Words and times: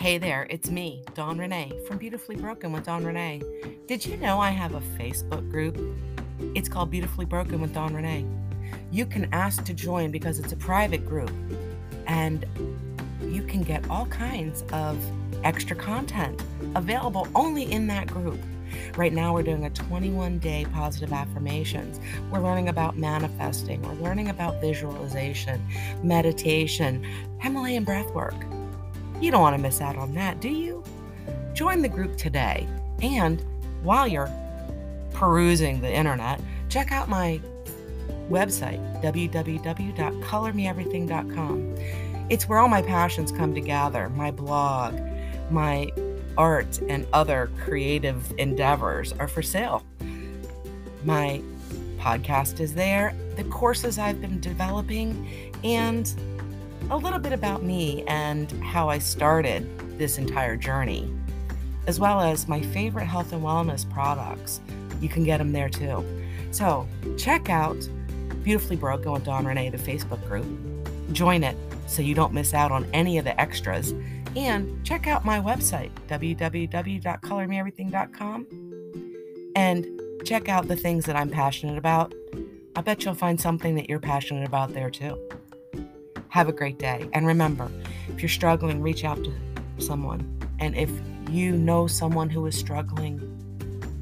Hey 0.00 0.16
there, 0.16 0.46
it's 0.48 0.70
me, 0.70 1.02
Dawn 1.12 1.36
Ranae 1.36 1.86
from 1.86 1.98
Beautifully 1.98 2.34
Broken 2.34 2.72
with 2.72 2.86
Dawn 2.86 3.04
Ranae. 3.04 3.44
Did 3.86 4.06
you 4.06 4.16
know 4.16 4.40
I 4.40 4.48
have 4.48 4.74
a 4.74 4.80
Facebook 4.98 5.50
group? 5.50 5.78
It's 6.54 6.70
called 6.70 6.90
Beautifully 6.90 7.26
Broken 7.26 7.60
with 7.60 7.74
Dawn 7.74 7.92
Ranae. 7.92 8.26
You 8.90 9.04
can 9.04 9.28
ask 9.34 9.62
to 9.64 9.74
join 9.74 10.10
because 10.10 10.38
it's 10.38 10.54
a 10.54 10.56
private 10.56 11.06
group 11.06 11.30
and 12.06 12.46
you 13.20 13.42
can 13.42 13.62
get 13.62 13.90
all 13.90 14.06
kinds 14.06 14.64
of 14.72 14.98
extra 15.44 15.76
content 15.76 16.42
available 16.76 17.28
only 17.34 17.70
in 17.70 17.86
that 17.88 18.06
group. 18.06 18.40
Right 18.96 19.12
now, 19.12 19.34
we're 19.34 19.42
doing 19.42 19.66
a 19.66 19.70
21 19.70 20.38
day 20.38 20.64
positive 20.72 21.12
affirmations. 21.12 22.00
We're 22.30 22.40
learning 22.40 22.70
about 22.70 22.96
manifesting, 22.96 23.82
we're 23.82 24.02
learning 24.02 24.30
about 24.30 24.62
visualization, 24.62 25.62
meditation, 26.02 27.04
Himalayan 27.38 27.84
breath 27.84 28.10
work. 28.14 28.34
You 29.20 29.30
don't 29.30 29.42
want 29.42 29.54
to 29.56 29.62
miss 29.62 29.80
out 29.80 29.96
on 29.96 30.14
that, 30.14 30.40
do 30.40 30.48
you? 30.48 30.82
Join 31.52 31.82
the 31.82 31.88
group 31.88 32.16
today. 32.16 32.66
And 33.02 33.44
while 33.82 34.08
you're 34.08 34.30
perusing 35.12 35.80
the 35.80 35.92
internet, 35.92 36.40
check 36.68 36.92
out 36.92 37.08
my 37.08 37.40
website, 38.30 38.80
www.colormeeverything.com. 39.02 41.74
It's 42.30 42.48
where 42.48 42.60
all 42.60 42.68
my 42.68 42.82
passions 42.82 43.32
come 43.32 43.52
together 43.54 44.08
my 44.08 44.30
blog, 44.30 44.98
my 45.50 45.90
art, 46.38 46.80
and 46.88 47.06
other 47.12 47.50
creative 47.64 48.32
endeavors 48.38 49.12
are 49.14 49.26
for 49.28 49.42
sale. 49.42 49.84
My 51.04 51.42
podcast 51.98 52.60
is 52.60 52.74
there, 52.74 53.14
the 53.36 53.44
courses 53.44 53.98
I've 53.98 54.20
been 54.20 54.40
developing, 54.40 55.28
and 55.64 56.12
a 56.90 56.96
little 56.96 57.18
bit 57.18 57.32
about 57.32 57.62
me 57.62 58.04
and 58.06 58.50
how 58.62 58.88
I 58.88 58.98
started 58.98 59.98
this 59.98 60.18
entire 60.18 60.56
journey, 60.56 61.12
as 61.86 62.00
well 62.00 62.20
as 62.20 62.48
my 62.48 62.60
favorite 62.60 63.06
health 63.06 63.32
and 63.32 63.42
wellness 63.42 63.88
products. 63.90 64.60
You 65.00 65.08
can 65.08 65.24
get 65.24 65.38
them 65.38 65.52
there 65.52 65.68
too. 65.68 66.04
So 66.50 66.88
check 67.16 67.48
out 67.48 67.76
Beautifully 68.42 68.76
Broken 68.76 69.12
with 69.12 69.24
Dawn 69.24 69.44
Ranae, 69.44 69.70
the 69.70 69.78
Facebook 69.78 70.26
group. 70.26 70.46
Join 71.12 71.44
it 71.44 71.56
so 71.86 72.02
you 72.02 72.14
don't 72.14 72.32
miss 72.32 72.54
out 72.54 72.72
on 72.72 72.86
any 72.92 73.18
of 73.18 73.24
the 73.24 73.40
extras. 73.40 73.94
And 74.36 74.84
check 74.84 75.06
out 75.06 75.24
my 75.24 75.40
website, 75.40 75.90
www.colormeeverything.com, 76.08 78.46
and 79.56 80.00
check 80.24 80.48
out 80.48 80.68
the 80.68 80.76
things 80.76 81.04
that 81.06 81.16
I'm 81.16 81.30
passionate 81.30 81.78
about. 81.78 82.14
I 82.76 82.80
bet 82.80 83.04
you'll 83.04 83.14
find 83.14 83.40
something 83.40 83.74
that 83.74 83.88
you're 83.88 83.98
passionate 83.98 84.46
about 84.46 84.72
there 84.72 84.90
too. 84.90 85.18
Have 86.30 86.48
a 86.48 86.52
great 86.52 86.78
day. 86.78 87.08
And 87.12 87.26
remember, 87.26 87.70
if 88.08 88.22
you're 88.22 88.28
struggling, 88.28 88.80
reach 88.80 89.04
out 89.04 89.22
to 89.24 89.32
someone. 89.78 90.40
And 90.60 90.76
if 90.76 90.90
you 91.28 91.52
know 91.52 91.86
someone 91.86 92.30
who 92.30 92.46
is 92.46 92.56
struggling, 92.56 93.20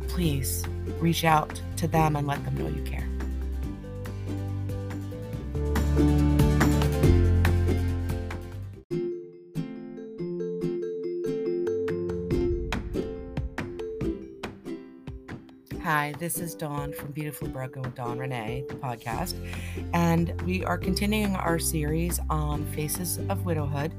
please 0.09 0.65
reach 1.01 1.25
out 1.25 1.61
to 1.77 1.89
them 1.89 2.17
and 2.17 2.27
let 2.27 2.45
them 2.45 2.57
know 2.57 2.69
you 2.69 2.83
care. 2.83 3.09
This 16.29 16.41
is 16.41 16.55
Dawn 16.55 16.93
from 16.93 17.13
Beautifully 17.13 17.49
Broken 17.49 17.81
with 17.81 17.95
Dawn 17.95 18.19
Ranae, 18.19 18.69
the 18.69 18.75
podcast. 18.75 19.35
And 19.95 20.39
we 20.43 20.63
are 20.63 20.77
continuing 20.77 21.35
our 21.35 21.59
series 21.59 22.21
on 22.29 22.67
Faces 22.67 23.17
of 23.31 23.47
Widowhood. 23.47 23.95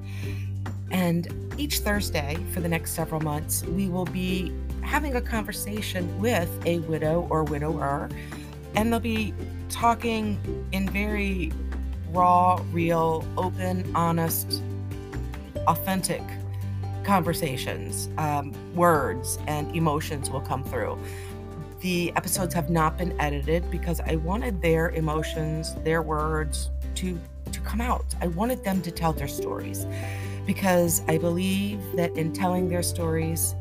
And 0.91 1.27
each 1.57 1.79
Thursday 1.79 2.37
for 2.53 2.59
the 2.59 2.69
next 2.69 2.91
several 2.91 3.19
months, 3.19 3.65
we 3.65 3.89
will 3.89 4.05
be 4.05 4.53
having 4.81 5.15
a 5.15 5.21
conversation 5.21 6.21
with 6.21 6.51
a 6.67 6.77
widow 6.81 7.25
or 7.31 7.45
widower. 7.45 8.09
And 8.75 8.93
they'll 8.93 8.99
be 8.99 9.33
talking 9.69 10.39
in 10.71 10.87
very 10.87 11.51
raw, 12.11 12.63
real, 12.71 13.25
open, 13.37 13.91
honest, 13.95 14.61
authentic 15.65 16.21
conversations. 17.03 18.07
Um, 18.19 18.53
words 18.75 19.39
and 19.47 19.75
emotions 19.75 20.29
will 20.29 20.41
come 20.41 20.63
through 20.63 20.99
the 21.81 22.11
episodes 22.15 22.53
have 22.53 22.69
not 22.69 22.97
been 22.97 23.19
edited 23.19 23.69
because 23.71 24.01
I 24.01 24.15
wanted 24.17 24.61
their 24.61 24.89
emotions, 24.91 25.75
their 25.83 26.01
words 26.01 26.71
to 26.95 27.19
to 27.51 27.59
come 27.61 27.81
out. 27.81 28.05
I 28.21 28.27
wanted 28.27 28.63
them 28.63 28.81
to 28.81 28.91
tell 28.91 29.13
their 29.13 29.27
stories 29.27 29.85
because 30.45 31.01
I 31.07 31.17
believe 31.17 31.79
that 31.95 32.15
in 32.15 32.33
telling 32.33 32.69
their 32.69 32.83
stories, 32.83 33.55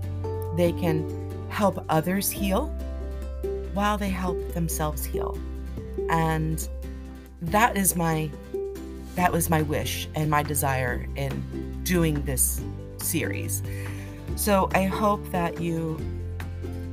they 0.57 0.73
can 0.73 1.09
help 1.49 1.85
others 1.89 2.31
heal 2.31 2.67
while 3.73 3.97
they 3.97 4.09
help 4.09 4.53
themselves 4.53 5.05
heal. 5.05 5.39
And 6.11 6.69
that 7.43 7.77
is 7.77 7.97
my 7.97 8.31
that 9.15 9.33
was 9.33 9.51
my 9.51 9.63
wish 9.63 10.09
and 10.15 10.31
my 10.31 10.43
desire 10.43 11.07
in 11.17 11.83
doing 11.83 12.23
this 12.25 12.61
series. 12.99 13.63
So 14.37 14.69
I 14.75 14.85
hope 14.85 15.29
that 15.33 15.61
you 15.61 15.99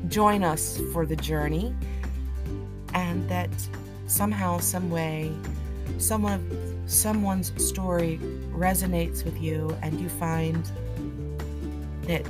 join 0.07 0.43
us 0.43 0.79
for 0.93 1.05
the 1.05 1.15
journey 1.15 1.73
and 2.93 3.27
that 3.29 3.49
somehow 4.07 4.57
some 4.59 4.89
way 4.89 5.31
someone 5.97 6.83
someone's 6.87 7.51
story 7.63 8.19
resonates 8.51 9.25
with 9.25 9.39
you 9.41 9.75
and 9.81 9.99
you 9.99 10.07
find 10.07 10.69
that 12.03 12.25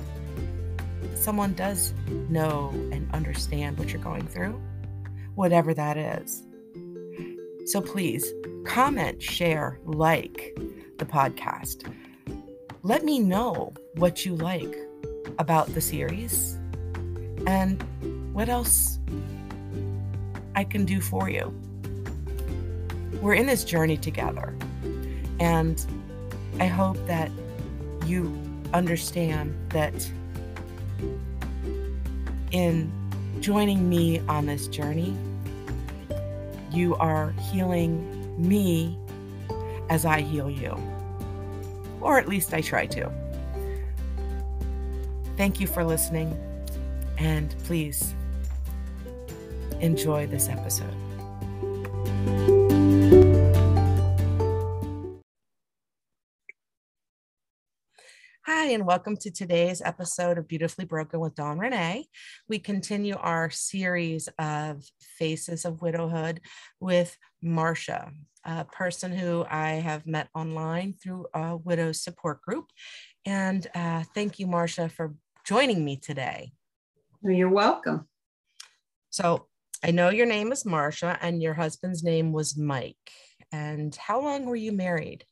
someone 1.16 1.54
does 1.54 1.94
know 2.30 2.70
and 2.92 3.10
understand 3.14 3.78
what 3.78 3.92
you're 3.92 4.02
going 4.02 4.26
through 4.28 4.60
whatever 5.36 5.74
that 5.74 5.98
is. 5.98 6.44
So 7.66 7.82
please 7.82 8.26
comment 8.66 9.22
share 9.22 9.80
like 9.86 10.58
the 10.98 11.06
podcast. 11.06 11.92
Let 12.84 13.04
me 13.04 13.20
know 13.20 13.74
what 13.96 14.26
you 14.26 14.36
like 14.36 14.76
about 15.38 15.68
the 15.74 15.82
series 15.82 16.55
and 17.48 17.84
what 18.34 18.50
else 18.50 19.00
I 20.56 20.64
can 20.64 20.86
do 20.86 21.02
for 21.02 21.30
you. 21.30 21.54
We're 23.22 23.34
in 23.34 23.46
this 23.46 23.64
journey 23.64 23.98
together, 23.98 24.56
and 25.40 25.86
I 26.60 26.68
hope 26.68 26.98
that 27.08 27.32
you 28.06 28.38
understand 28.74 29.56
that 29.70 30.10
in 32.52 32.92
joining 33.40 33.90
me 33.90 34.20
on 34.28 34.46
this 34.46 34.68
journey, 34.68 35.16
you 36.72 36.96
are 36.96 37.32
healing 37.52 38.02
me 38.38 38.98
as 39.90 40.06
I 40.06 40.22
heal 40.22 40.50
you. 40.50 40.78
Or 42.02 42.18
at 42.18 42.28
least 42.28 42.54
I 42.54 42.62
try 42.62 42.86
to. 42.88 43.12
Thank 45.38 45.60
you 45.60 45.68
for 45.68 45.84
listening. 45.84 46.38
And 47.18 47.56
please 47.64 48.14
enjoy 49.80 50.28
this 50.28 50.50
episode. 50.50 50.94
Hi, 58.48 58.68
and 58.68 58.86
welcome 58.86 59.18
to 59.18 59.32
today's 59.32 59.82
episode 59.82 60.38
of 60.38 60.48
Beautifully 60.48 60.86
Broken 60.86 61.20
with 61.20 61.36
Dawn 61.36 61.58
Ranae. 61.58 62.04
We 62.48 62.60
continue 62.60 63.16
our 63.16 63.50
series 63.50 64.28
of 64.38 64.84
Faces 65.18 65.66
of 65.66 65.82
Widowhood 65.82 66.42
with 66.80 67.18
Marcia, 67.42 68.12
a 68.44 68.66
person 68.66 69.12
who 69.12 69.46
I 69.50 69.74
have 69.74 70.06
met 70.06 70.30
online 70.36 70.94
through 70.94 71.28
a 71.34 71.58
widows 71.58 72.04
support 72.04 72.42
group. 72.42 72.66
And 73.26 73.66
uh, 73.74 74.04
thank 74.14 74.40
you, 74.40 74.48
Marcia, 74.48 74.90
for 74.90 75.16
joining 75.46 75.86
me 75.86 75.98
today. 75.98 76.52
You're 77.34 77.50
welcome. 77.50 78.08
So 79.10 79.48
I 79.84 79.92
know 79.92 80.10
your 80.10 80.28
name 80.28 80.52
is 80.52 80.66
Marcia 80.66 81.18
and 81.22 81.42
your 81.42 81.56
husband's 81.56 82.04
name 82.04 82.32
was 82.32 82.58
Mike. 82.58 82.96
And 83.52 83.96
how 83.96 84.22
long 84.22 84.46
were 84.46 84.56
you 84.56 84.72
married? 84.72 85.26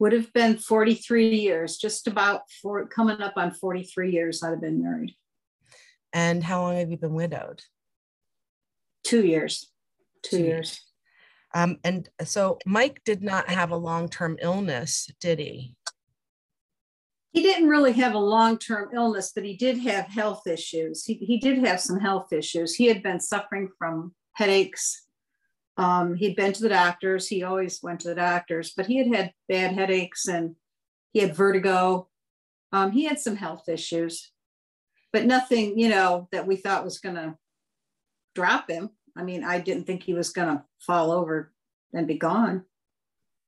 Would 0.00 0.12
have 0.12 0.32
been 0.32 0.58
43 0.58 1.36
years, 1.36 1.78
just 1.78 2.06
about 2.08 2.42
for 2.60 2.86
coming 2.86 3.20
up 3.20 3.34
on 3.36 3.52
43 3.52 4.12
years 4.12 4.42
I'd 4.42 4.50
have 4.50 4.60
been 4.60 4.82
married. 4.82 5.14
And 6.12 6.42
how 6.42 6.62
long 6.62 6.76
have 6.76 6.90
you 6.90 6.96
been 6.98 7.14
widowed? 7.14 7.62
Two 9.04 9.24
years. 9.24 9.70
Two, 10.22 10.36
Two 10.38 10.42
years. 10.42 10.48
years. 10.48 10.80
Um, 11.54 11.78
and 11.84 12.08
so 12.24 12.58
Mike 12.66 13.00
did 13.04 13.22
not 13.22 13.48
have 13.48 13.70
a 13.70 13.76
long-term 13.76 14.38
illness, 14.42 15.08
did 15.20 15.38
he? 15.38 15.76
He 17.34 17.42
didn't 17.42 17.68
really 17.68 17.92
have 17.92 18.14
a 18.14 18.18
long-term 18.18 18.90
illness, 18.94 19.32
but 19.34 19.44
he 19.44 19.56
did 19.56 19.76
have 19.78 20.06
health 20.06 20.46
issues. 20.46 21.04
He, 21.04 21.14
he 21.14 21.38
did 21.38 21.66
have 21.66 21.80
some 21.80 21.98
health 21.98 22.32
issues. 22.32 22.76
He 22.76 22.86
had 22.86 23.02
been 23.02 23.18
suffering 23.18 23.70
from 23.76 24.14
headaches. 24.34 25.08
Um, 25.76 26.14
he'd 26.14 26.36
been 26.36 26.52
to 26.52 26.62
the 26.62 26.68
doctors. 26.68 27.26
He 27.26 27.42
always 27.42 27.82
went 27.82 27.98
to 28.00 28.08
the 28.08 28.14
doctors, 28.14 28.72
but 28.76 28.86
he 28.86 28.98
had 28.98 29.12
had 29.12 29.32
bad 29.48 29.72
headaches 29.72 30.28
and 30.28 30.54
he 31.12 31.18
had 31.18 31.34
vertigo. 31.34 32.08
Um, 32.70 32.92
he 32.92 33.04
had 33.04 33.18
some 33.18 33.34
health 33.34 33.68
issues, 33.68 34.30
but 35.12 35.26
nothing, 35.26 35.76
you 35.76 35.88
know, 35.88 36.28
that 36.30 36.46
we 36.46 36.54
thought 36.54 36.84
was 36.84 37.00
going 37.00 37.16
to 37.16 37.36
drop 38.36 38.70
him. 38.70 38.90
I 39.16 39.24
mean, 39.24 39.42
I 39.42 39.58
didn't 39.58 39.88
think 39.88 40.04
he 40.04 40.14
was 40.14 40.30
going 40.30 40.56
to 40.56 40.62
fall 40.78 41.10
over 41.10 41.52
and 41.92 42.06
be 42.06 42.16
gone. 42.16 42.64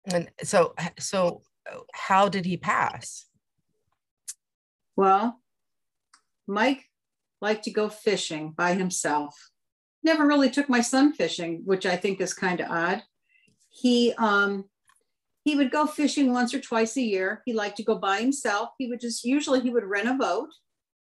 And 0.06 0.28
so, 0.42 0.74
so 0.98 1.42
how 1.94 2.28
did 2.28 2.44
he 2.44 2.56
pass? 2.56 3.26
Well, 4.96 5.40
Mike 6.46 6.88
liked 7.40 7.64
to 7.64 7.70
go 7.70 7.88
fishing 7.88 8.52
by 8.56 8.74
himself. 8.74 9.50
Never 10.02 10.26
really 10.26 10.50
took 10.50 10.68
my 10.68 10.80
son 10.80 11.12
fishing, 11.12 11.62
which 11.64 11.84
I 11.84 11.96
think 11.96 12.20
is 12.20 12.32
kind 12.32 12.60
of 12.60 12.70
odd. 12.70 13.02
He 13.68 14.14
um 14.18 14.64
he 15.44 15.54
would 15.54 15.70
go 15.70 15.86
fishing 15.86 16.32
once 16.32 16.52
or 16.54 16.60
twice 16.60 16.96
a 16.96 17.02
year. 17.02 17.42
He 17.44 17.52
liked 17.52 17.76
to 17.76 17.84
go 17.84 17.96
by 17.96 18.20
himself. 18.20 18.70
He 18.78 18.88
would 18.88 19.00
just 19.00 19.24
usually 19.24 19.60
he 19.60 19.70
would 19.70 19.84
rent 19.84 20.08
a 20.08 20.14
boat, 20.14 20.48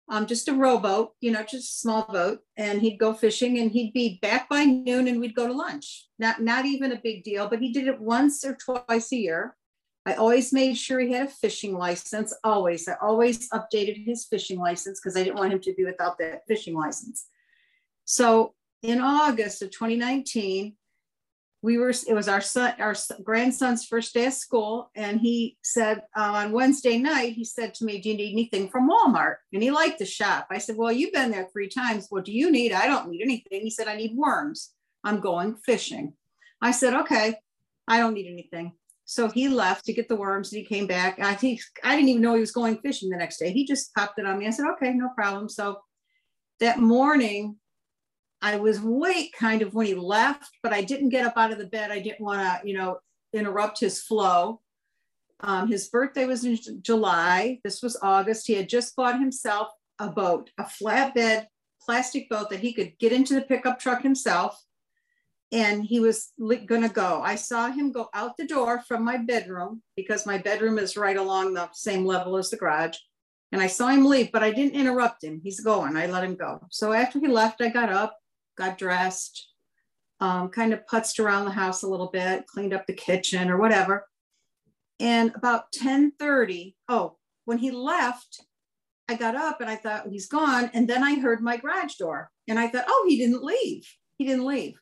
um, 0.10 0.26
just 0.26 0.48
a 0.48 0.54
rowboat, 0.54 1.12
you 1.20 1.32
know, 1.32 1.44
just 1.44 1.70
a 1.70 1.80
small 1.80 2.08
boat, 2.12 2.40
and 2.58 2.82
he'd 2.82 2.98
go 2.98 3.14
fishing 3.14 3.60
and 3.60 3.72
he'd 3.72 3.94
be 3.94 4.20
back 4.22 4.50
by 4.50 4.64
noon 4.64 5.08
and 5.08 5.20
we'd 5.20 5.36
go 5.36 5.48
to 5.48 5.54
lunch. 5.54 6.08
Not 6.18 6.42
not 6.42 6.66
even 6.66 6.92
a 6.92 7.02
big 7.04 7.24
deal, 7.24 7.48
but 7.48 7.60
he 7.60 7.72
did 7.72 7.88
it 7.88 8.00
once 8.00 8.44
or 8.44 8.56
twice 8.56 9.12
a 9.12 9.18
year. 9.18 9.56
I 10.06 10.16
always 10.16 10.52
made 10.52 10.78
sure 10.78 11.00
he 11.00 11.14
had 11.14 11.28
a 11.28 11.32
fishing 11.32 11.78
license. 11.78 12.34
Always, 12.44 12.88
I 12.88 12.96
always 13.02 13.50
updated 13.50 14.04
his 14.04 14.26
fishing 14.26 14.60
license 14.60 15.00
because 15.00 15.16
I 15.16 15.24
didn't 15.24 15.38
want 15.38 15.54
him 15.54 15.62
to 15.62 15.74
be 15.74 15.86
without 15.86 16.18
that 16.18 16.42
fishing 16.48 16.76
license. 16.76 17.28
So 18.06 18.56
in 18.82 19.00
August 19.00 19.62
of 19.62 19.70
2019, 19.70 20.76
we 21.62 21.78
were 21.78 21.90
it 21.90 22.14
was 22.16 22.28
our 22.28 22.42
son 22.42 22.74
our 22.80 22.96
grandson's 23.24 23.86
first 23.86 24.16
day 24.16 24.26
of 24.26 24.34
school 24.34 24.90
and 24.96 25.20
he 25.20 25.58
said 25.62 26.02
uh, 26.18 26.32
on 26.34 26.52
wednesday 26.52 26.98
night 26.98 27.34
he 27.34 27.46
said 27.46 27.72
to 27.72 27.86
me 27.86 28.02
do 28.02 28.10
you 28.10 28.18
need 28.18 28.32
anything 28.32 28.68
from 28.68 28.90
walmart? 28.90 29.36
And 29.54 29.62
he 29.62 29.70
liked 29.70 30.00
the 30.00 30.06
shop. 30.06 30.48
I 30.50 30.58
said 30.58 30.76
well 30.76 30.92
you've 30.92 31.14
been 31.14 31.30
there 31.30 31.48
three 31.54 31.70
times. 31.70 32.08
What 32.10 32.26
do 32.26 32.32
you 32.32 32.50
need? 32.50 32.72
I 32.72 32.88
don't 32.88 33.10
need 33.10 33.22
anything. 33.22 33.62
He 33.62 33.70
said 33.70 33.88
i 33.88 33.96
need 33.96 34.16
worms. 34.16 34.72
I'm 35.04 35.20
going 35.20 35.56
fishing. 35.56 36.14
I 36.62 36.72
said 36.72 36.96
okay. 36.96 37.36
I 37.88 38.00
don't 38.00 38.16
need 38.16 38.28
anything 38.28 38.74
so 39.12 39.28
he 39.28 39.50
left 39.50 39.84
to 39.84 39.92
get 39.92 40.08
the 40.08 40.16
worms 40.16 40.54
and 40.54 40.60
he 40.62 40.66
came 40.66 40.88
back. 40.88 41.20
I 41.20 41.36
think 41.36 41.60
I 41.84 41.98
didn't 41.98 42.08
even 42.08 42.22
know 42.22 42.36
he 42.36 42.40
was 42.40 42.54
going 42.54 42.78
fishing 42.78 43.10
the 43.10 43.18
next 43.18 43.40
day. 43.40 43.52
He 43.52 43.66
just 43.66 43.94
popped 43.94 44.18
it 44.18 44.26
on 44.26 44.40
me. 44.40 44.48
I 44.48 44.52
said, 44.52 44.68
okay, 44.72 44.94
no 44.94 45.10
problem. 45.10 45.50
So 45.50 45.82
that 46.62 46.80
morning, 46.80 47.58
I 48.42 48.56
was 48.56 48.78
awake 48.78 49.36
kind 49.38 49.64
of 49.64 49.74
when 49.74 49.88
he 49.88 49.96
left, 49.96 50.50
but 50.64 50.72
I 50.72 50.82
didn't 50.82 51.10
get 51.10 51.26
up 51.26 51.34
out 51.36 51.52
of 51.52 51.58
the 51.58 51.66
bed. 51.66 51.92
I 51.92 52.00
didn't 52.00 52.22
want 52.22 52.40
to, 52.40 52.66
you 52.66 52.74
know, 52.74 53.00
interrupt 53.34 53.82
his 53.82 54.02
flow. 54.02 54.62
Um, 55.42 55.68
his 55.68 55.90
birthday 55.90 56.26
was 56.26 56.46
in 56.46 56.58
July. 56.82 57.60
This 57.66 57.82
was 57.82 58.00
August. 58.02 58.48
He 58.48 58.54
had 58.54 58.70
just 58.70 58.96
bought 58.96 59.20
himself 59.20 59.68
a 60.00 60.08
boat, 60.08 60.52
a 60.58 60.64
flatbed 60.64 61.48
plastic 61.86 62.30
boat 62.30 62.50
that 62.50 62.62
he 62.62 62.72
could 62.72 62.98
get 62.98 63.12
into 63.12 63.34
the 63.34 63.42
pickup 63.42 63.78
truck 63.78 64.04
himself 64.04 64.58
and 65.52 65.84
he 65.84 66.00
was 66.00 66.32
going 66.40 66.82
to 66.82 66.90
go. 66.90 67.22
I 67.22 67.36
saw 67.36 67.70
him 67.70 67.92
go 67.92 68.10
out 68.14 68.38
the 68.38 68.48
door 68.48 68.82
from 68.88 69.04
my 69.04 69.18
bedroom 69.18 69.82
because 69.96 70.26
my 70.26 70.38
bedroom 70.38 70.80
is 70.80 70.96
right 70.96 71.18
along 71.18 71.54
the 71.54 71.70
same 71.74 72.06
level 72.06 72.38
as 72.38 72.50
the 72.50 72.58
garage. 72.58 72.98
And 73.52 73.62
I 73.62 73.68
saw 73.68 73.90
him 73.90 74.06
leave, 74.06 74.32
but 74.32 74.44
I 74.44 74.52
didn't 74.52 74.80
interrupt 74.80 75.24
him. 75.24 75.42
He's 75.44 75.60
going. 75.60 75.98
I 75.98 76.06
let 76.06 76.24
him 76.24 76.36
go. 76.36 76.66
So 76.70 76.94
after 76.94 77.20
he 77.20 77.28
left, 77.28 77.62
I 77.62 77.68
got 77.68 77.92
up, 77.92 78.18
got 78.58 78.78
dressed, 78.78 79.50
um, 80.22 80.50
kind 80.50 80.72
of 80.72 80.86
putzed 80.90 81.20
around 81.20 81.46
the 81.46 81.52
house 81.52 81.84
a 81.84 81.88
little 81.88 82.10
bit, 82.14 82.48
cleaned 82.48 82.74
up 82.74 82.88
the 82.88 82.94
kitchen 82.94 83.50
or 83.50 83.58
whatever. 83.58 84.08
And 85.02 85.34
about 85.36 85.72
10:30, 85.74 86.76
oh, 86.88 87.18
when 87.44 87.58
he 87.58 87.72
left, 87.72 88.46
I 89.10 89.16
got 89.16 89.36
up 89.36 89.60
and 89.60 89.70
I 89.70 89.76
thought 89.76 90.08
he's 90.08 90.28
gone. 90.28 90.72
And 90.74 90.88
then 90.88 91.04
I 91.04 91.20
heard 91.20 91.42
my 91.42 91.58
garage 91.58 91.96
door, 91.96 92.32
and 92.48 92.58
I 92.58 92.68
thought, 92.68 92.86
oh, 92.88 93.06
he 93.10 93.18
didn't 93.18 93.44
leave. 93.44 93.86
He 94.18 94.26
didn't 94.26 94.46
leave. 94.46 94.80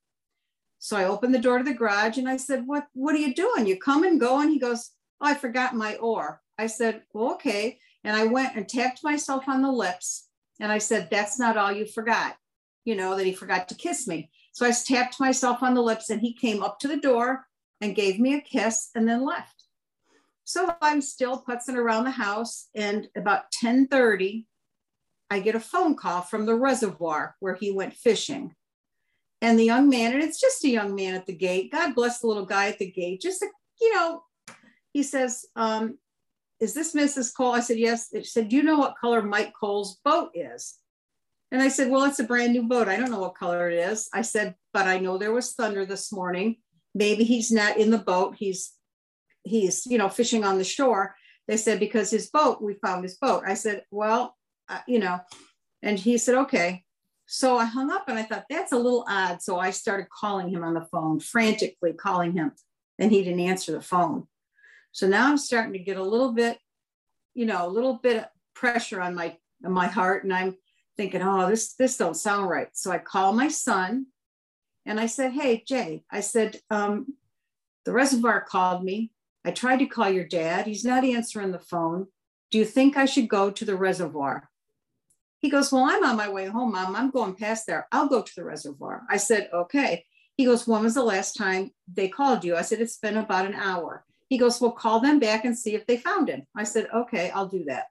So 0.79 0.95
I 0.95 1.05
opened 1.05 1.35
the 1.35 1.39
door 1.39 1.57
to 1.57 1.63
the 1.63 1.73
garage 1.73 2.17
and 2.17 2.27
I 2.27 2.37
said, 2.37 2.65
What, 2.65 2.87
what 2.93 3.13
are 3.13 3.19
you 3.19 3.35
doing? 3.35 3.67
You 3.67 3.77
come 3.77 4.03
and 4.03 4.19
go. 4.19 4.39
And 4.39 4.49
he 4.49 4.59
goes, 4.59 4.91
Oh, 5.21 5.27
I 5.27 5.33
forgot 5.33 5.75
my 5.75 5.95
oar. 5.97 6.41
I 6.57 6.67
said, 6.67 7.03
Well, 7.13 7.33
okay. 7.33 7.79
And 8.05 8.15
I 8.15 8.25
went 8.25 8.55
and 8.55 8.67
tapped 8.67 9.03
myself 9.03 9.47
on 9.47 9.61
the 9.61 9.71
lips. 9.71 10.29
And 10.59 10.71
I 10.71 10.77
said, 10.77 11.09
That's 11.11 11.37
not 11.37 11.57
all 11.57 11.71
you 11.71 11.85
forgot. 11.85 12.37
You 12.85 12.95
know, 12.95 13.17
that 13.17 13.25
he 13.25 13.33
forgot 13.33 13.67
to 13.69 13.75
kiss 13.75 14.07
me. 14.07 14.31
So 14.53 14.65
I 14.65 14.71
tapped 14.71 15.19
myself 15.19 15.61
on 15.61 15.73
the 15.73 15.81
lips 15.81 16.09
and 16.09 16.21
he 16.21 16.33
came 16.33 16.63
up 16.63 16.79
to 16.79 16.87
the 16.87 16.97
door 16.97 17.45
and 17.81 17.95
gave 17.95 18.19
me 18.19 18.35
a 18.35 18.41
kiss 18.41 18.89
and 18.95 19.07
then 19.07 19.25
left. 19.25 19.65
So 20.45 20.73
I'm 20.81 21.01
still 21.01 21.43
putzing 21.47 21.75
around 21.75 22.05
the 22.05 22.11
house. 22.11 22.69
And 22.73 23.07
about 23.15 23.43
1030, 23.61 24.47
I 25.29 25.39
get 25.41 25.55
a 25.55 25.59
phone 25.59 25.95
call 25.95 26.21
from 26.21 26.45
the 26.45 26.55
reservoir 26.55 27.35
where 27.39 27.53
he 27.53 27.69
went 27.69 27.93
fishing 27.93 28.55
and 29.41 29.57
the 29.57 29.63
young 29.63 29.89
man, 29.89 30.13
and 30.13 30.21
it's 30.21 30.39
just 30.39 30.63
a 30.65 30.69
young 30.69 30.95
man 30.95 31.15
at 31.15 31.25
the 31.25 31.35
gate. 31.35 31.71
God 31.71 31.95
bless 31.95 32.19
the 32.19 32.27
little 32.27 32.45
guy 32.45 32.67
at 32.67 32.79
the 32.79 32.91
gate. 32.91 33.21
Just, 33.21 33.41
a, 33.41 33.47
you 33.79 33.93
know, 33.95 34.23
he 34.91 35.03
says, 35.03 35.45
um, 35.55 35.97
Is 36.59 36.73
this 36.73 36.93
Mrs. 36.93 37.33
Cole? 37.35 37.53
I 37.53 37.61
said, 37.61 37.77
Yes. 37.77 38.09
He 38.11 38.23
said, 38.23 38.49
Do 38.49 38.55
you 38.55 38.63
know 38.63 38.77
what 38.77 38.97
color 38.99 39.21
Mike 39.21 39.53
Cole's 39.59 39.99
boat 40.03 40.31
is? 40.33 40.75
And 41.51 41.61
I 41.61 41.69
said, 41.69 41.89
Well, 41.89 42.03
it's 42.03 42.19
a 42.19 42.23
brand 42.23 42.53
new 42.53 42.63
boat. 42.63 42.87
I 42.87 42.97
don't 42.97 43.11
know 43.11 43.19
what 43.19 43.35
color 43.35 43.69
it 43.69 43.77
is. 43.77 44.09
I 44.13 44.23
said, 44.23 44.55
But 44.73 44.87
I 44.87 44.99
know 44.99 45.17
there 45.17 45.33
was 45.33 45.53
thunder 45.53 45.85
this 45.85 46.11
morning. 46.11 46.57
Maybe 46.93 47.23
he's 47.23 47.51
not 47.51 47.77
in 47.77 47.91
the 47.91 47.97
boat. 47.97 48.35
He's, 48.37 48.73
he's, 49.43 49.85
you 49.85 49.97
know, 49.97 50.09
fishing 50.09 50.43
on 50.43 50.57
the 50.57 50.63
shore. 50.63 51.15
They 51.47 51.57
said, 51.57 51.79
Because 51.79 52.11
his 52.11 52.29
boat, 52.29 52.61
we 52.61 52.73
found 52.73 53.03
his 53.03 53.17
boat. 53.17 53.43
I 53.47 53.53
said, 53.53 53.83
Well, 53.89 54.35
uh, 54.67 54.81
you 54.87 54.99
know, 54.99 55.19
and 55.81 55.97
he 55.97 56.17
said, 56.17 56.35
Okay. 56.35 56.83
So 57.31 57.59
I 57.59 57.65
hung 57.65 57.91
up 57.91 58.09
and 58.09 58.17
I 58.17 58.23
thought 58.23 58.45
that's 58.49 58.71
a 58.71 58.77
little 58.77 59.05
odd. 59.07 59.39
So 59.43 59.59
I 59.59 59.69
started 59.69 60.09
calling 60.09 60.49
him 60.49 60.63
on 60.63 60.73
the 60.73 60.87
phone, 60.91 61.19
frantically 61.19 61.93
calling 61.93 62.33
him, 62.33 62.53
and 62.97 63.11
he 63.11 63.23
didn't 63.23 63.41
answer 63.41 63.71
the 63.71 63.81
phone. 63.81 64.25
So 64.93 65.07
now 65.07 65.29
I'm 65.29 65.37
starting 65.37 65.73
to 65.73 65.79
get 65.79 65.97
a 65.97 66.03
little 66.03 66.33
bit, 66.33 66.57
you 67.35 67.45
know, 67.45 67.67
a 67.67 67.69
little 67.69 67.93
bit 67.93 68.17
of 68.17 68.25
pressure 68.55 68.99
on 68.99 69.13
my 69.13 69.37
on 69.63 69.71
my 69.71 69.85
heart, 69.85 70.23
and 70.23 70.33
I'm 70.33 70.57
thinking, 70.97 71.21
oh, 71.21 71.47
this 71.47 71.75
this 71.75 71.97
don't 71.97 72.15
sound 72.15 72.49
right. 72.49 72.69
So 72.73 72.89
I 72.89 72.97
call 72.97 73.31
my 73.33 73.47
son, 73.47 74.07
and 74.87 74.99
I 74.99 75.05
said, 75.05 75.31
hey 75.33 75.63
Jay, 75.63 76.03
I 76.09 76.21
said, 76.21 76.59
um, 76.71 77.13
the 77.85 77.93
reservoir 77.93 78.41
called 78.41 78.83
me. 78.83 79.11
I 79.45 79.51
tried 79.51 79.77
to 79.79 79.85
call 79.85 80.09
your 80.09 80.25
dad. 80.25 80.65
He's 80.65 80.83
not 80.83 81.05
answering 81.05 81.51
the 81.51 81.59
phone. 81.59 82.07
Do 82.49 82.57
you 82.57 82.65
think 82.65 82.97
I 82.97 83.05
should 83.05 83.29
go 83.29 83.51
to 83.51 83.65
the 83.65 83.75
reservoir? 83.75 84.49
He 85.39 85.49
goes, 85.49 85.71
Well, 85.71 85.85
I'm 85.85 86.03
on 86.03 86.17
my 86.17 86.29
way 86.29 86.45
home, 86.47 86.73
mom. 86.73 86.95
I'm 86.95 87.11
going 87.11 87.35
past 87.35 87.65
there. 87.67 87.87
I'll 87.91 88.07
go 88.07 88.21
to 88.21 88.35
the 88.35 88.43
reservoir. 88.43 89.03
I 89.09 89.17
said, 89.17 89.49
Okay. 89.53 90.05
He 90.35 90.45
goes, 90.45 90.67
When 90.67 90.83
was 90.83 90.93
the 90.93 91.03
last 91.03 91.33
time 91.33 91.71
they 91.91 92.07
called 92.07 92.43
you? 92.43 92.55
I 92.55 92.61
said, 92.61 92.81
It's 92.81 92.97
been 92.97 93.17
about 93.17 93.45
an 93.45 93.55
hour. 93.55 94.05
He 94.27 94.37
goes, 94.37 94.59
Well, 94.59 94.71
call 94.71 94.99
them 94.99 95.19
back 95.19 95.45
and 95.45 95.57
see 95.57 95.75
if 95.75 95.85
they 95.87 95.97
found 95.97 96.29
him. 96.29 96.43
I 96.55 96.63
said, 96.63 96.87
Okay, 96.93 97.29
I'll 97.31 97.47
do 97.47 97.63
that. 97.65 97.85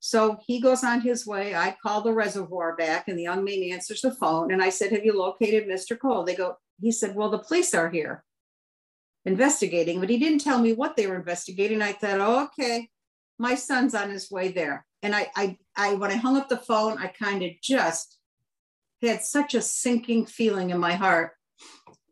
So 0.00 0.38
he 0.46 0.60
goes 0.60 0.82
on 0.82 1.00
his 1.00 1.26
way. 1.26 1.54
I 1.54 1.76
call 1.80 2.00
the 2.00 2.12
reservoir 2.12 2.74
back, 2.74 3.06
and 3.06 3.16
the 3.16 3.22
young 3.22 3.44
man 3.44 3.62
answers 3.62 4.00
the 4.00 4.12
phone. 4.12 4.52
And 4.52 4.62
I 4.62 4.70
said, 4.70 4.90
Have 4.92 5.04
you 5.04 5.16
located 5.16 5.68
Mr. 5.68 5.98
Cole? 5.98 6.24
They 6.24 6.34
go, 6.34 6.56
He 6.80 6.92
said, 6.92 7.14
Well, 7.14 7.30
the 7.30 7.38
police 7.38 7.74
are 7.74 7.90
here 7.90 8.24
investigating, 9.24 10.00
but 10.00 10.10
he 10.10 10.18
didn't 10.18 10.40
tell 10.40 10.58
me 10.58 10.72
what 10.72 10.96
they 10.96 11.06
were 11.06 11.16
investigating. 11.16 11.82
I 11.82 11.92
thought, 11.92 12.20
oh, 12.20 12.44
okay, 12.44 12.88
my 13.38 13.54
son's 13.54 13.94
on 13.94 14.10
his 14.10 14.30
way 14.30 14.48
there. 14.48 14.86
And 15.02 15.14
I, 15.14 15.30
I, 15.34 15.58
I, 15.76 15.94
when 15.94 16.10
I 16.10 16.16
hung 16.16 16.36
up 16.36 16.48
the 16.48 16.56
phone, 16.56 16.98
I 16.98 17.08
kind 17.08 17.42
of 17.42 17.50
just 17.62 18.18
had 19.02 19.22
such 19.22 19.54
a 19.54 19.60
sinking 19.62 20.26
feeling 20.26 20.70
in 20.70 20.78
my 20.78 20.92
heart. 20.92 21.32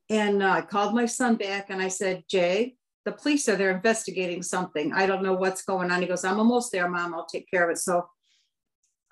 And 0.08 0.42
uh, 0.42 0.50
I 0.50 0.60
called 0.62 0.94
my 0.94 1.06
son 1.06 1.36
back 1.36 1.70
and 1.70 1.80
I 1.80 1.88
said, 1.88 2.24
Jay, 2.28 2.74
the 3.04 3.12
police 3.12 3.48
are 3.48 3.56
there 3.56 3.70
investigating 3.70 4.42
something. 4.42 4.92
I 4.92 5.06
don't 5.06 5.22
know 5.22 5.34
what's 5.34 5.62
going 5.62 5.90
on. 5.90 6.02
He 6.02 6.08
goes, 6.08 6.24
I'm 6.24 6.38
almost 6.38 6.72
there, 6.72 6.88
mom. 6.88 7.14
I'll 7.14 7.26
take 7.26 7.48
care 7.48 7.64
of 7.64 7.70
it. 7.70 7.78
So 7.78 8.08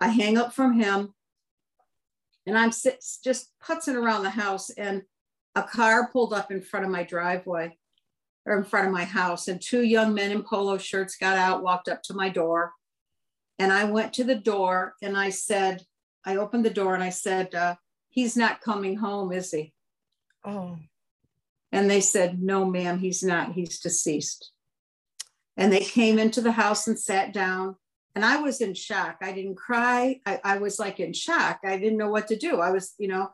I 0.01 0.09
hang 0.09 0.37
up 0.37 0.53
from 0.53 0.81
him 0.81 1.15
and 2.47 2.59
I'm 2.59 2.71
just 2.71 3.53
putzing 3.63 3.95
around 3.95 4.25
the 4.25 4.31
house 4.31 4.71
and 4.71 5.03
a 5.55 5.63
car 5.63 6.11
pulled 6.11 6.33
up 6.33 6.51
in 6.51 6.61
front 6.61 6.85
of 6.85 6.93
my 6.93 7.05
driveway 7.05 7.78
or 8.47 8.57
in 8.57 8.65
front 8.65 8.87
of 8.87 8.93
my 8.93 9.05
house 9.05 9.49
and 9.49 9.61
two 9.61 9.83
young 9.83 10.15
men 10.15 10.31
in 10.31 10.43
polo 10.43 10.79
shirts 10.79 11.17
got 11.17 11.37
out, 11.37 11.63
walked 11.63 11.89
up 11.89 12.03
to 12.05 12.15
my 12.15 12.29
door 12.29 12.73
and 13.59 13.73
I 13.73 13.85
went 13.85 14.13
to 14.15 14.25
the 14.25 14.37
door 14.37 14.95
and 15.03 15.17
I 15.17 15.31
said, 15.31 15.85
I 16.25 16.37
opened 16.37 16.65
the 16.65 16.71
door 16.71 16.95
and 16.95 17.03
I 17.03 17.11
said, 17.11 17.55
uh, 17.55 17.75
he's 18.09 18.37
not 18.37 18.61
coming 18.61 18.97
home, 18.97 19.33
is 19.33 19.51
he? 19.51 19.73
Oh. 20.45 20.79
And 21.73 21.91
they 21.91 22.01
said, 22.01 22.43
no, 22.43 22.65
ma'am, 22.65 22.99
he's 22.99 23.23
not. 23.23 23.53
He's 23.53 23.81
deceased. 23.81 24.53
And 25.57 25.73
they 25.73 25.81
came 25.81 26.19
into 26.19 26.41
the 26.41 26.53
house 26.53 26.87
and 26.87 26.99
sat 26.99 27.33
down. 27.33 27.77
And 28.15 28.25
I 28.25 28.41
was 28.41 28.61
in 28.61 28.75
shock. 28.75 29.19
I 29.21 29.33
didn't 29.33 29.57
cry. 29.57 30.21
I, 30.25 30.41
I 30.43 30.59
was 30.59 30.79
like 30.79 30.99
in 30.99 31.13
shock. 31.13 31.61
I 31.65 31.77
didn't 31.79 31.99
know 31.99 32.11
what 32.11 32.29
to 32.29 32.37
do. 32.37 32.61
I 32.61 32.71
was, 32.71 32.95
you 32.99 33.09
know, 33.09 33.31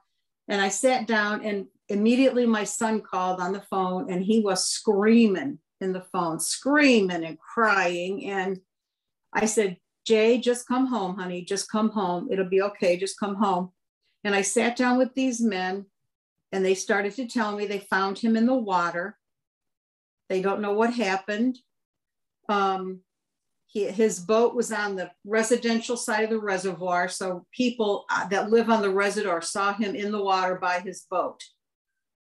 and 0.49 0.61
I 0.61 0.69
sat 0.69 1.07
down 1.07 1.45
and 1.45 1.67
immediately 1.89 2.47
my 2.47 2.65
son 2.65 3.01
called 3.01 3.41
on 3.41 3.53
the 3.53 3.63
phone 3.63 4.11
and 4.11 4.23
he 4.23 4.41
was 4.41 4.67
screaming 4.67 5.59
in 5.81 5.93
the 5.93 6.05
phone, 6.13 6.41
screaming 6.41 7.25
and 7.25 7.39
crying. 7.39 8.27
And 8.27 8.61
I 9.33 9.47
said, 9.47 9.77
Jay, 10.07 10.39
just 10.39 10.69
come 10.69 10.87
home, 10.87 11.17
honey. 11.17 11.45
Just 11.45 11.71
come 11.71 11.91
home. 11.91 12.29
It'll 12.31 12.49
be 12.49 12.63
okay. 12.63 12.97
Just 12.97 13.19
come 13.19 13.37
home. 13.37 13.71
And 14.23 14.35
I 14.35 14.43
sat 14.43 14.77
down 14.77 14.99
with 14.99 15.15
these 15.15 15.41
men 15.41 15.87
and 16.53 16.65
they 16.65 16.75
started 16.75 17.15
to 17.17 17.27
tell 17.27 17.57
me 17.57 17.67
they 17.67 17.81
found 17.81 18.19
him 18.19 18.37
in 18.37 18.47
the 18.47 18.55
water. 18.55 19.19
They 20.29 20.41
don't 20.41 20.61
know 20.61 20.73
what 20.73 20.95
happened. 20.95 21.59
Um, 22.49 23.01
he, 23.67 23.87
his 23.87 24.21
boat 24.21 24.55
was 24.55 24.73
on 24.73 24.95
the 24.97 25.11
residential 25.25 25.97
side 25.97 26.25
of 26.25 26.31
the 26.31 26.39
reservoir. 26.39 27.09
So 27.09 27.47
people 27.53 28.05
uh, 28.11 28.29
that 28.29 28.51
live 28.51 28.71
on 28.71 28.83
the 28.83 28.91
reservoir 28.91 29.43
saw 29.43 29.75
him 29.75 29.95
in 29.95 30.13
the 30.13 30.23
water 30.23 30.55
by 30.55 30.81
his 30.81 31.07
boat. 31.11 31.43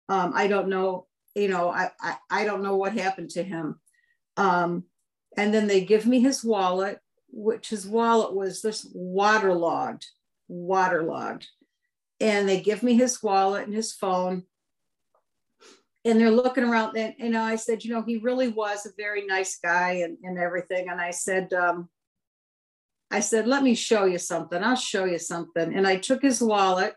Um, 0.09 0.33
I 0.35 0.47
don't 0.47 0.69
know, 0.69 1.07
you 1.35 1.49
know, 1.49 1.71
I, 1.71 1.91
I, 2.01 2.17
I, 2.31 2.45
don't 2.45 2.63
know 2.63 2.77
what 2.77 2.93
happened 2.93 3.31
to 3.31 3.43
him. 3.43 3.81
Um, 4.37 4.85
and 5.37 5.55
then 5.55 5.67
they 5.67 5.85
give 5.85 6.07
me 6.07 6.21
his 6.21 6.45
wallet, 6.45 6.99
which 7.31 7.71
his 7.71 7.87
wallet 7.87 8.35
was 8.35 8.61
just 8.61 8.89
waterlogged, 8.95 10.07
waterlogged. 10.49 11.47
And 12.21 12.49
they 12.49 12.61
give 12.61 12.83
me 12.83 12.95
his 12.95 13.23
wallet 13.23 13.67
and 13.67 13.75
his 13.75 13.93
phone 13.93 14.45
and 16.05 16.21
they're 16.21 16.31
looking 16.31 16.65
around 16.65 16.97
and 16.97 17.15
you 17.19 17.31
know 17.31 17.43
i 17.43 17.57
said 17.57 17.85
you 17.85 17.93
know 17.93 18.03
he 18.03 18.17
really 18.19 18.49
was 18.49 18.87
a 18.87 18.91
very 18.97 19.27
nice 19.27 19.59
guy 19.63 19.93
and, 20.05 20.17
and 20.23 20.39
everything 20.39 20.89
and 20.89 21.01
i 21.01 21.11
said 21.11 21.53
um, 21.53 21.89
i 23.11 23.21
said 23.21 23.47
let 23.47 23.63
me 23.63 23.75
show 23.75 24.05
you 24.05 24.19
something 24.19 24.63
i'll 24.63 24.77
show 24.77 25.05
you 25.05 25.19
something 25.19 25.75
and 25.75 25.87
i 25.87 25.97
took 25.97 26.23
his 26.23 26.41
wallet 26.41 26.95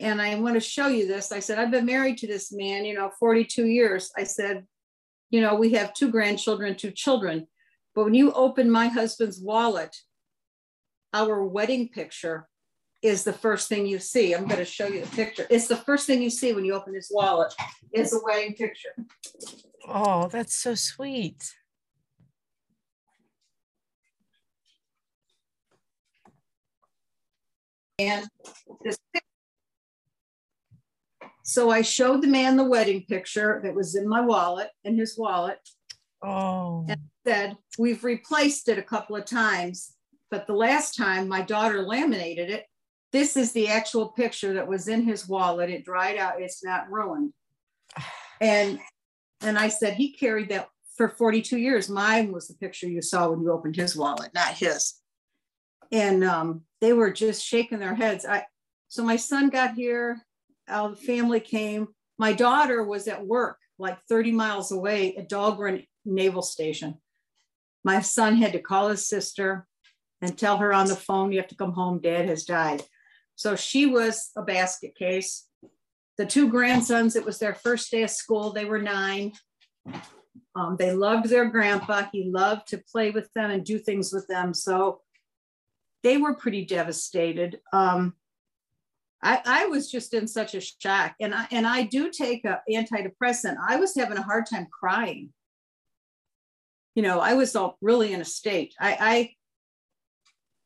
and 0.00 0.20
i 0.20 0.34
want 0.36 0.54
to 0.54 0.60
show 0.60 0.88
you 0.88 1.06
this 1.06 1.32
i 1.32 1.40
said 1.40 1.58
i've 1.58 1.70
been 1.70 1.86
married 1.86 2.18
to 2.18 2.26
this 2.26 2.52
man 2.52 2.84
you 2.84 2.94
know 2.94 3.10
42 3.18 3.66
years 3.66 4.10
i 4.16 4.24
said 4.24 4.64
you 5.30 5.40
know 5.40 5.54
we 5.54 5.72
have 5.72 5.94
two 5.94 6.10
grandchildren 6.10 6.76
two 6.76 6.90
children 6.90 7.46
but 7.94 8.04
when 8.04 8.14
you 8.14 8.32
open 8.32 8.70
my 8.70 8.88
husband's 8.88 9.40
wallet 9.40 9.96
our 11.12 11.44
wedding 11.44 11.88
picture 11.88 12.48
is 13.02 13.24
the 13.24 13.32
first 13.32 13.68
thing 13.68 13.86
you 13.86 13.98
see. 13.98 14.34
I'm 14.34 14.46
going 14.46 14.58
to 14.58 14.64
show 14.64 14.86
you 14.86 15.00
the 15.02 15.16
picture. 15.16 15.46
It's 15.48 15.68
the 15.68 15.76
first 15.76 16.06
thing 16.06 16.22
you 16.22 16.30
see 16.30 16.52
when 16.52 16.64
you 16.64 16.74
open 16.74 16.94
his 16.94 17.10
wallet 17.12 17.54
is 17.92 18.12
a 18.12 18.18
wedding 18.24 18.54
picture. 18.54 18.94
Oh, 19.88 20.28
that's 20.28 20.54
so 20.54 20.74
sweet. 20.74 21.54
And 27.98 28.26
this 28.84 28.98
so 31.46 31.70
I 31.70 31.82
showed 31.82 32.22
the 32.22 32.28
man 32.28 32.56
the 32.56 32.64
wedding 32.64 33.04
picture 33.08 33.60
that 33.62 33.74
was 33.74 33.94
in 33.94 34.08
my 34.08 34.20
wallet, 34.20 34.70
in 34.84 34.96
his 34.96 35.16
wallet. 35.16 35.58
Oh. 36.22 36.84
And 36.88 37.00
said, 37.26 37.56
We've 37.78 38.02
replaced 38.04 38.68
it 38.68 38.78
a 38.78 38.82
couple 38.82 39.16
of 39.16 39.24
times, 39.24 39.92
but 40.30 40.46
the 40.46 40.54
last 40.54 40.96
time 40.96 41.28
my 41.28 41.42
daughter 41.42 41.82
laminated 41.82 42.50
it 42.50 42.66
this 43.12 43.36
is 43.36 43.52
the 43.52 43.68
actual 43.68 44.08
picture 44.08 44.52
that 44.52 44.68
was 44.68 44.88
in 44.88 45.02
his 45.02 45.26
wallet. 45.26 45.70
It 45.70 45.86
dried 45.86 46.18
out. 46.18 46.40
It's 46.40 46.64
not 46.64 46.90
ruined. 46.90 47.32
And 48.38 48.78
and 49.40 49.58
I 49.58 49.68
said 49.68 49.94
he 49.94 50.12
carried 50.12 50.50
that 50.50 50.68
for 50.94 51.08
42 51.08 51.56
years. 51.56 51.88
Mine 51.88 52.32
was 52.32 52.48
the 52.48 52.54
picture 52.54 52.86
you 52.86 53.00
saw 53.00 53.30
when 53.30 53.40
you 53.40 53.50
opened 53.50 53.76
his 53.76 53.96
wallet, 53.96 54.34
not 54.34 54.52
his. 54.52 54.96
And 55.90 56.22
um, 56.22 56.64
they 56.82 56.92
were 56.92 57.10
just 57.10 57.42
shaking 57.42 57.78
their 57.78 57.94
heads. 57.94 58.26
I 58.26 58.44
so 58.88 59.02
my 59.02 59.16
son 59.16 59.48
got 59.48 59.72
here. 59.72 60.25
Our 60.68 60.96
family 60.96 61.40
came. 61.40 61.88
My 62.18 62.32
daughter 62.32 62.82
was 62.82 63.08
at 63.08 63.26
work, 63.26 63.58
like 63.78 63.98
30 64.08 64.32
miles 64.32 64.72
away 64.72 65.16
at 65.16 65.28
Dahlgren 65.28 65.86
Naval 66.04 66.42
Station. 66.42 66.94
My 67.84 68.00
son 68.00 68.36
had 68.36 68.52
to 68.52 68.60
call 68.60 68.88
his 68.88 69.06
sister 69.06 69.66
and 70.20 70.36
tell 70.36 70.56
her 70.58 70.72
on 70.72 70.86
the 70.88 70.96
phone, 70.96 71.30
"You 71.30 71.38
have 71.38 71.48
to 71.48 71.56
come 71.56 71.72
home. 71.72 72.00
Dad 72.00 72.28
has 72.28 72.44
died." 72.44 72.82
So 73.36 73.54
she 73.54 73.86
was 73.86 74.30
a 74.36 74.42
basket 74.42 74.96
case. 74.96 75.46
The 76.16 76.26
two 76.26 76.48
grandsons, 76.48 77.14
it 77.14 77.24
was 77.24 77.38
their 77.38 77.54
first 77.54 77.90
day 77.90 78.02
of 78.02 78.10
school. 78.10 78.50
They 78.50 78.64
were 78.64 78.80
nine. 78.80 79.32
Um, 80.54 80.76
they 80.78 80.92
loved 80.92 81.28
their 81.28 81.44
grandpa. 81.44 82.08
He 82.10 82.30
loved 82.30 82.68
to 82.68 82.78
play 82.78 83.10
with 83.10 83.30
them 83.34 83.50
and 83.50 83.64
do 83.64 83.78
things 83.78 84.12
with 84.12 84.26
them. 84.26 84.54
So 84.54 85.02
they 86.02 86.16
were 86.16 86.34
pretty 86.34 86.64
devastated. 86.64 87.60
Um, 87.72 88.14
I, 89.22 89.40
I, 89.44 89.66
was 89.66 89.90
just 89.90 90.12
in 90.14 90.28
such 90.28 90.54
a 90.54 90.60
shock, 90.60 91.14
and 91.20 91.34
I 91.34 91.46
and 91.50 91.66
I 91.66 91.82
do 91.82 92.10
take 92.10 92.44
a 92.44 92.60
antidepressant. 92.70 93.56
I 93.66 93.76
was 93.76 93.94
having 93.96 94.18
a 94.18 94.22
hard 94.22 94.46
time 94.46 94.66
crying. 94.70 95.32
You 96.94 97.02
know, 97.02 97.20
I 97.20 97.34
was 97.34 97.56
all 97.56 97.76
really 97.80 98.12
in 98.12 98.20
a 98.20 98.24
state. 98.24 98.74
I, 98.78 99.34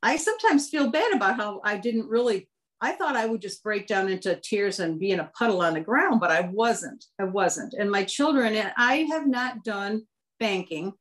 I 0.03 0.13
I 0.13 0.17
sometimes 0.17 0.69
feel 0.69 0.91
bad 0.91 1.13
about 1.13 1.37
how 1.37 1.61
I 1.63 1.77
didn't 1.77 2.09
really 2.09 2.49
I 2.81 2.93
thought 2.93 3.15
I 3.15 3.27
would 3.27 3.41
just 3.41 3.63
break 3.63 3.85
down 3.85 4.09
into 4.09 4.35
tears 4.35 4.79
and 4.79 4.99
be 4.99 5.11
in 5.11 5.19
a 5.19 5.31
puddle 5.37 5.61
on 5.61 5.75
the 5.75 5.81
ground, 5.81 6.19
but 6.19 6.31
I 6.31 6.49
wasn't. 6.51 7.05
I 7.19 7.25
wasn't. 7.25 7.73
And 7.73 7.91
my 7.91 8.03
children, 8.03 8.55
and 8.55 8.73
I 8.75 9.07
have 9.11 9.27
not 9.27 9.63
done 9.63 10.07
banking 10.39 10.93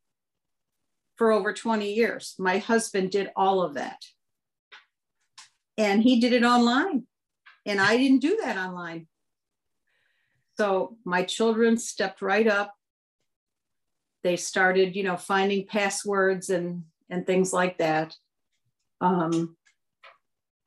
for 1.16 1.32
over 1.32 1.54
20 1.54 1.92
years. 1.92 2.34
My 2.38 2.58
husband 2.58 3.10
did 3.10 3.30
all 3.34 3.62
of 3.62 3.74
that. 3.74 3.98
And 5.78 6.02
he 6.02 6.20
did 6.20 6.34
it 6.34 6.44
online. 6.44 7.06
And 7.66 7.80
I 7.80 7.96
didn't 7.96 8.20
do 8.20 8.38
that 8.42 8.56
online. 8.56 9.06
So 10.56 10.96
my 11.04 11.22
children 11.22 11.78
stepped 11.78 12.22
right 12.22 12.46
up. 12.46 12.74
They 14.22 14.36
started, 14.36 14.94
you 14.94 15.02
know, 15.02 15.16
finding 15.16 15.66
passwords 15.66 16.50
and 16.50 16.84
and 17.08 17.26
things 17.26 17.52
like 17.52 17.78
that. 17.78 18.14
Um, 19.00 19.56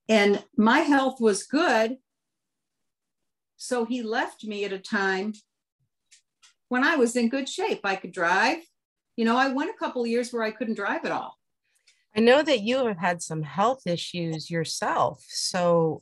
and 0.10 0.44
my 0.58 0.80
health 0.80 1.22
was 1.22 1.44
good. 1.44 1.98
So 3.56 3.86
he 3.86 4.04
left 4.04 4.44
me 4.44 4.66
at 4.66 4.74
a 4.74 4.80
time 4.80 5.34
when 6.68 6.84
I 6.84 6.96
was 6.96 7.16
in 7.16 7.30
good 7.30 7.48
shape. 7.48 7.82
I 7.84 7.96
could 7.96 8.12
drive. 8.12 8.58
You 9.16 9.26
know, 9.26 9.38
I 9.38 9.54
went 9.54 9.70
a 9.70 9.78
couple 9.78 10.06
years 10.06 10.34
where 10.34 10.44
I 10.44 10.52
couldn't 10.52 10.74
drive 10.76 11.06
at 11.06 11.12
all. 11.12 11.38
I 12.16 12.20
know 12.20 12.42
that 12.42 12.62
you 12.62 12.86
have 12.86 12.98
had 12.98 13.22
some 13.22 13.42
health 13.42 13.88
issues 13.88 14.50
yourself. 14.50 15.24
So, 15.28 16.02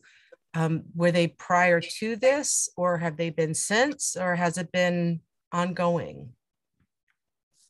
um, 0.54 0.84
were 0.96 1.12
they 1.12 1.28
prior 1.28 1.80
to 1.80 2.16
this, 2.16 2.70
or 2.76 2.98
have 2.98 3.18
they 3.18 3.30
been 3.30 3.54
since, 3.54 4.18
or 4.20 4.36
has 4.36 4.58
it 4.58 4.72
been 4.72 5.22
ongoing? 5.52 6.34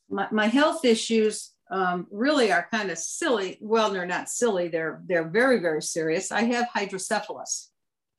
My, 0.09 0.27
my 0.31 0.47
health 0.47 0.83
issues 0.83 1.51
um, 1.69 2.07
really 2.11 2.51
are 2.51 2.67
kind 2.71 2.91
of 2.91 2.97
silly. 2.97 3.57
Well, 3.61 3.91
they're 3.91 4.05
not 4.05 4.29
silly. 4.29 4.67
They're 4.67 5.01
they're 5.05 5.29
very 5.29 5.59
very 5.59 5.81
serious. 5.81 6.31
I 6.31 6.43
have 6.43 6.67
hydrocephalus. 6.73 7.69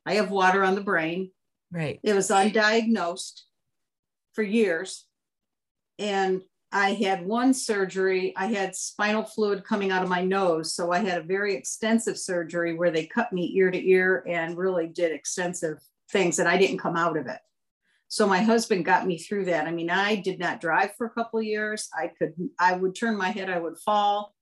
I 0.05 0.15
have 0.15 0.31
water 0.31 0.63
on 0.63 0.75
the 0.75 0.81
brain. 0.81 1.31
Right. 1.71 1.99
It 2.03 2.13
was 2.13 2.29
undiagnosed 2.29 3.41
for 4.33 4.43
years, 4.43 5.05
and 5.99 6.41
I 6.75 6.93
had 6.93 7.23
one 7.23 7.53
surgery. 7.53 8.33
I 8.35 8.47
had 8.47 8.75
spinal 8.75 9.23
fluid 9.23 9.63
coming 9.63 9.91
out 9.91 10.01
of 10.01 10.09
my 10.09 10.23
nose, 10.23 10.75
so 10.75 10.91
I 10.91 10.99
had 10.99 11.19
a 11.19 11.23
very 11.23 11.53
extensive 11.53 12.17
surgery 12.17 12.73
where 12.73 12.89
they 12.89 13.05
cut 13.05 13.31
me 13.31 13.53
ear 13.55 13.69
to 13.69 13.89
ear 13.89 14.23
and 14.27 14.57
really 14.57 14.87
did 14.87 15.11
extensive 15.11 15.77
things, 16.09 16.39
and 16.39 16.49
I 16.49 16.57
didn't 16.57 16.79
come 16.79 16.97
out 16.97 17.15
of 17.15 17.27
it. 17.27 17.37
So 18.07 18.27
my 18.27 18.41
husband 18.41 18.85
got 18.85 19.05
me 19.05 19.19
through 19.19 19.45
that. 19.45 19.67
I 19.67 19.71
mean, 19.71 19.91
I 19.91 20.15
did 20.15 20.39
not 20.39 20.61
drive 20.61 20.95
for 20.95 21.05
a 21.05 21.11
couple 21.11 21.41
years. 21.43 21.89
I 21.95 22.07
could, 22.07 22.33
I 22.59 22.73
would 22.73 22.95
turn 22.95 23.17
my 23.17 23.29
head, 23.29 23.51
I 23.51 23.59
would 23.59 23.77
fall. 23.77 24.33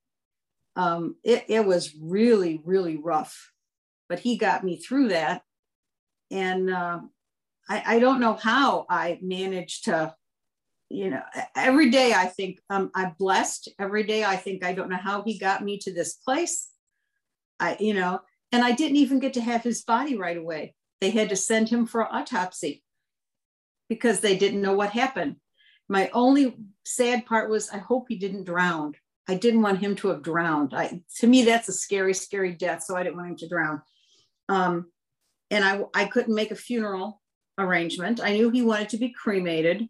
Um, 0.78 1.18
it, 1.24 1.44
it 1.50 1.66
was 1.66 1.96
really, 2.00 2.62
really 2.64 2.96
rough, 2.96 3.52
but 4.08 4.20
he 4.20 4.38
got 4.38 4.64
me 4.64 4.78
through 4.78 5.10
that. 5.10 5.42
And 6.32 6.70
uh, 6.70 7.02
I, 7.68 7.84
I 7.86 8.00
don't 8.00 8.22
know 8.22 8.36
how 8.36 8.86
I 8.90 9.20
managed 9.22 9.86
to, 9.86 10.16
you 10.92 11.10
know, 11.10 11.22
every 11.56 11.90
day 11.90 12.14
I 12.14 12.26
think 12.26 12.60
um, 12.70 12.92
I'm 12.94 13.16
blessed. 13.18 13.70
Every 13.80 14.04
day 14.04 14.24
I 14.24 14.36
think 14.36 14.64
I 14.64 14.74
don't 14.74 14.90
know 14.90 14.98
how 14.98 15.24
he 15.24 15.38
got 15.38 15.64
me 15.64 15.78
to 15.80 15.94
this 15.94 16.14
place. 16.16 16.70
I, 17.60 17.78
you 17.80 17.94
know, 17.94 18.20
and 18.52 18.64
I 18.64 18.72
didn't 18.72 18.98
even 18.98 19.20
get 19.20 19.34
to 19.34 19.42
have 19.42 19.64
his 19.64 19.84
body 19.84 20.18
right 20.18 20.38
away. 20.38 20.76
They 21.00 21.12
had 21.12 21.30
to 21.30 21.36
send 21.36 21.70
him 21.70 21.86
for 21.86 22.04
autopsy 22.04 22.84
because 23.88 24.20
they 24.20 24.38
didn't 24.38 24.62
know 24.62 24.74
what 24.74 24.92
happened. 24.92 25.38
My 25.88 26.10
only 26.14 26.56
sad 26.86 27.26
part 27.26 27.50
was 27.50 27.70
I 27.70 27.78
hope 27.78 28.06
he 28.08 28.18
didn't 28.18 28.46
drown. 28.46 28.94
I 29.28 29.36
didn't 29.36 29.62
want 29.62 29.80
him 29.80 29.96
to 29.98 30.10
have 30.10 30.24
drowned. 30.24 30.74
I, 30.74 31.02
to 31.20 31.28
me, 31.28 31.46
that's 31.46 31.70
a 31.70 31.74
scary, 31.74 32.14
scary 32.14 32.54
death. 32.54 32.84
So 32.84 32.96
I 32.96 33.04
didn't 33.04 33.18
want 33.18 33.30
him 33.30 33.38
to 33.38 33.48
drown. 33.48 33.82
Um, 34.50 34.92
and 35.50 35.64
I, 35.64 35.84
I 35.94 36.06
couldn't 36.06 36.36
make 36.36 36.52
a 36.52 36.56
funeral 36.56 37.22
arrangement. 37.58 38.20
I 38.22 38.34
knew 38.34 38.50
he 38.50 38.62
wanted 38.62 38.90
to 38.90 38.98
be 38.98 39.10
cremated. 39.10 39.88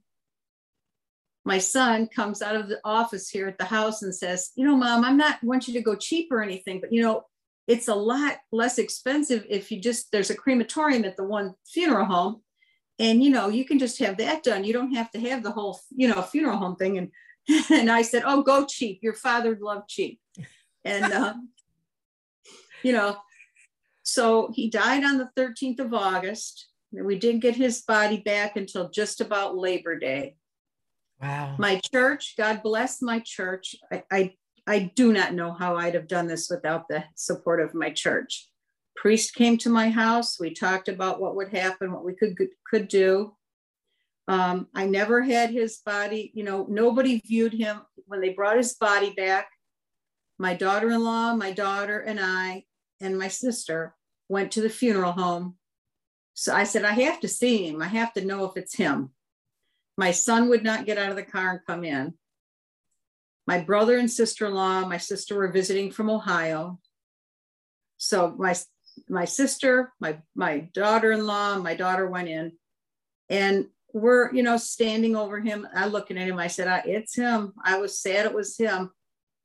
My 1.43 1.57
son 1.57 2.07
comes 2.07 2.41
out 2.41 2.55
of 2.55 2.69
the 2.69 2.79
office 2.83 3.29
here 3.29 3.47
at 3.47 3.57
the 3.57 3.65
house 3.65 4.03
and 4.03 4.13
says, 4.13 4.51
You 4.55 4.65
know, 4.65 4.75
mom, 4.75 5.03
I'm 5.03 5.17
not 5.17 5.43
want 5.43 5.67
you 5.67 5.73
to 5.73 5.81
go 5.81 5.95
cheap 5.95 6.31
or 6.31 6.41
anything, 6.41 6.79
but 6.79 6.93
you 6.93 7.01
know, 7.01 7.25
it's 7.67 7.87
a 7.87 7.95
lot 7.95 8.37
less 8.51 8.77
expensive 8.77 9.45
if 9.49 9.71
you 9.71 9.79
just 9.79 10.11
there's 10.11 10.29
a 10.29 10.35
crematorium 10.35 11.05
at 11.05 11.17
the 11.17 11.23
one 11.23 11.53
funeral 11.65 12.05
home. 12.05 12.41
And 12.99 13.23
you 13.23 13.31
know 13.31 13.49
you 13.49 13.65
can 13.65 13.79
just 13.79 13.97
have 13.99 14.17
that 14.17 14.43
done. 14.43 14.63
You 14.63 14.73
don't 14.73 14.93
have 14.93 15.09
to 15.11 15.19
have 15.21 15.41
the 15.41 15.51
whole 15.51 15.79
you 15.89 16.07
know 16.07 16.21
funeral 16.21 16.57
home 16.57 16.75
thing. 16.75 16.97
And 16.97 17.11
and 17.71 17.89
i 17.89 18.03
said 18.03 18.23
oh 18.25 18.43
go 18.43 18.65
cheap. 18.65 18.99
Your 19.01 19.13
father 19.13 19.57
loved 19.59 19.89
cheap. 19.89 20.19
And 20.85 21.11
uh, 21.11 21.33
you 22.83 22.91
know, 22.91 23.17
so 24.03 24.51
he 24.53 24.69
died 24.69 25.03
on 25.03 25.17
the 25.17 25.29
13th 25.37 25.79
of 25.79 25.93
August. 25.93 26.67
We 26.91 27.17
didn't 27.17 27.41
get 27.41 27.55
his 27.55 27.81
body 27.81 28.17
back 28.17 28.57
until 28.57 28.89
just 28.89 29.21
about 29.21 29.57
Labor 29.57 29.97
Day. 29.97 30.35
Wow. 31.21 31.55
My 31.59 31.79
church, 31.93 32.33
God 32.37 32.63
bless 32.63 33.01
my 33.01 33.19
church. 33.19 33.75
I, 33.91 34.03
I, 34.11 34.33
I 34.65 34.91
do 34.95 35.13
not 35.13 35.33
know 35.33 35.53
how 35.53 35.75
I'd 35.75 35.93
have 35.93 36.07
done 36.07 36.27
this 36.27 36.49
without 36.49 36.87
the 36.87 37.03
support 37.15 37.61
of 37.61 37.73
my 37.73 37.91
church. 37.91 38.49
Priest 38.95 39.35
came 39.35 39.57
to 39.59 39.69
my 39.69 39.89
house. 39.89 40.39
We 40.39 40.53
talked 40.53 40.87
about 40.87 41.21
what 41.21 41.35
would 41.35 41.49
happen, 41.49 41.91
what 41.91 42.05
we 42.05 42.13
could 42.13 42.35
could 42.69 42.87
do. 42.87 43.35
Um, 44.27 44.67
I 44.75 44.85
never 44.85 45.21
had 45.21 45.49
his 45.49 45.77
body, 45.77 46.31
you 46.35 46.43
know, 46.43 46.65
nobody 46.69 47.21
viewed 47.25 47.53
him 47.53 47.81
when 48.05 48.21
they 48.21 48.29
brought 48.29 48.57
his 48.57 48.75
body 48.75 49.13
back. 49.15 49.49
My 50.37 50.53
daughter 50.53 50.91
in 50.91 51.03
law, 51.03 51.35
my 51.35 51.51
daughter, 51.51 51.99
and 51.99 52.19
I, 52.19 52.63
and 52.99 53.17
my 53.17 53.27
sister 53.27 53.95
went 54.29 54.51
to 54.53 54.61
the 54.61 54.69
funeral 54.69 55.11
home. 55.11 55.55
So 56.33 56.53
I 56.53 56.63
said, 56.63 56.85
I 56.85 56.93
have 56.93 57.19
to 57.21 57.27
see 57.27 57.67
him. 57.67 57.81
I 57.81 57.87
have 57.87 58.13
to 58.13 58.25
know 58.25 58.45
if 58.45 58.55
it's 58.55 58.75
him. 58.75 59.11
My 59.97 60.11
son 60.11 60.49
would 60.49 60.63
not 60.63 60.85
get 60.85 60.97
out 60.97 61.09
of 61.09 61.15
the 61.15 61.23
car 61.23 61.51
and 61.51 61.59
come 61.65 61.83
in. 61.83 62.13
My 63.47 63.59
brother 63.59 63.97
and 63.97 64.09
sister 64.09 64.45
in 64.45 64.53
law, 64.53 64.85
my 64.85 64.97
sister 64.97 65.35
were 65.35 65.51
visiting 65.51 65.91
from 65.91 66.09
Ohio. 66.09 66.79
So 67.97 68.35
my 68.37 68.55
my 69.09 69.25
sister, 69.25 69.93
my 69.99 70.19
my 70.35 70.69
daughter 70.73 71.11
in 71.11 71.25
law, 71.25 71.57
my 71.57 71.75
daughter 71.75 72.07
went 72.07 72.29
in, 72.29 72.53
and 73.29 73.67
we're 73.93 74.33
you 74.33 74.43
know 74.43 74.57
standing 74.57 75.15
over 75.15 75.39
him. 75.39 75.67
I 75.73 75.87
looking 75.87 76.17
at 76.17 76.27
him. 76.27 76.39
I 76.39 76.47
said, 76.47 76.67
ah, 76.67 76.81
"It's 76.85 77.15
him." 77.15 77.53
I 77.63 77.77
was 77.77 77.99
sad 77.99 78.25
it 78.25 78.33
was 78.33 78.57
him. 78.57 78.91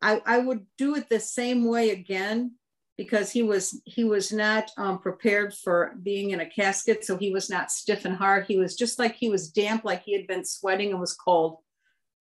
I 0.03 0.23
I 0.25 0.39
would 0.39 0.67
do 0.79 0.95
it 0.97 1.09
the 1.09 1.21
same 1.21 1.65
way 1.65 1.91
again 1.91 2.53
because 2.97 3.31
he 3.31 3.43
was 3.43 3.81
he 3.85 4.05
was 4.05 4.33
not 4.33 4.71
um, 4.79 4.99
prepared 4.99 5.55
for 5.55 5.95
being 6.03 6.31
in 6.31 6.41
a 6.41 6.49
casket 6.49 7.05
so 7.05 7.17
he 7.17 7.31
was 7.31 7.51
not 7.51 7.71
stiff 7.71 8.05
and 8.05 8.17
hard. 8.17 8.47
He 8.47 8.59
was 8.59 8.77
just 8.77 8.99
like 8.99 9.17
he 9.17 9.29
was 9.29 9.51
damp 9.51 9.85
like 9.85 10.03
he 10.03 10.13
had 10.17 10.27
been 10.27 10.45
sweating 10.45 10.91
and 10.91 11.01
was 11.01 11.15
cold. 11.15 11.59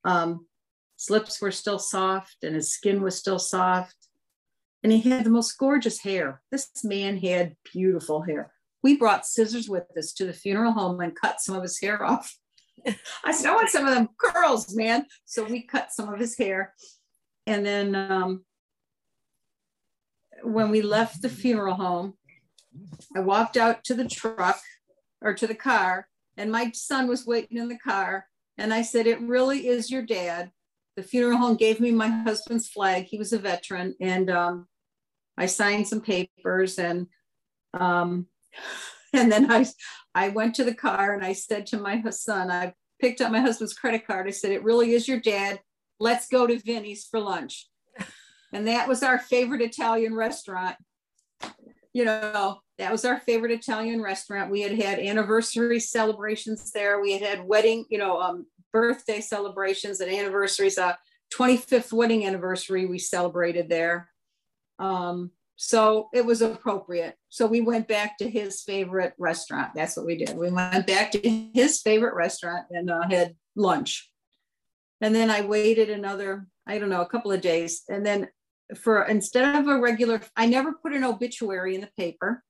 Um, 0.03 0.45
his 0.97 1.09
lips 1.09 1.41
were 1.41 1.51
still 1.51 1.79
soft 1.79 2.37
and 2.43 2.55
his 2.55 2.71
skin 2.71 3.01
was 3.01 3.17
still 3.17 3.39
soft. 3.39 3.95
And 4.83 4.91
he 4.91 5.01
had 5.09 5.23
the 5.23 5.31
most 5.31 5.53
gorgeous 5.57 5.99
hair. 5.99 6.41
This 6.51 6.69
man 6.83 7.17
had 7.17 7.55
beautiful 7.73 8.21
hair. 8.21 8.51
We 8.83 8.97
brought 8.97 9.25
scissors 9.25 9.67
with 9.67 9.85
us 9.97 10.13
to 10.13 10.25
the 10.25 10.33
funeral 10.33 10.73
home 10.73 10.99
and 10.99 11.15
cut 11.19 11.41
some 11.41 11.55
of 11.55 11.63
his 11.63 11.79
hair 11.79 12.03
off. 12.05 12.35
I 13.23 13.31
said 13.31 13.49
i 13.49 13.55
want 13.55 13.69
some 13.69 13.87
of 13.87 13.95
them 13.95 14.09
curls 14.19 14.75
man. 14.75 15.07
So 15.25 15.43
we 15.43 15.63
cut 15.63 15.91
some 15.91 16.13
of 16.13 16.19
his 16.19 16.37
hair. 16.37 16.73
And 17.47 17.65
then 17.65 17.95
um, 17.95 18.44
when 20.43 20.69
we 20.69 20.81
left 20.81 21.21
the 21.21 21.29
funeral 21.29 21.75
home, 21.75 22.15
I 23.15 23.19
walked 23.19 23.57
out 23.57 23.83
to 23.85 23.93
the 23.93 24.07
truck 24.07 24.59
or 25.21 25.33
to 25.33 25.47
the 25.47 25.55
car, 25.55 26.07
and 26.37 26.51
my 26.51 26.71
son 26.71 27.07
was 27.07 27.25
waiting 27.25 27.57
in 27.57 27.69
the 27.69 27.77
car. 27.77 28.27
And 28.57 28.73
I 28.73 28.81
said, 28.81 29.07
It 29.07 29.21
really 29.21 29.67
is 29.67 29.91
your 29.91 30.01
dad. 30.01 30.51
The 30.95 31.03
funeral 31.03 31.37
home 31.37 31.55
gave 31.55 31.79
me 31.79 31.91
my 31.91 32.07
husband's 32.07 32.69
flag. 32.69 33.05
He 33.05 33.17
was 33.17 33.33
a 33.33 33.39
veteran. 33.39 33.95
And 33.99 34.29
um, 34.29 34.67
I 35.37 35.45
signed 35.45 35.87
some 35.87 36.01
papers 36.01 36.79
and 36.79 37.07
um, 37.73 38.27
and 39.13 39.31
then 39.31 39.51
I 39.51 39.65
I 40.13 40.29
went 40.29 40.55
to 40.55 40.63
the 40.63 40.73
car 40.73 41.13
and 41.13 41.25
I 41.25 41.33
said 41.33 41.65
to 41.67 41.77
my 41.77 42.01
son, 42.09 42.49
I 42.49 42.73
picked 43.01 43.21
up 43.21 43.31
my 43.31 43.41
husband's 43.41 43.73
credit 43.73 44.07
card. 44.07 44.27
I 44.27 44.31
said, 44.31 44.51
It 44.51 44.63
really 44.63 44.93
is 44.93 45.07
your 45.07 45.19
dad. 45.19 45.59
Let's 45.99 46.27
go 46.27 46.45
to 46.47 46.59
Vinny's 46.59 47.05
for 47.05 47.19
lunch 47.19 47.67
and 48.55 48.67
that 48.69 48.87
was 48.87 49.03
our 49.03 49.19
favorite 49.19 49.61
Italian 49.61 50.15
restaurant. 50.15 50.77
You 51.91 52.05
know, 52.05 52.59
that 52.77 52.89
was 52.89 53.03
our 53.03 53.19
favorite 53.19 53.51
Italian 53.51 54.01
restaurant. 54.01 54.49
We 54.49 54.61
had 54.61 54.81
had 54.81 54.97
anniversary 54.99 55.81
celebrations 55.81 56.71
there. 56.71 57.01
We 57.01 57.11
had 57.11 57.21
had 57.21 57.45
wedding, 57.45 57.83
you 57.89 57.97
know, 57.97 58.21
um, 58.21 58.45
birthday 58.71 59.19
celebrations 59.19 59.99
and 59.99 60.09
anniversaries. 60.09 60.77
Uh, 60.77 60.93
25th 61.33 61.91
wedding 61.91 62.25
anniversary 62.25 62.85
we 62.85 62.97
celebrated 62.97 63.67
there. 63.67 64.09
Um, 64.79 65.31
so 65.57 66.07
it 66.13 66.25
was 66.25 66.41
appropriate. 66.41 67.15
So 67.27 67.47
we 67.47 67.59
went 67.59 67.89
back 67.89 68.17
to 68.19 68.29
his 68.29 68.61
favorite 68.61 69.15
restaurant. 69.17 69.71
That's 69.75 69.97
what 69.97 70.05
we 70.05 70.15
did. 70.15 70.37
We 70.37 70.49
went 70.49 70.87
back 70.87 71.11
to 71.11 71.49
his 71.53 71.81
favorite 71.81 72.15
restaurant 72.15 72.67
and 72.71 72.89
uh, 72.89 73.01
had 73.09 73.35
lunch. 73.57 74.09
And 75.01 75.13
then 75.13 75.29
I 75.29 75.41
waited 75.41 75.89
another, 75.89 76.47
I 76.65 76.77
don't 76.77 76.89
know, 76.89 77.01
a 77.01 77.09
couple 77.09 77.33
of 77.33 77.41
days. 77.41 77.83
And 77.89 78.05
then 78.05 78.29
for 78.75 79.03
instead 79.03 79.55
of 79.55 79.67
a 79.67 79.79
regular, 79.79 80.21
I 80.35 80.47
never 80.47 80.73
put 80.73 80.93
an 80.93 81.03
obituary 81.03 81.75
in 81.75 81.81
the 81.81 81.89
paper. 81.97 82.43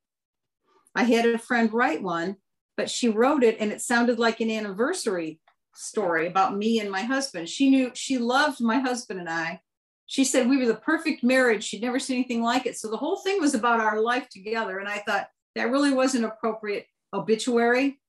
I 0.95 1.03
had 1.03 1.25
a 1.25 1.37
friend 1.37 1.73
write 1.73 2.01
one, 2.01 2.37
but 2.77 2.89
she 2.89 3.09
wrote 3.09 3.43
it 3.43 3.57
and 3.59 3.71
it 3.71 3.81
sounded 3.81 4.17
like 4.17 4.39
an 4.39 4.49
anniversary 4.49 5.39
story 5.75 6.27
about 6.27 6.55
me 6.55 6.79
and 6.79 6.89
my 6.89 7.01
husband. 7.01 7.49
She 7.49 7.69
knew 7.69 7.91
she 7.93 8.17
loved 8.17 8.61
my 8.61 8.79
husband 8.79 9.19
and 9.19 9.29
I. 9.29 9.59
She 10.07 10.23
said 10.23 10.47
we 10.47 10.57
were 10.57 10.67
the 10.67 10.75
perfect 10.75 11.23
marriage. 11.23 11.63
She'd 11.63 11.81
never 11.81 11.99
seen 11.99 12.17
anything 12.17 12.43
like 12.43 12.65
it. 12.65 12.77
So 12.77 12.89
the 12.89 12.97
whole 12.97 13.17
thing 13.17 13.41
was 13.41 13.55
about 13.55 13.81
our 13.81 13.99
life 13.99 14.29
together. 14.29 14.79
And 14.79 14.87
I 14.87 14.99
thought 14.99 15.27
that 15.55 15.71
really 15.71 15.91
was 15.91 16.15
an 16.15 16.23
appropriate 16.23 16.85
obituary. 17.13 17.99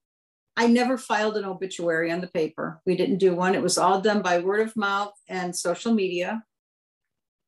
I 0.56 0.66
never 0.66 0.96
filed 0.96 1.36
an 1.36 1.44
obituary 1.44 2.10
on 2.12 2.20
the 2.20 2.28
paper. 2.28 2.80
We 2.86 2.96
didn't 2.96 3.18
do 3.18 3.34
one. 3.34 3.54
It 3.54 3.62
was 3.62 3.78
all 3.78 4.00
done 4.00 4.22
by 4.22 4.38
word 4.38 4.60
of 4.60 4.76
mouth 4.76 5.12
and 5.28 5.54
social 5.54 5.92
media. 5.92 6.42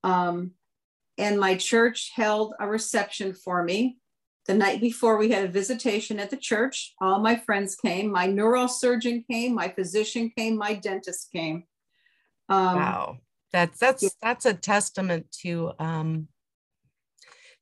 Um, 0.09 0.53
and 1.19 1.39
my 1.39 1.57
church 1.57 2.13
held 2.15 2.55
a 2.61 2.67
reception 2.67 3.35
for 3.35 3.63
me. 3.63 3.99
The 4.47 4.55
night 4.55 4.81
before, 4.81 5.19
we 5.19 5.31
had 5.31 5.45
a 5.45 5.53
visitation 5.53 6.19
at 6.19 6.31
the 6.31 6.37
church. 6.37 6.95
All 7.01 7.19
my 7.19 7.37
friends 7.37 7.77
came. 7.77 8.11
My 8.11 8.27
neurosurgeon 8.27 9.27
came. 9.27 9.55
My 9.55 9.69
physician 9.69 10.31
came. 10.35 10.57
My 10.57 10.75
dentist 10.75 11.31
came. 11.33 11.65
Um, 12.49 12.77
wow, 12.77 13.19
that's 13.53 13.79
that's 13.79 14.03
yeah. 14.03 14.09
that's 14.23 14.47
a 14.47 14.55
testament 14.55 15.27
to 15.43 15.73
um, 15.79 16.29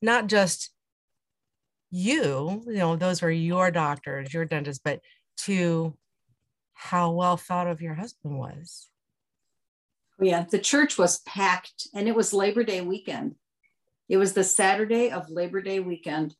not 0.00 0.28
just 0.28 0.70
you. 1.90 2.62
You 2.66 2.76
know, 2.76 2.94
those 2.94 3.20
were 3.20 3.32
your 3.32 3.72
doctors, 3.72 4.32
your 4.32 4.44
dentist, 4.44 4.82
but 4.84 5.00
to 5.38 5.96
how 6.74 7.10
well 7.10 7.36
thought 7.36 7.66
of 7.66 7.80
your 7.80 7.94
husband 7.94 8.38
was. 8.38 8.88
Yeah, 10.20 10.44
the 10.50 10.58
church 10.58 10.96
was 10.96 11.20
packed 11.20 11.88
and 11.94 12.08
it 12.08 12.14
was 12.14 12.32
Labor 12.32 12.64
Day 12.64 12.80
weekend. 12.80 13.34
It 14.08 14.16
was 14.16 14.32
the 14.32 14.44
Saturday 14.44 15.10
of 15.10 15.30
Labor 15.30 15.60
Day 15.60 15.80
weekend. 15.80 16.34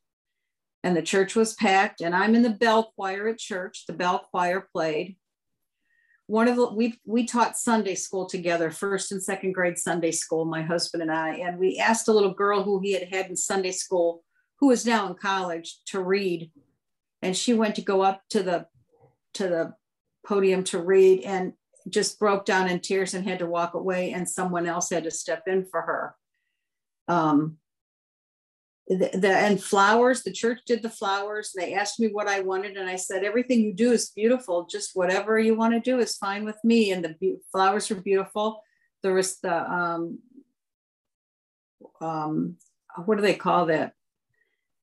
And 0.83 0.97
the 0.97 1.03
church 1.03 1.35
was 1.35 1.55
packed, 1.55 2.01
and 2.01 2.15
I'm 2.15 2.37
in 2.37 2.43
the 2.43 2.51
bell 2.51 2.93
choir 2.95 3.27
at 3.27 3.39
church. 3.39 3.87
The 3.87 3.93
bell 3.93 4.21
choir 4.31 4.69
played. 4.73 5.17
One 6.29 6.47
of 6.47 6.55
the 6.55 6.73
we 6.73 7.01
we 7.05 7.27
taught 7.27 7.57
Sunday 7.57 7.97
school 7.97 8.27
together, 8.27 8.71
first 8.71 9.11
and 9.11 9.21
second 9.21 9.53
grade 9.53 9.79
Sunday 9.79 10.13
school, 10.13 10.45
my 10.45 10.63
husband 10.63 11.03
and 11.03 11.11
I, 11.11 11.37
and 11.37 11.59
we 11.59 11.79
asked 11.79 12.07
a 12.07 12.13
little 12.13 12.35
girl 12.35 12.63
who 12.63 12.79
he 12.79 12.93
had 12.93 13.09
had 13.13 13.27
in 13.27 13.37
Sunday 13.37 13.73
school, 13.73 14.23
who 14.61 14.71
is 14.71 14.87
now 14.87 15.09
in 15.09 15.15
college, 15.15 15.81
to 15.87 16.01
read, 16.01 16.53
and 17.21 17.37
she 17.37 17.53
went 17.53 17.75
to 17.77 17.83
go 17.83 18.03
up 18.03 18.23
to 18.31 18.45
the 18.45 18.67
to 19.35 19.49
the 19.49 19.75
podium 20.25 20.63
to 20.65 20.79
read, 20.79 21.23
and 21.23 21.55
just 21.89 22.19
broke 22.19 22.45
down 22.45 22.69
in 22.69 22.81
tears 22.81 23.15
and 23.15 23.27
had 23.29 23.39
to 23.39 23.47
walk 23.47 23.75
away, 23.75 24.13
and 24.13 24.29
someone 24.29 24.67
else 24.67 24.91
had 24.91 25.05
to 25.05 25.11
step 25.11 25.43
in 25.47 25.65
for 25.65 25.83
her. 25.83 26.15
Um, 27.09 27.59
the, 28.89 29.11
the, 29.15 29.29
and 29.29 29.61
flowers, 29.61 30.23
the 30.23 30.33
church 30.33 30.61
did 30.65 30.83
the 30.83 30.91
flowers. 30.91 31.53
They 31.55 31.75
asked 31.75 31.99
me 31.99 32.09
what 32.09 32.29
I 32.29 32.41
wanted, 32.41 32.77
and 32.77 32.89
I 32.89 32.97
said, 32.97 33.25
Everything 33.25 33.61
you 33.61 33.75
do 33.75 33.91
is 33.91 34.11
beautiful. 34.11 34.67
Just 34.67 34.91
whatever 34.95 35.39
you 35.39 35.57
want 35.57 35.75
to 35.75 35.81
do 35.81 35.99
is 35.99 36.17
fine 36.17 36.45
with 36.45 36.59
me. 36.63 36.93
And 36.93 37.05
the 37.05 37.17
be- 37.21 37.39
flowers 37.51 37.91
are 37.91 38.01
beautiful. 38.01 38.63
There 39.03 39.15
was 39.15 39.39
the, 39.41 39.55
um, 39.55 40.21
um, 42.01 42.57
what 43.05 43.17
do 43.17 43.23
they 43.23 43.35
call 43.35 43.67
that? 43.67 43.93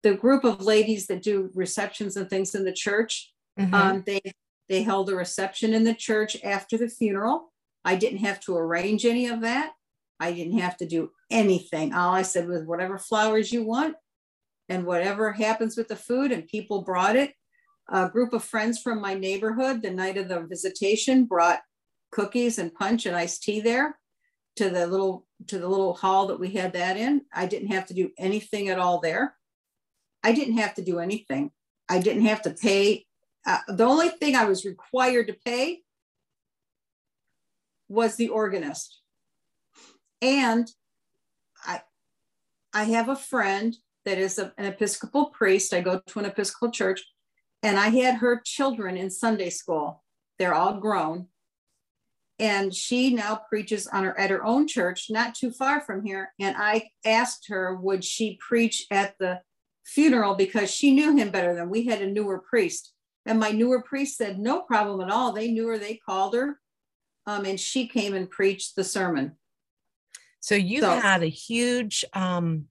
The 0.02 0.14
group 0.14 0.42
of 0.42 0.62
ladies 0.62 1.06
that 1.06 1.22
do 1.22 1.50
receptions 1.54 2.16
and 2.16 2.28
things 2.28 2.56
in 2.56 2.64
the 2.64 2.72
church. 2.72 3.32
Mm-hmm. 3.58 3.74
Um, 3.74 4.02
they 4.04 4.20
they 4.68 4.82
held 4.82 5.10
a 5.10 5.14
reception 5.14 5.74
in 5.74 5.84
the 5.84 5.94
church 5.94 6.36
after 6.44 6.78
the 6.78 6.88
funeral. 6.88 7.52
I 7.84 7.96
didn't 7.96 8.18
have 8.18 8.40
to 8.40 8.56
arrange 8.56 9.04
any 9.04 9.26
of 9.26 9.40
that. 9.40 9.72
I 10.20 10.32
didn't 10.32 10.58
have 10.58 10.76
to 10.78 10.86
do 10.86 11.10
anything. 11.30 11.92
All 11.92 12.14
I 12.14 12.22
said 12.22 12.46
was, 12.46 12.64
whatever 12.64 12.98
flowers 12.98 13.52
you 13.52 13.64
want 13.64 13.96
and 14.68 14.86
whatever 14.86 15.32
happens 15.32 15.76
with 15.76 15.88
the 15.88 15.96
food, 15.96 16.30
and 16.30 16.46
people 16.46 16.82
brought 16.82 17.16
it. 17.16 17.32
A 17.88 18.08
group 18.08 18.32
of 18.32 18.44
friends 18.44 18.80
from 18.80 19.00
my 19.00 19.14
neighborhood, 19.14 19.82
the 19.82 19.90
night 19.90 20.16
of 20.16 20.28
the 20.28 20.40
visitation, 20.42 21.24
brought 21.24 21.60
cookies 22.12 22.58
and 22.58 22.72
punch 22.72 23.06
and 23.06 23.16
iced 23.16 23.42
tea 23.42 23.60
there 23.60 23.98
to 24.56 24.70
the 24.70 24.86
little 24.86 25.26
to 25.48 25.58
the 25.58 25.68
little 25.68 25.94
hall 25.94 26.28
that 26.28 26.38
we 26.38 26.50
had 26.50 26.72
that 26.74 26.96
in. 26.96 27.22
I 27.34 27.46
didn't 27.46 27.72
have 27.72 27.86
to 27.86 27.94
do 27.94 28.10
anything 28.18 28.68
at 28.68 28.78
all 28.78 29.00
there. 29.00 29.34
I 30.22 30.32
didn't 30.32 30.58
have 30.58 30.74
to 30.74 30.82
do 30.82 31.00
anything. 31.00 31.50
I 31.88 31.98
didn't 31.98 32.26
have 32.26 32.42
to 32.42 32.50
pay 32.50 33.06
uh, 33.46 33.58
the 33.68 33.84
only 33.84 34.08
thing 34.08 34.36
I 34.36 34.44
was 34.44 34.64
required 34.64 35.28
to 35.28 35.36
pay 35.44 35.80
was 37.88 38.16
the 38.16 38.28
organist. 38.28 39.00
And 40.20 40.70
I, 41.64 41.82
I 42.72 42.84
have 42.84 43.08
a 43.08 43.16
friend 43.16 43.76
that 44.04 44.18
is 44.18 44.38
a, 44.38 44.52
an 44.58 44.66
Episcopal 44.66 45.26
priest. 45.26 45.74
I 45.74 45.80
go 45.80 46.00
to 46.04 46.18
an 46.18 46.24
Episcopal 46.24 46.70
church, 46.70 47.04
and 47.62 47.78
I 47.78 47.88
had 47.88 48.16
her 48.16 48.40
children 48.44 48.96
in 48.96 49.10
Sunday 49.10 49.50
school. 49.50 50.02
They're 50.38 50.54
all 50.54 50.78
grown. 50.78 51.28
And 52.38 52.74
she 52.74 53.14
now 53.14 53.40
preaches 53.48 53.86
on 53.86 54.04
her 54.04 54.18
at 54.18 54.30
her 54.30 54.44
own 54.44 54.66
church, 54.66 55.06
not 55.10 55.34
too 55.34 55.50
far 55.50 55.80
from 55.80 56.04
here. 56.04 56.32
And 56.40 56.56
I 56.56 56.88
asked 57.04 57.48
her, 57.48 57.76
would 57.76 58.04
she 58.04 58.38
preach 58.40 58.86
at 58.90 59.14
the 59.20 59.42
funeral 59.84 60.34
because 60.34 60.70
she 60.70 60.92
knew 60.92 61.16
him 61.16 61.30
better 61.30 61.54
than 61.54 61.70
we 61.70 61.86
had 61.86 62.02
a 62.02 62.06
newer 62.06 62.38
priest. 62.38 62.91
And 63.26 63.38
my 63.38 63.50
newer 63.50 63.82
priest 63.82 64.16
said, 64.16 64.38
no 64.38 64.62
problem 64.62 65.00
at 65.00 65.12
all. 65.12 65.32
They 65.32 65.50
knew 65.50 65.68
her, 65.68 65.78
they 65.78 65.94
called 65.94 66.34
her, 66.34 66.58
um, 67.26 67.44
and 67.44 67.58
she 67.58 67.86
came 67.86 68.14
and 68.14 68.28
preached 68.28 68.74
the 68.74 68.84
sermon. 68.84 69.36
So 70.40 70.56
you 70.56 70.80
so, 70.80 70.98
had 70.98 71.22
a 71.22 71.28
huge 71.28 72.04
um, 72.14 72.66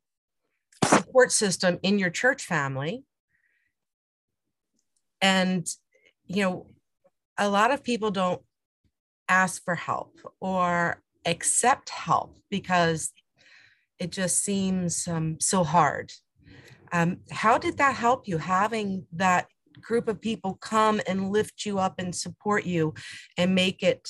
support 0.84 1.32
system 1.32 1.80
in 1.84 2.00
your 2.00 2.10
church 2.10 2.44
family. 2.44 3.04
And, 5.22 5.68
you 6.26 6.44
know, 6.44 6.68
a 7.38 7.48
lot 7.48 7.72
of 7.72 7.84
people 7.84 8.12
don't 8.12 8.42
ask 9.30 9.64
for 9.64 9.76
help 9.76 10.20
or 10.42 11.02
accept 11.26 11.90
help 11.90 12.38
because 12.50 13.14
it 14.00 14.12
just 14.12 14.44
seems 14.44 15.08
um, 15.08 15.40
so 15.40 15.64
hard. 15.64 16.12
Um, 16.92 17.20
how 17.30 17.58
did 17.58 17.78
that 17.78 17.96
help 17.96 18.28
you 18.28 18.38
having 18.38 19.06
that 19.14 19.48
group 19.82 20.08
of 20.08 20.22
people 20.22 20.58
come 20.62 21.02
and 21.08 21.32
lift 21.32 21.66
you 21.66 21.80
up 21.80 21.96
and 22.00 22.16
support 22.16 22.66
you 22.66 22.94
and 23.38 23.56
make 23.56 23.84
it 23.84 24.08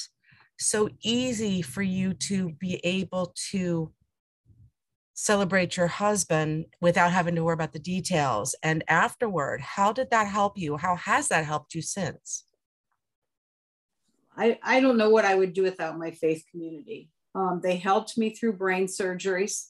so 0.59 0.89
easy 1.01 1.61
for 1.61 1.81
you 1.81 2.13
to 2.13 2.51
be 2.59 2.79
able 2.83 3.33
to 3.51 3.91
celebrate 5.13 5.77
your 5.77 5.87
husband 5.87 6.65
without 6.79 7.11
having 7.11 7.35
to 7.35 7.43
worry 7.43 7.53
about 7.53 7.73
the 7.73 7.79
details. 7.79 8.55
And 8.63 8.83
afterward 8.87 9.61
how 9.61 9.91
did 9.91 10.09
that 10.11 10.27
help 10.27 10.57
you? 10.57 10.77
How 10.77 10.95
has 10.95 11.27
that 11.29 11.45
helped 11.45 11.75
you 11.75 11.81
since? 11.81 12.45
I, 14.35 14.57
I 14.63 14.79
don't 14.79 14.97
know 14.97 15.09
what 15.09 15.25
i 15.25 15.35
would 15.35 15.53
do 15.53 15.63
without 15.63 15.97
my 15.97 16.11
faith 16.11 16.43
community. 16.49 17.09
Um, 17.35 17.59
they 17.61 17.77
helped 17.77 18.17
me 18.17 18.31
through 18.31 18.53
brain 18.53 18.87
surgeries. 18.87 19.67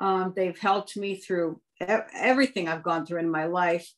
Um, 0.00 0.32
they've 0.36 0.58
helped 0.58 0.96
me 0.96 1.16
through 1.16 1.60
everything 1.80 2.68
i've 2.68 2.82
gone 2.82 3.04
through 3.04 3.20
in 3.20 3.30
my 3.30 3.44
life 3.44 3.92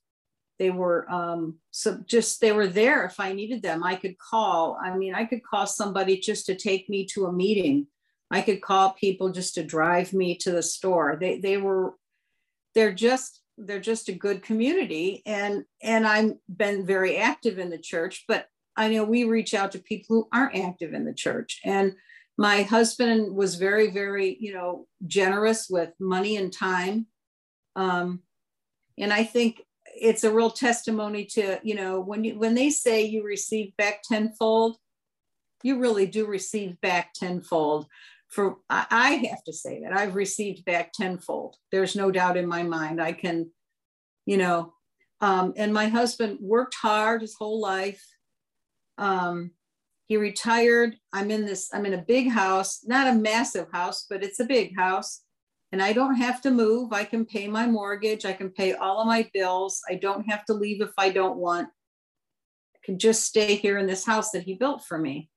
they 0.58 0.70
were 0.70 1.10
um, 1.10 1.56
so 1.70 2.02
just 2.06 2.40
they 2.40 2.52
were 2.52 2.66
there 2.66 3.04
if 3.04 3.20
i 3.20 3.32
needed 3.32 3.62
them. 3.62 3.82
I 3.84 3.96
could 3.96 4.18
call 4.18 4.78
i 4.82 4.96
mean 4.96 5.14
i 5.14 5.24
could 5.24 5.42
call 5.42 5.66
somebody 5.66 6.18
just 6.18 6.46
to 6.46 6.54
take 6.54 6.88
me 6.88 7.06
to 7.06 7.26
a 7.26 7.32
meeting. 7.32 7.86
I 8.30 8.42
could 8.42 8.60
call 8.60 8.92
people 8.92 9.30
just 9.30 9.54
to 9.54 9.64
drive 9.64 10.12
me 10.12 10.36
to 10.38 10.50
the 10.50 10.62
store. 10.62 11.16
They 11.20 11.40
they 11.40 11.56
were 11.56 11.94
they're 12.74 12.92
just 12.92 13.42
they're 13.58 13.80
just 13.80 14.08
a 14.08 14.12
good 14.12 14.42
community 14.42 15.20
and 15.26 15.64
and 15.82 16.06
i've 16.06 16.34
been 16.48 16.86
very 16.86 17.16
active 17.16 17.58
in 17.58 17.70
the 17.70 17.78
church 17.78 18.24
but 18.28 18.46
i 18.76 18.88
know 18.88 19.02
we 19.02 19.24
reach 19.24 19.52
out 19.52 19.72
to 19.72 19.80
people 19.80 20.14
who 20.14 20.28
aren't 20.32 20.56
active 20.56 20.94
in 20.94 21.04
the 21.04 21.12
church. 21.12 21.60
And 21.64 21.94
my 22.36 22.62
husband 22.62 23.34
was 23.34 23.56
very 23.56 23.90
very 23.90 24.36
you 24.38 24.52
know 24.52 24.86
generous 25.06 25.68
with 25.68 25.90
money 25.98 26.36
and 26.36 26.52
time. 26.52 27.06
Um, 27.74 28.20
and 28.96 29.12
i 29.12 29.24
think 29.24 29.62
it's 29.96 30.24
a 30.24 30.32
real 30.32 30.50
testimony 30.50 31.24
to 31.24 31.58
you 31.62 31.74
know 31.74 32.00
when 32.00 32.24
you 32.24 32.38
when 32.38 32.54
they 32.54 32.70
say 32.70 33.04
you 33.04 33.24
receive 33.24 33.76
back 33.76 34.02
tenfold 34.02 34.76
you 35.62 35.78
really 35.78 36.06
do 36.06 36.24
receive 36.24 36.80
back 36.80 37.12
tenfold. 37.14 37.86
For 38.28 38.58
i 38.68 39.28
have 39.30 39.42
to 39.44 39.52
say 39.52 39.80
that 39.82 39.92
i've 39.92 40.14
received 40.14 40.64
back 40.64 40.92
tenfold. 40.92 41.56
There's 41.72 41.96
no 41.96 42.10
doubt 42.10 42.36
in 42.36 42.46
my 42.46 42.62
mind. 42.62 43.00
I 43.00 43.12
can 43.12 43.50
you 44.26 44.36
know 44.36 44.74
um, 45.20 45.54
and 45.56 45.72
my 45.72 45.88
husband 45.88 46.38
worked 46.40 46.76
hard 46.80 47.22
his 47.22 47.34
whole 47.34 47.60
life. 47.60 48.04
Um, 48.98 49.50
he 50.06 50.16
retired. 50.16 50.96
I'm 51.12 51.30
in 51.30 51.46
this 51.46 51.70
i'm 51.72 51.86
in 51.86 51.94
a 51.94 52.04
big 52.06 52.30
house 52.30 52.80
not 52.84 53.08
a 53.08 53.14
massive 53.14 53.68
house 53.72 54.06
but 54.08 54.22
it's 54.22 54.40
a 54.40 54.44
big 54.44 54.76
house 54.76 55.22
and 55.72 55.82
I 55.82 55.92
don't 55.92 56.16
have 56.16 56.40
to 56.42 56.50
move. 56.50 56.92
I 56.92 57.04
can 57.04 57.26
pay 57.26 57.46
my 57.46 57.66
mortgage. 57.66 58.24
I 58.24 58.32
can 58.32 58.50
pay 58.50 58.72
all 58.72 59.00
of 59.00 59.06
my 59.06 59.28
bills. 59.34 59.80
I 59.88 59.94
don't 59.94 60.28
have 60.30 60.44
to 60.46 60.54
leave 60.54 60.80
if 60.80 60.92
I 60.96 61.10
don't 61.10 61.36
want. 61.36 61.68
I 62.74 62.78
can 62.84 62.98
just 62.98 63.24
stay 63.24 63.56
here 63.56 63.78
in 63.78 63.86
this 63.86 64.06
house 64.06 64.30
that 64.30 64.44
he 64.44 64.54
built 64.54 64.84
for 64.84 64.98
me. 64.98 65.28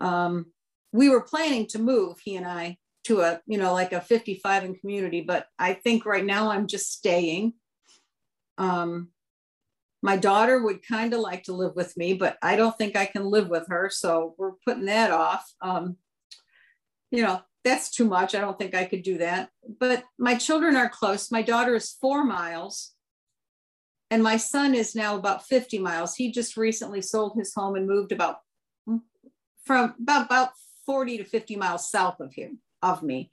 Um, 0.00 0.46
we 0.92 1.10
were 1.10 1.20
planning 1.20 1.66
to 1.68 1.78
move, 1.78 2.18
he 2.24 2.36
and 2.36 2.46
I, 2.46 2.78
to 3.04 3.20
a, 3.20 3.40
you 3.46 3.58
know, 3.58 3.74
like 3.74 3.92
a 3.92 4.00
55 4.00 4.64
in 4.64 4.74
community, 4.74 5.20
but 5.20 5.46
I 5.58 5.74
think 5.74 6.06
right 6.06 6.24
now 6.24 6.50
I'm 6.50 6.66
just 6.66 6.92
staying. 6.92 7.52
Um, 8.56 9.08
my 10.02 10.16
daughter 10.16 10.62
would 10.62 10.86
kind 10.86 11.12
of 11.12 11.20
like 11.20 11.44
to 11.44 11.52
live 11.52 11.74
with 11.74 11.96
me, 11.96 12.14
but 12.14 12.38
I 12.40 12.56
don't 12.56 12.76
think 12.78 12.96
I 12.96 13.06
can 13.06 13.26
live 13.26 13.48
with 13.48 13.66
her. 13.68 13.90
So 13.90 14.34
we're 14.38 14.52
putting 14.64 14.86
that 14.86 15.10
off. 15.10 15.52
Um, 15.60 15.96
you 17.10 17.22
know, 17.22 17.42
that's 17.64 17.90
too 17.90 18.04
much. 18.04 18.34
I 18.34 18.40
don't 18.40 18.58
think 18.58 18.74
I 18.74 18.84
could 18.84 19.02
do 19.02 19.18
that. 19.18 19.50
But 19.78 20.04
my 20.18 20.36
children 20.36 20.76
are 20.76 20.88
close. 20.88 21.30
My 21.30 21.42
daughter 21.42 21.74
is 21.74 21.96
four 22.00 22.24
miles, 22.24 22.92
and 24.10 24.22
my 24.22 24.36
son 24.36 24.74
is 24.74 24.94
now 24.94 25.16
about 25.16 25.46
50 25.46 25.78
miles. 25.78 26.14
He 26.14 26.32
just 26.32 26.56
recently 26.56 27.02
sold 27.02 27.36
his 27.36 27.54
home 27.54 27.74
and 27.74 27.86
moved 27.86 28.12
about 28.12 28.38
from 29.64 29.94
about, 30.00 30.26
about 30.26 30.50
40 30.86 31.18
to 31.18 31.24
50 31.24 31.56
miles 31.56 31.90
south 31.90 32.20
of 32.20 32.32
him, 32.32 32.60
of 32.82 33.02
me. 33.02 33.30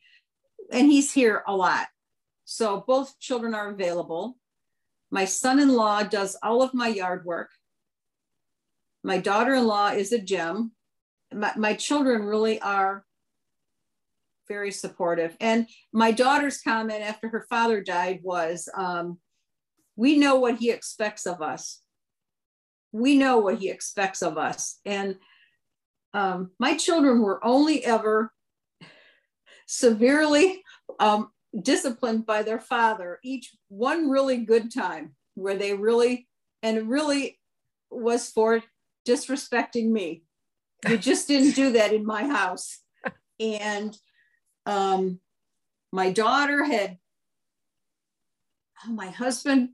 And 0.72 0.92
he's 0.92 1.14
here 1.14 1.44
a 1.48 1.56
lot. 1.56 1.88
So 2.44 2.84
both 2.86 3.18
children 3.20 3.56
are 3.56 3.70
available. 3.70 4.38
My 5.10 5.26
son-in-law 5.26 6.04
does 6.04 6.36
all 6.44 6.62
of 6.62 6.74
my 6.74 6.90
yard 6.90 7.24
work. 7.24 7.52
My 9.04 9.18
daughter-in-law 9.18 9.92
is 9.92 10.12
a 10.12 10.20
gem. 10.20 10.74
My, 11.34 11.54
my 11.56 11.74
children 11.74 12.24
really 12.24 12.60
are 12.60 13.06
very 14.48 14.72
supportive. 14.72 15.36
And 15.40 15.68
my 15.92 16.12
daughter's 16.12 16.62
comment 16.62 17.02
after 17.02 17.30
her 17.30 17.46
father 17.50 17.82
died 17.82 18.20
was, 18.24 18.70
um, 18.76 19.20
we 19.96 20.18
know 20.18 20.36
what 20.36 20.58
he 20.58 20.72
expects 20.72 21.26
of 21.26 21.42
us. 21.42 21.82
We 22.92 23.18
know 23.18 23.40
what 23.40 23.60
he 23.60 23.70
expects 23.70 24.22
of 24.22 24.38
us. 24.38 24.80
And 24.86 25.16
um, 26.14 26.52
my 26.60 26.78
children 26.78 27.22
were 27.22 27.44
only 27.46 27.84
ever 27.84 28.32
severely 29.68 30.62
um, 31.00 31.30
disciplined 31.60 32.26
by 32.26 32.44
their 32.44 32.60
father, 32.60 33.20
each 33.24 33.56
one 33.68 34.10
really 34.10 34.38
good 34.38 34.74
time 34.74 35.16
where 35.34 35.56
they 35.56 35.74
really, 35.74 36.28
and 36.62 36.90
really 36.90 37.40
was 37.90 38.30
for 38.30 38.62
disrespecting 39.08 39.90
me. 39.90 40.24
You 40.88 40.98
just 40.98 41.28
didn't 41.28 41.56
do 41.56 41.72
that 41.74 41.94
in 41.94 42.06
my 42.06 42.28
house. 42.28 42.80
And 43.40 43.98
um, 44.66 45.20
my 45.92 46.12
daughter 46.12 46.64
had, 46.64 46.98
oh, 48.86 48.92
my 48.92 49.08
husband, 49.08 49.70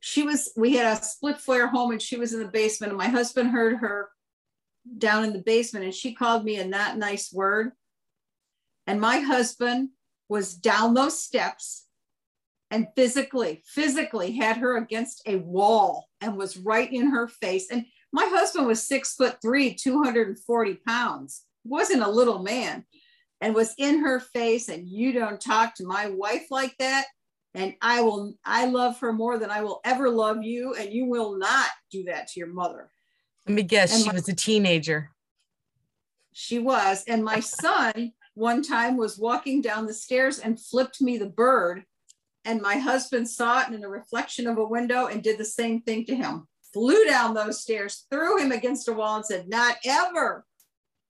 she 0.00 0.22
was, 0.22 0.52
we 0.56 0.76
had 0.76 0.98
a 0.98 1.02
split 1.02 1.38
flare 1.38 1.66
home 1.66 1.90
and 1.90 2.02
she 2.02 2.16
was 2.16 2.32
in 2.32 2.40
the 2.40 2.48
basement 2.48 2.90
and 2.90 2.98
my 2.98 3.08
husband 3.08 3.50
heard 3.50 3.78
her 3.78 4.10
down 4.98 5.24
in 5.24 5.32
the 5.32 5.38
basement 5.38 5.84
and 5.84 5.94
she 5.94 6.14
called 6.14 6.44
me 6.44 6.56
a 6.56 6.66
not 6.66 6.98
nice 6.98 7.32
word. 7.32 7.72
And 8.86 9.00
my 9.00 9.20
husband 9.20 9.90
was 10.28 10.54
down 10.54 10.94
those 10.94 11.18
steps 11.18 11.86
and 12.70 12.88
physically, 12.94 13.62
physically 13.64 14.32
had 14.32 14.58
her 14.58 14.76
against 14.76 15.22
a 15.26 15.36
wall 15.36 16.08
and 16.20 16.36
was 16.36 16.56
right 16.56 16.92
in 16.92 17.10
her 17.10 17.28
face. 17.28 17.70
And 17.70 17.86
my 18.12 18.26
husband 18.26 18.66
was 18.66 18.86
six 18.86 19.14
foot 19.14 19.38
three, 19.40 19.74
240 19.74 20.74
pounds, 20.86 21.44
wasn't 21.64 22.02
a 22.02 22.10
little 22.10 22.42
man 22.42 22.84
and 23.44 23.54
was 23.54 23.74
in 23.76 24.02
her 24.02 24.20
face 24.20 24.70
and 24.70 24.88
you 24.88 25.12
don't 25.12 25.38
talk 25.38 25.74
to 25.74 25.84
my 25.84 26.08
wife 26.08 26.46
like 26.50 26.74
that. 26.78 27.04
And 27.52 27.74
i 27.82 28.00
will 28.00 28.34
i 28.44 28.64
love 28.64 28.98
her 29.00 29.12
more 29.12 29.38
than 29.38 29.50
i 29.50 29.60
will 29.60 29.80
ever 29.84 30.08
love 30.08 30.42
you 30.42 30.74
and 30.74 30.90
you 30.90 31.04
will 31.04 31.38
not 31.38 31.68
do 31.90 32.04
that 32.04 32.28
to 32.28 32.40
your 32.40 32.48
mother. 32.48 32.90
Let 33.46 33.54
me 33.54 33.62
guess 33.62 33.92
and 33.92 34.02
she 34.02 34.08
my, 34.08 34.14
was 34.14 34.28
a 34.30 34.34
teenager. 34.34 35.10
She 36.32 36.58
was. 36.58 37.04
And 37.06 37.22
my 37.22 37.40
son 37.60 38.12
one 38.32 38.62
time 38.62 38.96
was 38.96 39.18
walking 39.18 39.60
down 39.60 39.86
the 39.86 39.94
stairs 39.94 40.38
and 40.38 40.58
flipped 40.58 41.02
me 41.02 41.18
the 41.18 41.28
bird 41.28 41.84
and 42.46 42.62
my 42.62 42.78
husband 42.78 43.28
saw 43.28 43.60
it 43.60 43.68
in 43.68 43.84
a 43.84 43.88
reflection 43.88 44.46
of 44.46 44.56
a 44.56 44.66
window 44.66 45.06
and 45.06 45.22
did 45.22 45.36
the 45.36 45.44
same 45.44 45.82
thing 45.82 46.06
to 46.06 46.16
him. 46.16 46.48
Flew 46.72 47.04
down 47.04 47.34
those 47.34 47.60
stairs 47.60 48.06
threw 48.10 48.38
him 48.38 48.52
against 48.52 48.88
a 48.88 48.94
wall 48.94 49.16
and 49.16 49.26
said 49.26 49.50
not 49.50 49.76
ever 49.84 50.46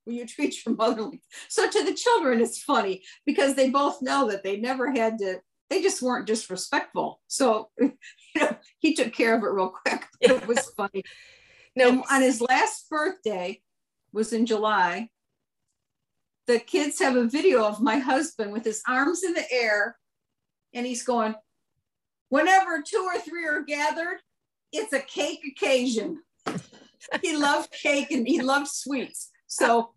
will 0.06 0.14
you 0.14 0.26
treat 0.26 0.64
your 0.64 0.74
mother 0.74 1.02
like 1.02 1.20
so 1.48 1.68
to 1.68 1.84
the 1.84 1.94
children 1.94 2.40
it's 2.40 2.62
funny 2.62 3.02
because 3.26 3.54
they 3.54 3.70
both 3.70 4.02
know 4.02 4.28
that 4.28 4.42
they 4.42 4.56
never 4.56 4.90
had 4.92 5.18
to 5.18 5.40
they 5.70 5.82
just 5.82 6.02
weren't 6.02 6.26
disrespectful 6.26 7.20
so 7.26 7.70
you 7.80 7.92
know 8.36 8.56
he 8.78 8.94
took 8.94 9.12
care 9.12 9.36
of 9.36 9.42
it 9.42 9.48
real 9.48 9.70
quick 9.70 10.06
it 10.20 10.46
was 10.46 10.70
funny 10.76 11.02
no 11.76 12.04
on 12.10 12.22
his 12.22 12.40
last 12.40 12.88
birthday 12.88 13.60
was 14.12 14.32
in 14.32 14.46
july 14.46 15.08
the 16.46 16.58
kids 16.58 16.98
have 16.98 17.16
a 17.16 17.24
video 17.24 17.64
of 17.64 17.80
my 17.80 17.98
husband 17.98 18.52
with 18.52 18.64
his 18.64 18.82
arms 18.86 19.22
in 19.22 19.32
the 19.32 19.50
air 19.50 19.96
and 20.74 20.84
he's 20.84 21.04
going, 21.04 21.34
whenever 22.28 22.82
two 22.82 23.08
or 23.10 23.18
three 23.20 23.46
are 23.46 23.62
gathered, 23.62 24.18
it's 24.72 24.92
a 24.92 25.00
cake 25.00 25.40
occasion. 25.46 26.22
he 27.22 27.36
loved 27.36 27.70
cake 27.70 28.10
and 28.10 28.26
he 28.26 28.42
loved 28.42 28.68
sweets. 28.68 29.30
So 29.46 29.93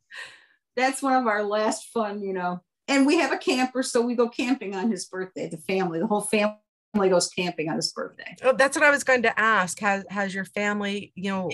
that's 0.77 1.01
one 1.01 1.13
of 1.13 1.27
our 1.27 1.43
last 1.43 1.87
fun, 1.87 2.21
you 2.21 2.31
know. 2.31 2.61
And 2.87 3.05
we 3.05 3.17
have 3.17 3.33
a 3.33 3.37
camper, 3.37 3.83
so 3.83 4.01
we 4.01 4.15
go 4.15 4.29
camping 4.29 4.73
on 4.73 4.89
his 4.89 5.07
birthday. 5.07 5.49
The 5.49 5.57
family, 5.57 5.99
the 5.99 6.07
whole 6.07 6.21
family 6.21 6.55
goes 6.95 7.27
camping 7.27 7.69
on 7.69 7.75
his 7.75 7.91
birthday. 7.91 8.37
Oh, 8.43 8.53
that's 8.53 8.77
what 8.77 8.85
I 8.85 8.91
was 8.91 9.03
going 9.03 9.23
to 9.23 9.37
ask. 9.37 9.79
Has 9.79 10.05
has 10.09 10.33
your 10.33 10.45
family, 10.45 11.11
you 11.15 11.31
know, 11.31 11.49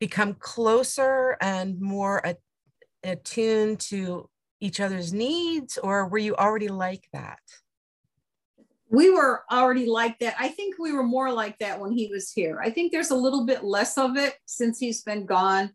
become 0.00 0.34
closer 0.34 1.36
and 1.42 1.78
more 1.80 2.22
attuned 3.04 3.80
to 3.80 4.30
each 4.60 4.80
other's 4.80 5.12
needs, 5.12 5.76
or 5.76 6.08
were 6.08 6.18
you 6.18 6.34
already 6.36 6.68
like 6.68 7.06
that? 7.12 7.40
We 8.88 9.10
were 9.10 9.42
already 9.50 9.86
like 9.86 10.18
that. 10.20 10.36
I 10.38 10.48
think 10.48 10.76
we 10.78 10.92
were 10.92 11.02
more 11.02 11.32
like 11.32 11.58
that 11.58 11.80
when 11.80 11.92
he 11.92 12.08
was 12.08 12.30
here. 12.30 12.60
I 12.62 12.70
think 12.70 12.92
there's 12.92 13.10
a 13.10 13.16
little 13.16 13.44
bit 13.44 13.64
less 13.64 13.98
of 13.98 14.16
it 14.16 14.34
since 14.46 14.78
he's 14.78 15.02
been 15.02 15.26
gone 15.26 15.72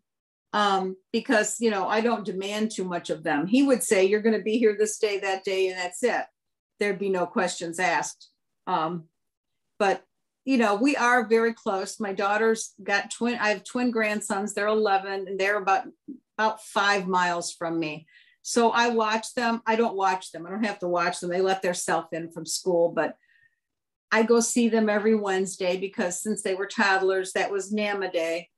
um, 0.52 0.96
because 1.12 1.60
you 1.60 1.70
know 1.70 1.86
I 1.86 2.00
don't 2.00 2.24
demand 2.24 2.70
too 2.70 2.84
much 2.84 3.10
of 3.10 3.22
them. 3.22 3.46
He 3.46 3.62
would 3.62 3.82
say, 3.82 4.04
"You're 4.04 4.22
going 4.22 4.36
to 4.36 4.42
be 4.42 4.58
here 4.58 4.76
this 4.78 4.98
day, 4.98 5.18
that 5.20 5.44
day, 5.44 5.68
and 5.68 5.78
that's 5.78 6.02
it." 6.02 6.24
There'd 6.80 6.98
be 6.98 7.10
no 7.10 7.26
questions 7.26 7.78
asked. 7.78 8.30
Um, 8.66 9.04
but 9.78 10.04
you 10.44 10.56
know, 10.56 10.76
we 10.76 10.96
are 10.96 11.26
very 11.26 11.52
close. 11.52 12.00
My 12.00 12.12
daughter's 12.12 12.72
got 12.82 13.10
twin. 13.10 13.38
I 13.38 13.50
have 13.50 13.64
twin 13.64 13.90
grandsons. 13.90 14.54
They're 14.54 14.66
11, 14.66 15.28
and 15.28 15.38
they're 15.38 15.58
about 15.58 15.84
about 16.38 16.62
five 16.62 17.06
miles 17.06 17.52
from 17.52 17.78
me. 17.78 18.06
So 18.42 18.70
I 18.70 18.88
watch 18.88 19.34
them. 19.34 19.60
I 19.66 19.76
don't 19.76 19.96
watch 19.96 20.32
them. 20.32 20.46
I 20.46 20.50
don't 20.50 20.64
have 20.64 20.78
to 20.78 20.88
watch 20.88 21.20
them. 21.20 21.28
They 21.28 21.42
let 21.42 21.60
their 21.60 21.74
self 21.74 22.06
in 22.12 22.30
from 22.30 22.46
school, 22.46 22.90
but 22.94 23.16
I 24.10 24.22
go 24.22 24.40
see 24.40 24.68
them 24.68 24.88
every 24.88 25.14
Wednesday 25.14 25.76
because 25.76 26.22
since 26.22 26.40
they 26.42 26.54
were 26.54 26.66
toddlers, 26.66 27.32
that 27.32 27.50
was 27.50 27.72
NAMA 27.72 28.10
day. 28.10 28.48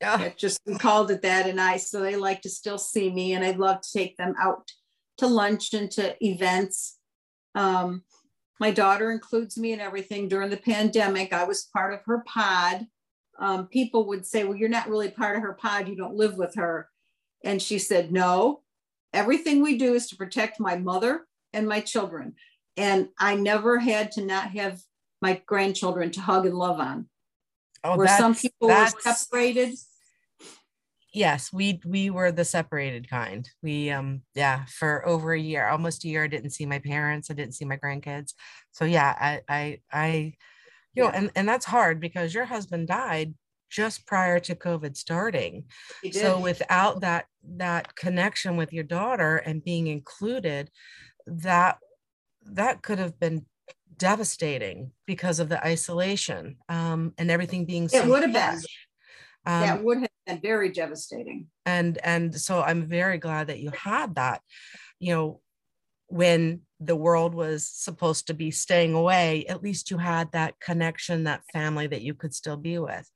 Yeah. 0.00 0.20
It 0.22 0.38
just 0.38 0.60
we 0.66 0.76
called 0.76 1.10
it 1.10 1.22
that. 1.22 1.46
And 1.46 1.60
I, 1.60 1.76
so 1.76 2.00
they 2.00 2.16
like 2.16 2.42
to 2.42 2.50
still 2.50 2.78
see 2.78 3.10
me 3.10 3.34
and 3.34 3.44
I'd 3.44 3.58
love 3.58 3.82
to 3.82 3.98
take 3.98 4.16
them 4.16 4.34
out 4.40 4.70
to 5.18 5.26
lunch 5.26 5.74
and 5.74 5.90
to 5.92 6.16
events. 6.24 6.98
Um, 7.54 8.02
my 8.58 8.70
daughter 8.70 9.10
includes 9.10 9.58
me 9.58 9.72
in 9.72 9.80
everything 9.80 10.28
during 10.28 10.50
the 10.50 10.56
pandemic. 10.56 11.32
I 11.32 11.44
was 11.44 11.68
part 11.72 11.92
of 11.92 12.00
her 12.06 12.22
pod. 12.26 12.86
Um, 13.38 13.66
people 13.68 14.06
would 14.08 14.26
say, 14.26 14.44
well, 14.44 14.56
you're 14.56 14.68
not 14.68 14.88
really 14.88 15.10
part 15.10 15.36
of 15.36 15.42
her 15.42 15.54
pod. 15.54 15.88
You 15.88 15.96
don't 15.96 16.16
live 16.16 16.36
with 16.36 16.54
her. 16.56 16.88
And 17.42 17.60
she 17.60 17.78
said, 17.78 18.12
no, 18.12 18.62
everything 19.12 19.62
we 19.62 19.78
do 19.78 19.94
is 19.94 20.08
to 20.08 20.16
protect 20.16 20.60
my 20.60 20.76
mother 20.76 21.26
and 21.52 21.68
my 21.68 21.80
children. 21.80 22.34
And 22.76 23.08
I 23.18 23.34
never 23.34 23.78
had 23.78 24.12
to 24.12 24.24
not 24.24 24.50
have 24.50 24.80
my 25.22 25.42
grandchildren 25.46 26.10
to 26.12 26.20
hug 26.20 26.46
and 26.46 26.56
love 26.56 26.80
on. 26.80 27.08
Oh, 27.82 27.96
Where 27.96 28.08
some 28.08 28.34
people 28.34 28.68
were 28.68 28.88
separated 29.00 29.74
yes 31.12 31.52
we 31.52 31.80
we 31.84 32.10
were 32.10 32.32
the 32.32 32.44
separated 32.44 33.08
kind. 33.08 33.48
We 33.62 33.90
um 33.90 34.22
yeah 34.34 34.64
for 34.66 35.06
over 35.06 35.32
a 35.32 35.40
year 35.40 35.66
almost 35.68 36.04
a 36.04 36.08
year 36.08 36.24
i 36.24 36.28
didn't 36.28 36.50
see 36.50 36.66
my 36.66 36.78
parents 36.78 37.30
i 37.30 37.34
didn't 37.34 37.54
see 37.54 37.64
my 37.64 37.76
grandkids. 37.76 38.34
So 38.72 38.84
yeah 38.84 39.14
i 39.20 39.40
i 39.48 39.80
i 39.92 40.34
you 40.94 41.04
know 41.04 41.10
and 41.10 41.30
and 41.36 41.48
that's 41.48 41.66
hard 41.66 42.00
because 42.00 42.34
your 42.34 42.46
husband 42.46 42.88
died 42.88 43.34
just 43.70 44.06
prior 44.06 44.40
to 44.40 44.54
covid 44.54 44.96
starting. 44.96 45.64
So 46.12 46.40
without 46.40 47.00
that 47.02 47.26
that 47.56 47.94
connection 47.96 48.56
with 48.56 48.72
your 48.72 48.84
daughter 48.84 49.36
and 49.36 49.62
being 49.64 49.86
included 49.86 50.70
that 51.26 51.78
that 52.44 52.82
could 52.82 52.98
have 52.98 53.18
been 53.20 53.46
devastating 53.96 54.92
because 55.06 55.40
of 55.40 55.48
the 55.48 55.64
isolation 55.64 56.56
um, 56.68 57.12
and 57.18 57.30
everything 57.30 57.66
being 57.66 57.88
so 57.88 57.98
it 57.98 58.08
would 58.08 58.22
have 58.22 58.32
been. 58.32 58.62
um, 59.46 59.60
that 59.62 59.84
would 59.84 59.98
have 59.98 60.09
been 60.30 60.40
very 60.40 60.70
devastating. 60.70 61.46
And 61.66 61.98
and 62.04 62.34
so 62.34 62.62
I'm 62.62 62.86
very 62.86 63.18
glad 63.18 63.48
that 63.48 63.60
you 63.60 63.70
had 63.70 64.14
that. 64.16 64.42
You 64.98 65.14
know, 65.14 65.40
when 66.06 66.62
the 66.80 66.96
world 66.96 67.34
was 67.34 67.66
supposed 67.66 68.26
to 68.26 68.34
be 68.34 68.50
staying 68.50 68.94
away, 68.94 69.44
at 69.46 69.62
least 69.62 69.90
you 69.90 69.98
had 69.98 70.32
that 70.32 70.58
connection, 70.60 71.24
that 71.24 71.42
family 71.52 71.86
that 71.86 72.02
you 72.02 72.14
could 72.14 72.34
still 72.34 72.56
be 72.56 72.78
with. 72.78 73.08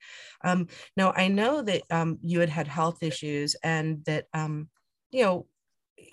Um, 0.44 0.68
now 0.96 1.12
I 1.16 1.29
know 1.29 1.62
that 1.62 1.83
um, 1.90 2.18
you 2.22 2.40
had 2.40 2.50
had 2.50 2.68
health 2.68 3.03
issues, 3.03 3.57
and 3.62 4.05
that 4.05 4.27
um, 4.35 4.68
you 5.11 5.24
know 5.24 5.46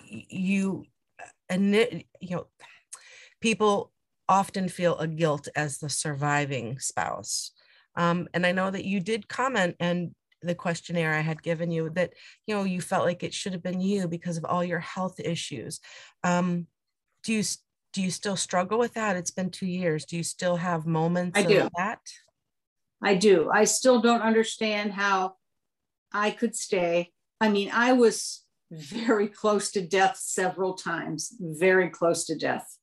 you 0.08 0.84
and 1.48 1.74
you 1.74 2.36
know 2.36 2.46
people 3.40 3.92
often 4.28 4.68
feel 4.68 4.96
a 4.98 5.06
guilt 5.06 5.48
as 5.56 5.78
the 5.78 5.90
surviving 5.90 6.78
spouse 6.78 7.50
um, 7.96 8.28
and 8.32 8.46
I 8.46 8.52
know 8.52 8.70
that 8.70 8.84
you 8.84 9.00
did 9.00 9.28
comment 9.28 9.76
and 9.80 10.14
the 10.42 10.54
questionnaire 10.54 11.12
I 11.12 11.20
had 11.20 11.42
given 11.42 11.70
you 11.70 11.90
that, 11.90 12.12
you 12.46 12.54
know, 12.54 12.64
you 12.64 12.80
felt 12.80 13.04
like 13.04 13.22
it 13.22 13.34
should 13.34 13.52
have 13.52 13.62
been 13.62 13.80
you 13.80 14.08
because 14.08 14.36
of 14.36 14.44
all 14.44 14.64
your 14.64 14.80
health 14.80 15.20
issues. 15.20 15.80
Um, 16.24 16.66
do 17.22 17.32
you, 17.32 17.42
do 17.92 18.02
you 18.02 18.10
still 18.10 18.36
struggle 18.36 18.78
with 18.78 18.94
that? 18.94 19.16
It's 19.16 19.30
been 19.30 19.50
two 19.50 19.66
years. 19.66 20.04
Do 20.04 20.16
you 20.16 20.22
still 20.22 20.56
have 20.56 20.86
moments 20.86 21.38
I 21.38 21.42
do. 21.44 21.68
that? 21.76 22.00
I 23.02 23.14
do. 23.14 23.50
I 23.52 23.64
still 23.64 24.00
don't 24.00 24.22
understand 24.22 24.92
how 24.92 25.34
I 26.12 26.30
could 26.30 26.54
stay. 26.54 27.12
I 27.40 27.48
mean, 27.48 27.70
I 27.72 27.92
was 27.92 28.44
very 28.70 29.28
close 29.28 29.70
to 29.72 29.86
death 29.86 30.16
several 30.16 30.74
times, 30.74 31.34
very 31.40 31.90
close 31.90 32.24
to 32.26 32.36
death. 32.36 32.78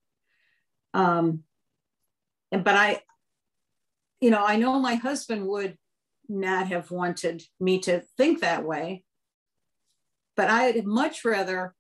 Um, 0.93 1.43
and 2.52 2.63
but 2.63 2.76
I, 2.76 3.02
you 4.22 4.30
know, 4.30 4.43
I 4.43 4.58
know 4.58 4.80
my 4.80 4.95
husband 4.95 5.48
would 5.48 5.78
not 6.29 6.67
have 6.67 6.91
wanted 6.91 7.43
me 7.59 7.79
to 7.79 8.01
think 8.17 8.41
that 8.41 8.63
way, 8.63 9.03
but 10.35 10.49
I'd 10.49 10.85
much 10.85 11.25
rather 11.25 11.75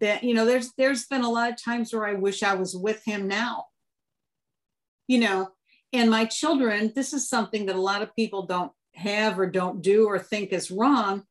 that, 0.00 0.24
you 0.24 0.34
know, 0.34 0.46
there's 0.46 0.72
there's 0.78 1.06
been 1.06 1.22
a 1.22 1.30
lot 1.30 1.50
of 1.50 1.62
times 1.62 1.92
where 1.92 2.06
I 2.06 2.14
wish 2.14 2.42
I 2.42 2.54
was 2.54 2.74
with 2.74 3.04
him 3.04 3.28
now. 3.28 3.66
You 5.06 5.18
know, 5.20 5.50
and 5.92 6.10
my 6.10 6.24
children, 6.24 6.92
this 6.94 7.12
is 7.12 7.28
something 7.28 7.66
that 7.66 7.76
a 7.76 7.80
lot 7.80 8.02
of 8.02 8.16
people 8.16 8.46
don't 8.46 8.72
have 8.94 9.38
or 9.38 9.50
don't 9.50 9.82
do 9.82 10.06
or 10.06 10.18
think 10.18 10.52
is 10.52 10.70
wrong, 10.70 11.24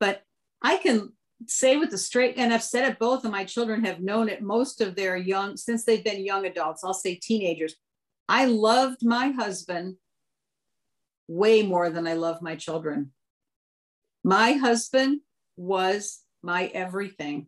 but 0.00 0.22
I 0.62 0.78
can 0.78 1.12
say 1.46 1.76
with 1.76 1.90
the 1.90 1.98
straight, 1.98 2.38
and 2.38 2.54
I've 2.54 2.62
said 2.62 2.88
it, 2.88 2.98
both 2.98 3.24
of 3.24 3.30
my 3.30 3.44
children 3.44 3.84
have 3.84 4.00
known 4.00 4.28
it 4.28 4.42
most 4.42 4.80
of 4.80 4.94
their 4.94 5.16
young, 5.16 5.56
since 5.56 5.84
they've 5.84 6.04
been 6.04 6.24
young 6.24 6.46
adults, 6.46 6.84
I'll 6.84 6.94
say 6.94 7.16
teenagers. 7.16 7.74
I 8.28 8.46
loved 8.46 9.04
my 9.04 9.30
husband 9.30 9.96
way 11.28 11.62
more 11.62 11.90
than 11.90 12.06
I 12.06 12.14
love 12.14 12.42
my 12.42 12.56
children. 12.56 13.12
My 14.24 14.52
husband 14.52 15.20
was 15.56 16.20
my 16.42 16.66
everything. 16.66 17.46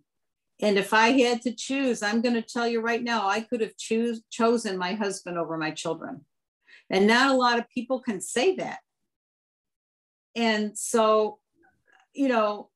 And 0.60 0.78
if 0.78 0.94
I 0.94 1.10
had 1.10 1.42
to 1.42 1.52
choose, 1.52 2.02
I'm 2.02 2.20
going 2.20 2.34
to 2.34 2.42
tell 2.42 2.66
you 2.66 2.80
right 2.80 3.02
now, 3.02 3.28
I 3.28 3.40
could 3.40 3.60
have 3.60 3.76
choose, 3.76 4.22
chosen 4.30 4.78
my 4.78 4.94
husband 4.94 5.37
over 5.37 5.56
my 5.56 5.72
children. 5.72 6.24
And 6.90 7.06
not 7.06 7.30
a 7.30 7.37
lot 7.37 7.58
of 7.58 7.68
people 7.70 8.00
can 8.00 8.20
say 8.20 8.56
that. 8.56 8.78
And 10.37 10.76
so, 10.76 11.38
you 12.12 12.28
know, 12.28 12.70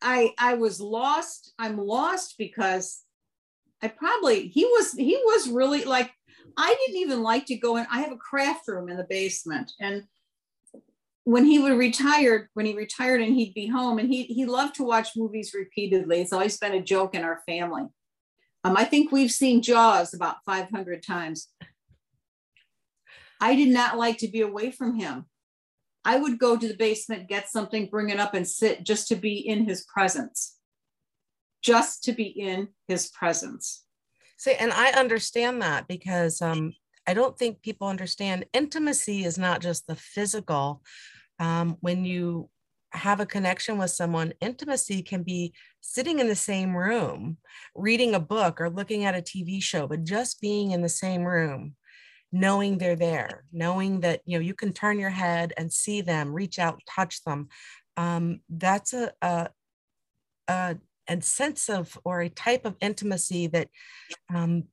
I 0.00 0.32
I 0.38 0.54
was 0.54 0.80
lost. 0.80 1.52
I'm 1.58 1.78
lost 1.78 2.36
because 2.38 3.02
I 3.82 3.88
probably 3.88 4.48
he 4.48 4.64
was 4.64 4.92
he 4.92 5.16
was 5.24 5.48
really 5.48 5.84
like 5.84 6.12
I 6.56 6.76
didn't 6.86 7.00
even 7.00 7.22
like 7.22 7.46
to 7.46 7.56
go 7.56 7.76
in. 7.76 7.86
I 7.90 8.00
have 8.00 8.12
a 8.12 8.16
craft 8.16 8.68
room 8.68 8.88
in 8.88 8.96
the 8.96 9.06
basement. 9.08 9.72
And 9.80 10.04
when 11.24 11.46
he 11.46 11.58
would 11.58 11.76
retire, 11.76 12.50
when 12.54 12.66
he 12.66 12.74
retired 12.74 13.22
and 13.22 13.34
he'd 13.34 13.54
be 13.54 13.66
home, 13.66 13.98
and 13.98 14.08
he 14.08 14.24
he 14.24 14.46
loved 14.46 14.76
to 14.76 14.84
watch 14.84 15.16
movies 15.16 15.52
repeatedly. 15.54 16.20
It's 16.20 16.32
always 16.32 16.58
been 16.58 16.74
a 16.74 16.82
joke 16.82 17.14
in 17.14 17.24
our 17.24 17.42
family. 17.46 17.84
Um, 18.62 18.76
I 18.76 18.84
think 18.84 19.10
we've 19.10 19.30
seen 19.30 19.62
Jaws 19.62 20.14
about 20.14 20.36
500 20.46 21.02
times. 21.02 21.48
I 23.40 23.56
did 23.56 23.68
not 23.68 23.98
like 23.98 24.18
to 24.18 24.28
be 24.28 24.40
away 24.40 24.70
from 24.70 24.98
him. 24.98 25.26
I 26.04 26.18
would 26.18 26.38
go 26.38 26.56
to 26.56 26.68
the 26.68 26.76
basement, 26.76 27.28
get 27.28 27.50
something, 27.50 27.86
bring 27.86 28.10
it 28.10 28.20
up, 28.20 28.34
and 28.34 28.46
sit 28.46 28.84
just 28.84 29.08
to 29.08 29.16
be 29.16 29.36
in 29.36 29.64
his 29.66 29.84
presence. 29.84 30.56
Just 31.62 32.04
to 32.04 32.12
be 32.12 32.24
in 32.24 32.68
his 32.88 33.08
presence. 33.08 33.84
See, 34.38 34.54
and 34.54 34.72
I 34.72 34.90
understand 34.90 35.62
that 35.62 35.88
because 35.88 36.42
um, 36.42 36.74
I 37.06 37.14
don't 37.14 37.38
think 37.38 37.62
people 37.62 37.88
understand 37.88 38.46
intimacy 38.52 39.24
is 39.24 39.38
not 39.38 39.60
just 39.60 39.86
the 39.86 39.96
physical. 39.96 40.82
Um, 41.38 41.76
when 41.80 42.04
you 42.04 42.48
have 42.92 43.20
a 43.20 43.26
connection 43.26 43.76
with 43.76 43.90
someone, 43.90 44.32
intimacy 44.40 45.02
can 45.02 45.22
be 45.22 45.52
sitting 45.80 46.18
in 46.18 46.28
the 46.28 46.34
same 46.34 46.76
room, 46.76 47.38
reading 47.74 48.14
a 48.14 48.20
book 48.20 48.60
or 48.60 48.70
looking 48.70 49.04
at 49.04 49.16
a 49.16 49.22
TV 49.22 49.62
show, 49.62 49.86
but 49.86 50.04
just 50.04 50.40
being 50.40 50.70
in 50.70 50.80
the 50.80 50.88
same 50.88 51.24
room, 51.24 51.74
knowing 52.32 52.78
they're 52.78 52.96
there, 52.96 53.44
knowing 53.52 54.00
that 54.00 54.20
you 54.24 54.38
know 54.38 54.42
you 54.42 54.54
can 54.54 54.72
turn 54.72 54.98
your 54.98 55.10
head 55.10 55.52
and 55.56 55.72
see 55.72 56.00
them, 56.00 56.32
reach 56.32 56.58
out, 56.58 56.80
touch 56.88 57.22
them. 57.24 57.48
Um, 57.96 58.40
that's 58.48 58.92
a, 58.92 59.12
a, 59.20 59.48
a 60.48 60.76
and 61.06 61.22
sense 61.22 61.68
of 61.68 61.98
or 62.04 62.22
a 62.22 62.28
type 62.28 62.64
of 62.64 62.76
intimacy 62.80 63.46
that 63.48 63.68
um, 64.34 64.64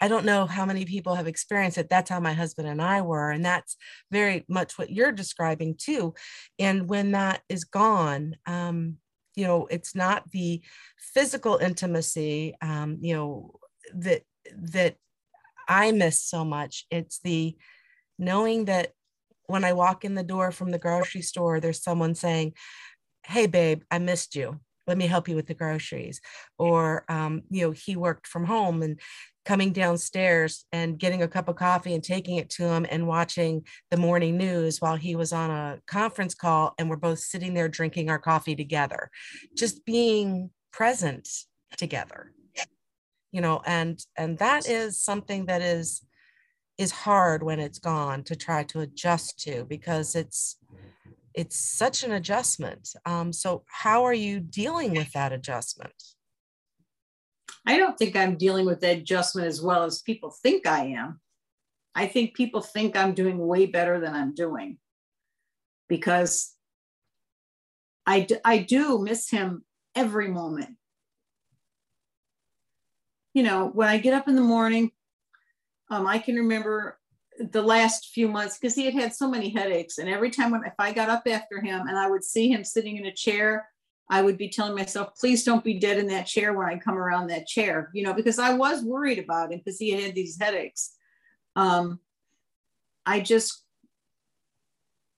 I 0.00 0.08
don't 0.08 0.24
know 0.24 0.46
how 0.46 0.64
many 0.64 0.84
people 0.84 1.14
have 1.14 1.26
experienced 1.26 1.78
it. 1.78 1.88
That's 1.90 2.10
how 2.10 2.20
my 2.20 2.32
husband 2.32 2.68
and 2.68 2.80
I 2.80 3.02
were. 3.02 3.30
And 3.30 3.44
that's 3.44 3.76
very 4.10 4.44
much 4.48 4.78
what 4.78 4.90
you're 4.90 5.12
describing 5.12 5.74
too. 5.76 6.14
And 6.58 6.88
when 6.88 7.12
that 7.12 7.42
is 7.48 7.64
gone, 7.64 8.36
um, 8.46 8.98
you 9.34 9.46
know, 9.46 9.66
it's 9.70 9.94
not 9.94 10.30
the 10.30 10.62
physical 11.14 11.56
intimacy, 11.56 12.54
um, 12.60 12.98
you 13.00 13.14
know, 13.14 13.58
that, 13.94 14.22
that 14.56 14.96
I 15.68 15.92
miss 15.92 16.22
so 16.22 16.44
much. 16.44 16.86
It's 16.90 17.20
the 17.20 17.56
knowing 18.18 18.66
that 18.66 18.92
when 19.46 19.64
I 19.64 19.72
walk 19.72 20.04
in 20.04 20.14
the 20.14 20.22
door 20.22 20.52
from 20.52 20.70
the 20.70 20.78
grocery 20.78 21.22
store, 21.22 21.60
there's 21.60 21.82
someone 21.82 22.14
saying, 22.14 22.54
Hey, 23.24 23.46
babe, 23.46 23.82
I 23.90 23.98
missed 23.98 24.34
you 24.34 24.60
let 24.88 24.98
me 24.98 25.06
help 25.06 25.28
you 25.28 25.36
with 25.36 25.46
the 25.46 25.54
groceries. 25.54 26.20
Or 26.58 27.04
um, 27.08 27.42
you 27.50 27.66
know 27.66 27.70
he 27.72 27.94
worked 27.94 28.26
from 28.26 28.44
home 28.44 28.82
and 28.82 28.98
coming 29.44 29.72
downstairs 29.72 30.64
and 30.72 30.98
getting 30.98 31.22
a 31.22 31.28
cup 31.28 31.48
of 31.48 31.56
coffee 31.56 31.94
and 31.94 32.02
taking 32.02 32.36
it 32.36 32.50
to 32.50 32.64
him 32.64 32.86
and 32.90 33.06
watching 33.06 33.64
the 33.90 33.96
morning 33.96 34.36
news 34.36 34.80
while 34.80 34.96
he 34.96 35.14
was 35.14 35.32
on 35.32 35.50
a 35.50 35.78
conference 35.86 36.34
call 36.34 36.74
and 36.78 36.90
we're 36.90 36.96
both 36.96 37.18
sitting 37.18 37.54
there 37.54 37.68
drinking 37.68 38.10
our 38.10 38.18
coffee 38.18 38.56
together. 38.56 39.10
Just 39.56 39.84
being 39.84 40.50
present 40.72 41.28
together. 41.76 42.32
You 43.30 43.42
know 43.42 43.60
and 43.66 44.02
and 44.16 44.38
that 44.38 44.66
is 44.68 44.98
something 44.98 45.46
that 45.46 45.60
is 45.60 46.02
is 46.78 46.92
hard 46.92 47.42
when 47.42 47.58
it's 47.58 47.80
gone 47.80 48.22
to 48.22 48.36
try 48.36 48.62
to 48.62 48.80
adjust 48.80 49.38
to 49.40 49.64
because 49.64 50.14
it's 50.14 50.56
it's 51.34 51.56
such 51.56 52.04
an 52.04 52.12
adjustment. 52.12 52.90
Um, 53.06 53.32
so, 53.32 53.64
how 53.66 54.04
are 54.04 54.14
you 54.14 54.40
dealing 54.40 54.92
with 54.92 55.12
that 55.12 55.32
adjustment? 55.32 55.92
I 57.66 57.76
don't 57.76 57.98
think 57.98 58.16
I'm 58.16 58.36
dealing 58.36 58.66
with 58.66 58.80
that 58.80 58.98
adjustment 58.98 59.46
as 59.46 59.60
well 59.60 59.84
as 59.84 60.02
people 60.02 60.30
think 60.30 60.66
I 60.66 60.86
am. 60.86 61.20
I 61.94 62.06
think 62.06 62.34
people 62.34 62.60
think 62.60 62.96
I'm 62.96 63.14
doing 63.14 63.38
way 63.38 63.66
better 63.66 64.00
than 64.00 64.14
I'm 64.14 64.34
doing 64.34 64.78
because 65.88 66.54
I, 68.06 68.26
I 68.44 68.58
do 68.58 69.02
miss 69.02 69.28
him 69.28 69.64
every 69.94 70.28
moment. 70.28 70.76
You 73.34 73.42
know, 73.42 73.70
when 73.72 73.88
I 73.88 73.98
get 73.98 74.14
up 74.14 74.28
in 74.28 74.34
the 74.34 74.40
morning, 74.40 74.92
um, 75.90 76.06
I 76.06 76.18
can 76.18 76.36
remember 76.36 76.97
the 77.38 77.62
last 77.62 78.10
few 78.12 78.28
months 78.28 78.58
because 78.58 78.74
he 78.74 78.84
had 78.84 78.94
had 78.94 79.14
so 79.14 79.28
many 79.28 79.48
headaches 79.48 79.98
and 79.98 80.08
every 80.08 80.30
time 80.30 80.50
when 80.50 80.64
if 80.64 80.74
i 80.78 80.92
got 80.92 81.08
up 81.08 81.22
after 81.26 81.60
him 81.60 81.86
and 81.86 81.96
i 81.96 82.08
would 82.08 82.24
see 82.24 82.48
him 82.48 82.64
sitting 82.64 82.96
in 82.96 83.06
a 83.06 83.14
chair 83.14 83.68
i 84.10 84.20
would 84.20 84.36
be 84.36 84.48
telling 84.48 84.74
myself 84.74 85.10
please 85.18 85.44
don't 85.44 85.64
be 85.64 85.78
dead 85.78 85.98
in 85.98 86.06
that 86.06 86.26
chair 86.26 86.52
when 86.52 86.66
i 86.66 86.76
come 86.76 86.96
around 86.96 87.28
that 87.28 87.46
chair 87.46 87.90
you 87.94 88.02
know 88.02 88.12
because 88.12 88.38
i 88.38 88.52
was 88.52 88.82
worried 88.82 89.18
about 89.18 89.52
him 89.52 89.58
because 89.58 89.78
he 89.78 89.90
had, 89.90 90.02
had 90.02 90.14
these 90.14 90.38
headaches. 90.40 90.94
Um, 91.56 92.00
i 93.06 93.20
just 93.20 93.64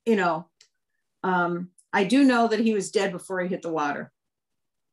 you 0.04 0.16
know 0.16 0.48
um, 1.22 1.70
i 1.92 2.04
do 2.04 2.24
know 2.24 2.48
that 2.48 2.60
he 2.60 2.74
was 2.74 2.90
dead 2.90 3.12
before 3.12 3.40
he 3.40 3.48
hit 3.48 3.62
the 3.62 3.72
water 3.72 4.12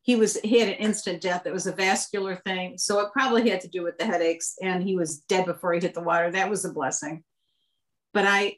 he 0.08 0.16
was 0.16 0.40
he 0.42 0.60
had 0.60 0.70
an 0.70 0.76
instant 0.76 1.22
death. 1.22 1.46
It 1.46 1.54
was 1.54 1.68
a 1.68 1.74
vascular 1.74 2.38
thing. 2.38 2.78
So 2.78 3.02
it 3.02 3.12
probably 3.12 3.50
had 3.50 3.60
to 3.62 3.68
do 3.68 3.84
with 3.84 3.98
the 3.98 4.06
headaches 4.06 4.56
and 4.62 4.82
he 4.82 4.96
was 4.96 5.20
dead 5.20 5.46
before 5.46 5.74
he 5.74 5.82
hit 5.82 5.94
the 5.94 6.02
water. 6.02 6.32
That 6.32 6.50
was 6.50 6.64
a 6.64 6.72
blessing. 6.72 7.24
But 8.14 8.26
i 8.26 8.56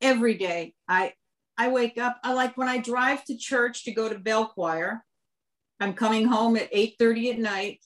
every 0.00 0.34
day 0.34 0.74
i 0.88 1.12
i 1.56 1.68
wake 1.68 1.96
up 1.96 2.18
i 2.22 2.34
like 2.34 2.54
when 2.58 2.68
i 2.68 2.76
drive 2.76 3.24
to 3.24 3.34
church 3.34 3.84
to 3.84 3.92
go 3.92 4.08
to 4.08 4.18
bell 4.18 4.46
choir. 4.46 5.04
I'm 5.80 5.92
coming 5.92 6.24
home 6.26 6.56
at 6.56 6.68
8 6.70 6.94
30 6.98 7.30
at 7.32 7.38
night 7.40 7.80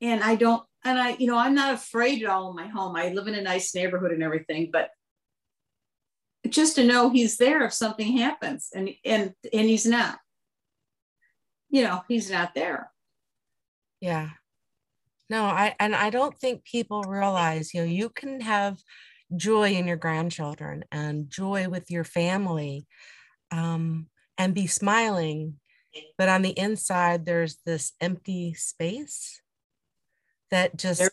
and 0.00 0.22
i 0.22 0.36
don't 0.36 0.62
and 0.84 0.96
i 0.96 1.16
you 1.18 1.26
know 1.26 1.38
i'm 1.38 1.54
not 1.54 1.74
afraid 1.74 2.22
at 2.22 2.30
all 2.30 2.50
in 2.50 2.56
my 2.56 2.68
home. 2.68 2.94
I 2.94 3.08
live 3.08 3.26
in 3.26 3.34
a 3.34 3.42
nice 3.42 3.74
neighborhood 3.74 4.12
and 4.12 4.22
everything 4.22 4.70
but 4.72 4.90
just 6.48 6.76
to 6.76 6.84
know 6.84 7.10
he's 7.10 7.36
there 7.36 7.64
if 7.64 7.72
something 7.72 8.16
happens 8.16 8.68
and 8.72 8.90
and 9.04 9.34
and 9.52 9.68
he's 9.68 9.86
not 9.86 10.20
you 11.70 11.82
know, 11.82 12.02
he's 12.08 12.30
not 12.30 12.54
there. 12.54 12.90
Yeah. 14.00 14.30
No, 15.28 15.44
I 15.44 15.76
and 15.78 15.94
I 15.94 16.10
don't 16.10 16.36
think 16.36 16.64
people 16.64 17.02
realize, 17.02 17.72
you 17.72 17.82
know, 17.82 17.86
you 17.86 18.08
can 18.08 18.40
have 18.40 18.78
joy 19.36 19.70
in 19.70 19.86
your 19.86 19.96
grandchildren 19.96 20.84
and 20.90 21.30
joy 21.30 21.68
with 21.68 21.90
your 21.90 22.02
family 22.02 22.86
um, 23.52 24.08
and 24.36 24.54
be 24.54 24.66
smiling, 24.66 25.60
but 26.18 26.28
on 26.28 26.42
the 26.42 26.58
inside 26.58 27.26
there's 27.26 27.58
this 27.64 27.92
empty 28.00 28.54
space 28.54 29.40
that 30.50 30.76
just 30.76 30.98
there. 30.98 31.10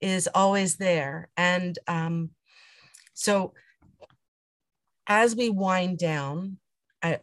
is 0.00 0.28
always 0.34 0.76
there. 0.76 1.28
And 1.36 1.78
um, 1.86 2.30
so 3.12 3.52
as 5.06 5.36
we 5.36 5.50
wind 5.50 5.98
down, 5.98 6.58
I 7.02 7.20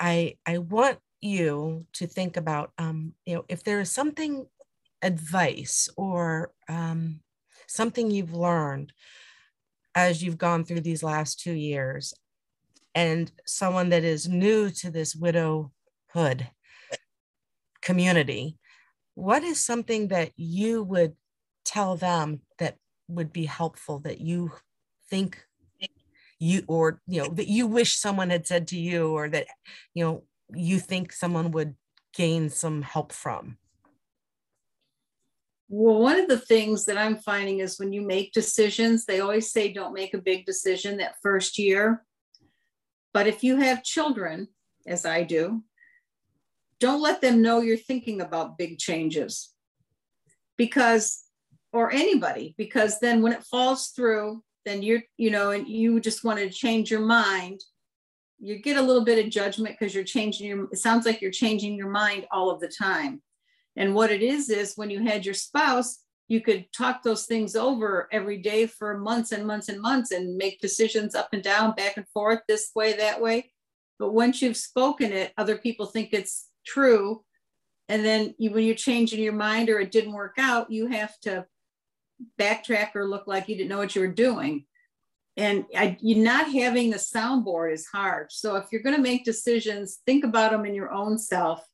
I 0.00 0.36
I 0.44 0.58
want 0.58 0.98
you 1.20 1.86
to 1.94 2.06
think 2.06 2.36
about, 2.36 2.72
um, 2.78 3.12
you 3.26 3.34
know, 3.34 3.44
if 3.48 3.62
there 3.64 3.80
is 3.80 3.90
something 3.90 4.46
advice 5.02 5.88
or 5.96 6.52
um, 6.68 7.20
something 7.66 8.10
you've 8.10 8.34
learned 8.34 8.92
as 9.94 10.22
you've 10.22 10.38
gone 10.38 10.64
through 10.64 10.80
these 10.80 11.02
last 11.02 11.40
two 11.40 11.52
years, 11.52 12.14
and 12.94 13.30
someone 13.46 13.90
that 13.90 14.04
is 14.04 14.28
new 14.28 14.70
to 14.70 14.90
this 14.90 15.14
widowhood 15.14 16.48
community, 17.80 18.56
what 19.14 19.42
is 19.42 19.62
something 19.62 20.08
that 20.08 20.32
you 20.36 20.82
would 20.82 21.14
tell 21.64 21.96
them 21.96 22.40
that 22.58 22.76
would 23.08 23.32
be 23.32 23.44
helpful 23.44 23.98
that 24.00 24.20
you 24.20 24.52
think 25.08 25.44
you 26.38 26.62
or 26.68 27.00
you 27.06 27.22
know 27.22 27.28
that 27.28 27.48
you 27.48 27.66
wish 27.66 27.96
someone 27.96 28.30
had 28.30 28.46
said 28.46 28.66
to 28.66 28.78
you 28.78 29.10
or 29.10 29.28
that 29.28 29.46
you 29.94 30.02
know 30.02 30.22
you 30.54 30.78
think 30.78 31.12
someone 31.12 31.50
would 31.52 31.74
gain 32.14 32.48
some 32.48 32.82
help 32.82 33.12
from? 33.12 33.56
Well, 35.68 36.00
one 36.00 36.18
of 36.18 36.28
the 36.28 36.38
things 36.38 36.84
that 36.86 36.98
I'm 36.98 37.16
finding 37.16 37.60
is 37.60 37.78
when 37.78 37.92
you 37.92 38.02
make 38.02 38.32
decisions, 38.32 39.04
they 39.04 39.20
always 39.20 39.52
say 39.52 39.72
don't 39.72 39.94
make 39.94 40.14
a 40.14 40.18
big 40.18 40.44
decision 40.44 40.96
that 40.96 41.14
first 41.22 41.58
year. 41.58 42.04
But 43.12 43.28
if 43.28 43.44
you 43.44 43.56
have 43.56 43.84
children, 43.84 44.48
as 44.86 45.06
I 45.06 45.22
do, 45.22 45.62
don't 46.80 47.02
let 47.02 47.20
them 47.20 47.42
know 47.42 47.60
you're 47.60 47.76
thinking 47.76 48.20
about 48.20 48.58
big 48.58 48.78
changes 48.78 49.52
because, 50.56 51.22
or 51.72 51.92
anybody, 51.92 52.54
because 52.58 52.98
then 52.98 53.22
when 53.22 53.32
it 53.32 53.44
falls 53.44 53.88
through, 53.88 54.42
then 54.64 54.82
you're, 54.82 55.02
you 55.16 55.30
know, 55.30 55.50
and 55.50 55.68
you 55.68 56.00
just 56.00 56.24
want 56.24 56.38
to 56.38 56.50
change 56.50 56.90
your 56.90 57.00
mind 57.00 57.60
you 58.40 58.58
get 58.58 58.76
a 58.76 58.82
little 58.82 59.04
bit 59.04 59.24
of 59.24 59.30
judgment 59.30 59.76
because 59.78 59.94
you're 59.94 60.04
changing 60.04 60.46
your 60.46 60.64
it 60.72 60.78
sounds 60.78 61.06
like 61.06 61.20
you're 61.20 61.30
changing 61.30 61.74
your 61.74 61.90
mind 61.90 62.26
all 62.32 62.50
of 62.50 62.60
the 62.60 62.68
time. 62.68 63.22
And 63.76 63.94
what 63.94 64.10
it 64.10 64.22
is 64.22 64.50
is 64.50 64.74
when 64.76 64.90
you 64.90 65.04
had 65.04 65.24
your 65.24 65.34
spouse 65.34 65.98
you 66.28 66.40
could 66.40 66.72
talk 66.72 67.02
those 67.02 67.26
things 67.26 67.56
over 67.56 68.08
every 68.12 68.38
day 68.38 68.64
for 68.64 68.96
months 68.96 69.32
and 69.32 69.44
months 69.44 69.68
and 69.68 69.80
months 69.80 70.12
and 70.12 70.36
make 70.36 70.60
decisions 70.60 71.16
up 71.16 71.28
and 71.32 71.42
down 71.42 71.74
back 71.74 71.96
and 71.96 72.06
forth 72.14 72.38
this 72.46 72.70
way 72.76 72.92
that 72.92 73.20
way. 73.20 73.50
But 73.98 74.14
once 74.14 74.40
you've 74.40 74.56
spoken 74.56 75.12
it 75.12 75.32
other 75.36 75.58
people 75.58 75.86
think 75.86 76.10
it's 76.12 76.48
true. 76.64 77.24
And 77.88 78.04
then 78.04 78.36
you, 78.38 78.52
when 78.52 78.64
you're 78.64 78.76
changing 78.76 79.20
your 79.20 79.32
mind 79.32 79.68
or 79.68 79.80
it 79.80 79.90
didn't 79.90 80.12
work 80.12 80.36
out 80.38 80.70
you 80.70 80.86
have 80.86 81.18
to 81.20 81.44
backtrack 82.38 82.94
or 82.94 83.08
look 83.08 83.26
like 83.26 83.48
you 83.48 83.56
didn't 83.56 83.70
know 83.70 83.78
what 83.78 83.96
you 83.96 84.02
were 84.02 84.08
doing 84.08 84.66
and 85.36 85.64
I, 85.76 85.96
you 86.00 86.16
not 86.16 86.52
having 86.52 86.90
the 86.90 86.96
soundboard 86.96 87.72
is 87.72 87.86
hard. 87.86 88.32
So 88.32 88.56
if 88.56 88.66
you're 88.70 88.82
going 88.82 88.96
to 88.96 89.02
make 89.02 89.24
decisions, 89.24 90.00
think 90.06 90.24
about 90.24 90.50
them 90.50 90.64
in 90.64 90.74
your 90.74 90.90
own 90.90 91.18
self. 91.18 91.64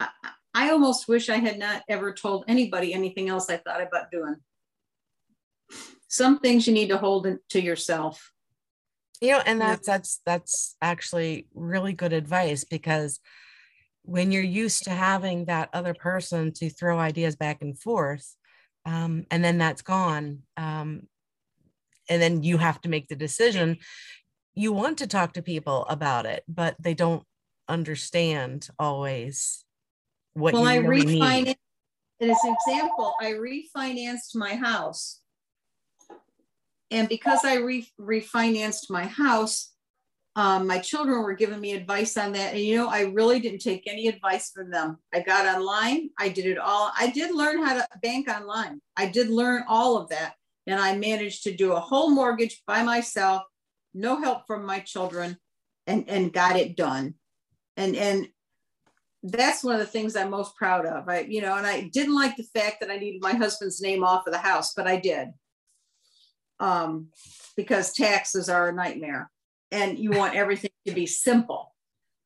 I, 0.00 0.08
I 0.54 0.70
almost 0.70 1.08
wish 1.08 1.28
I 1.28 1.38
had 1.38 1.58
not 1.58 1.82
ever 1.88 2.12
told 2.12 2.44
anybody 2.46 2.92
anything 2.94 3.28
else 3.28 3.48
I 3.48 3.56
thought 3.56 3.82
about 3.82 4.10
doing. 4.10 4.36
Some 6.08 6.38
things 6.38 6.66
you 6.66 6.74
need 6.74 6.88
to 6.88 6.98
hold 6.98 7.26
to 7.50 7.60
yourself. 7.60 8.32
You 9.20 9.32
know, 9.32 9.42
and 9.46 9.60
that's 9.60 9.86
that's 9.86 10.20
that's 10.26 10.76
actually 10.82 11.46
really 11.54 11.92
good 11.92 12.12
advice 12.12 12.64
because 12.64 13.20
when 14.02 14.32
you're 14.32 14.42
used 14.42 14.84
to 14.84 14.90
having 14.90 15.44
that 15.44 15.70
other 15.72 15.94
person 15.94 16.52
to 16.54 16.68
throw 16.68 16.98
ideas 16.98 17.36
back 17.36 17.62
and 17.62 17.78
forth, 17.78 18.34
um, 18.84 19.24
and 19.30 19.44
then 19.44 19.58
that's 19.58 19.82
gone, 19.82 20.40
um, 20.56 21.06
and 22.08 22.20
then 22.20 22.42
you 22.42 22.58
have 22.58 22.80
to 22.80 22.88
make 22.88 23.08
the 23.08 23.16
decision 23.16 23.76
you 24.54 24.72
want 24.72 24.98
to 24.98 25.06
talk 25.06 25.32
to 25.32 25.42
people 25.42 25.84
about 25.86 26.26
it 26.26 26.44
but 26.48 26.76
they 26.78 26.94
don't 26.94 27.24
understand 27.68 28.68
always 28.78 29.64
what 30.34 30.54
well, 30.54 30.62
you 30.62 30.68
I 30.68 30.76
really 30.76 31.14
refinanced, 31.14 31.44
need. 31.44 31.56
As 32.30 32.44
an 32.44 32.56
example, 32.66 33.14
I 33.20 33.32
refinanced 33.32 34.34
my 34.34 34.54
house. 34.54 35.20
And 36.90 37.08
because 37.08 37.44
I 37.44 37.56
re- 37.56 37.92
refinanced 38.00 38.90
my 38.90 39.06
house, 39.06 39.70
Um, 40.34 40.66
my 40.66 40.78
children 40.78 41.22
were 41.22 41.36
giving 41.36 41.60
me 41.60 41.74
advice 41.74 42.16
on 42.16 42.32
that. 42.32 42.54
And, 42.54 42.64
you 42.64 42.76
know, 42.76 42.88
I 42.88 43.02
really 43.02 43.38
didn't 43.38 43.60
take 43.60 43.84
any 43.86 44.08
advice 44.08 44.50
from 44.50 44.70
them. 44.70 44.96
I 45.12 45.20
got 45.20 45.44
online, 45.44 46.08
I 46.18 46.30
did 46.30 46.46
it 46.46 46.56
all. 46.56 46.90
I 46.98 47.10
did 47.10 47.34
learn 47.34 47.62
how 47.62 47.74
to 47.74 47.86
bank 48.02 48.28
online. 48.28 48.80
I 48.96 49.06
did 49.12 49.28
learn 49.28 49.64
all 49.68 49.98
of 49.98 50.08
that. 50.08 50.32
And 50.66 50.80
I 50.80 50.96
managed 50.96 51.44
to 51.44 51.54
do 51.54 51.72
a 51.72 51.80
whole 51.80 52.10
mortgage 52.10 52.62
by 52.66 52.82
myself, 52.82 53.42
no 53.94 54.20
help 54.20 54.46
from 54.46 54.64
my 54.64 54.80
children, 54.80 55.36
and, 55.86 56.08
and 56.08 56.32
got 56.32 56.56
it 56.56 56.76
done. 56.76 57.14
And, 57.76 57.96
and 57.96 58.28
that's 59.22 59.64
one 59.64 59.74
of 59.74 59.80
the 59.80 59.86
things 59.86 60.14
I'm 60.14 60.30
most 60.30 60.56
proud 60.56 60.86
of. 60.86 61.08
I, 61.08 61.20
you 61.20 61.40
know, 61.40 61.56
and 61.56 61.66
I 61.66 61.88
didn't 61.92 62.14
like 62.14 62.36
the 62.36 62.44
fact 62.54 62.80
that 62.80 62.90
I 62.90 62.96
needed 62.96 63.22
my 63.22 63.34
husband's 63.34 63.80
name 63.80 64.04
off 64.04 64.26
of 64.26 64.32
the 64.32 64.38
house, 64.38 64.74
but 64.74 64.86
I 64.86 64.98
did. 64.98 65.28
Um, 66.60 67.08
because 67.56 67.92
taxes 67.92 68.48
are 68.48 68.68
a 68.68 68.72
nightmare 68.72 69.30
and 69.70 69.98
you 69.98 70.10
want 70.10 70.34
everything 70.34 70.70
to 70.86 70.92
be 70.92 71.06
simple. 71.06 71.71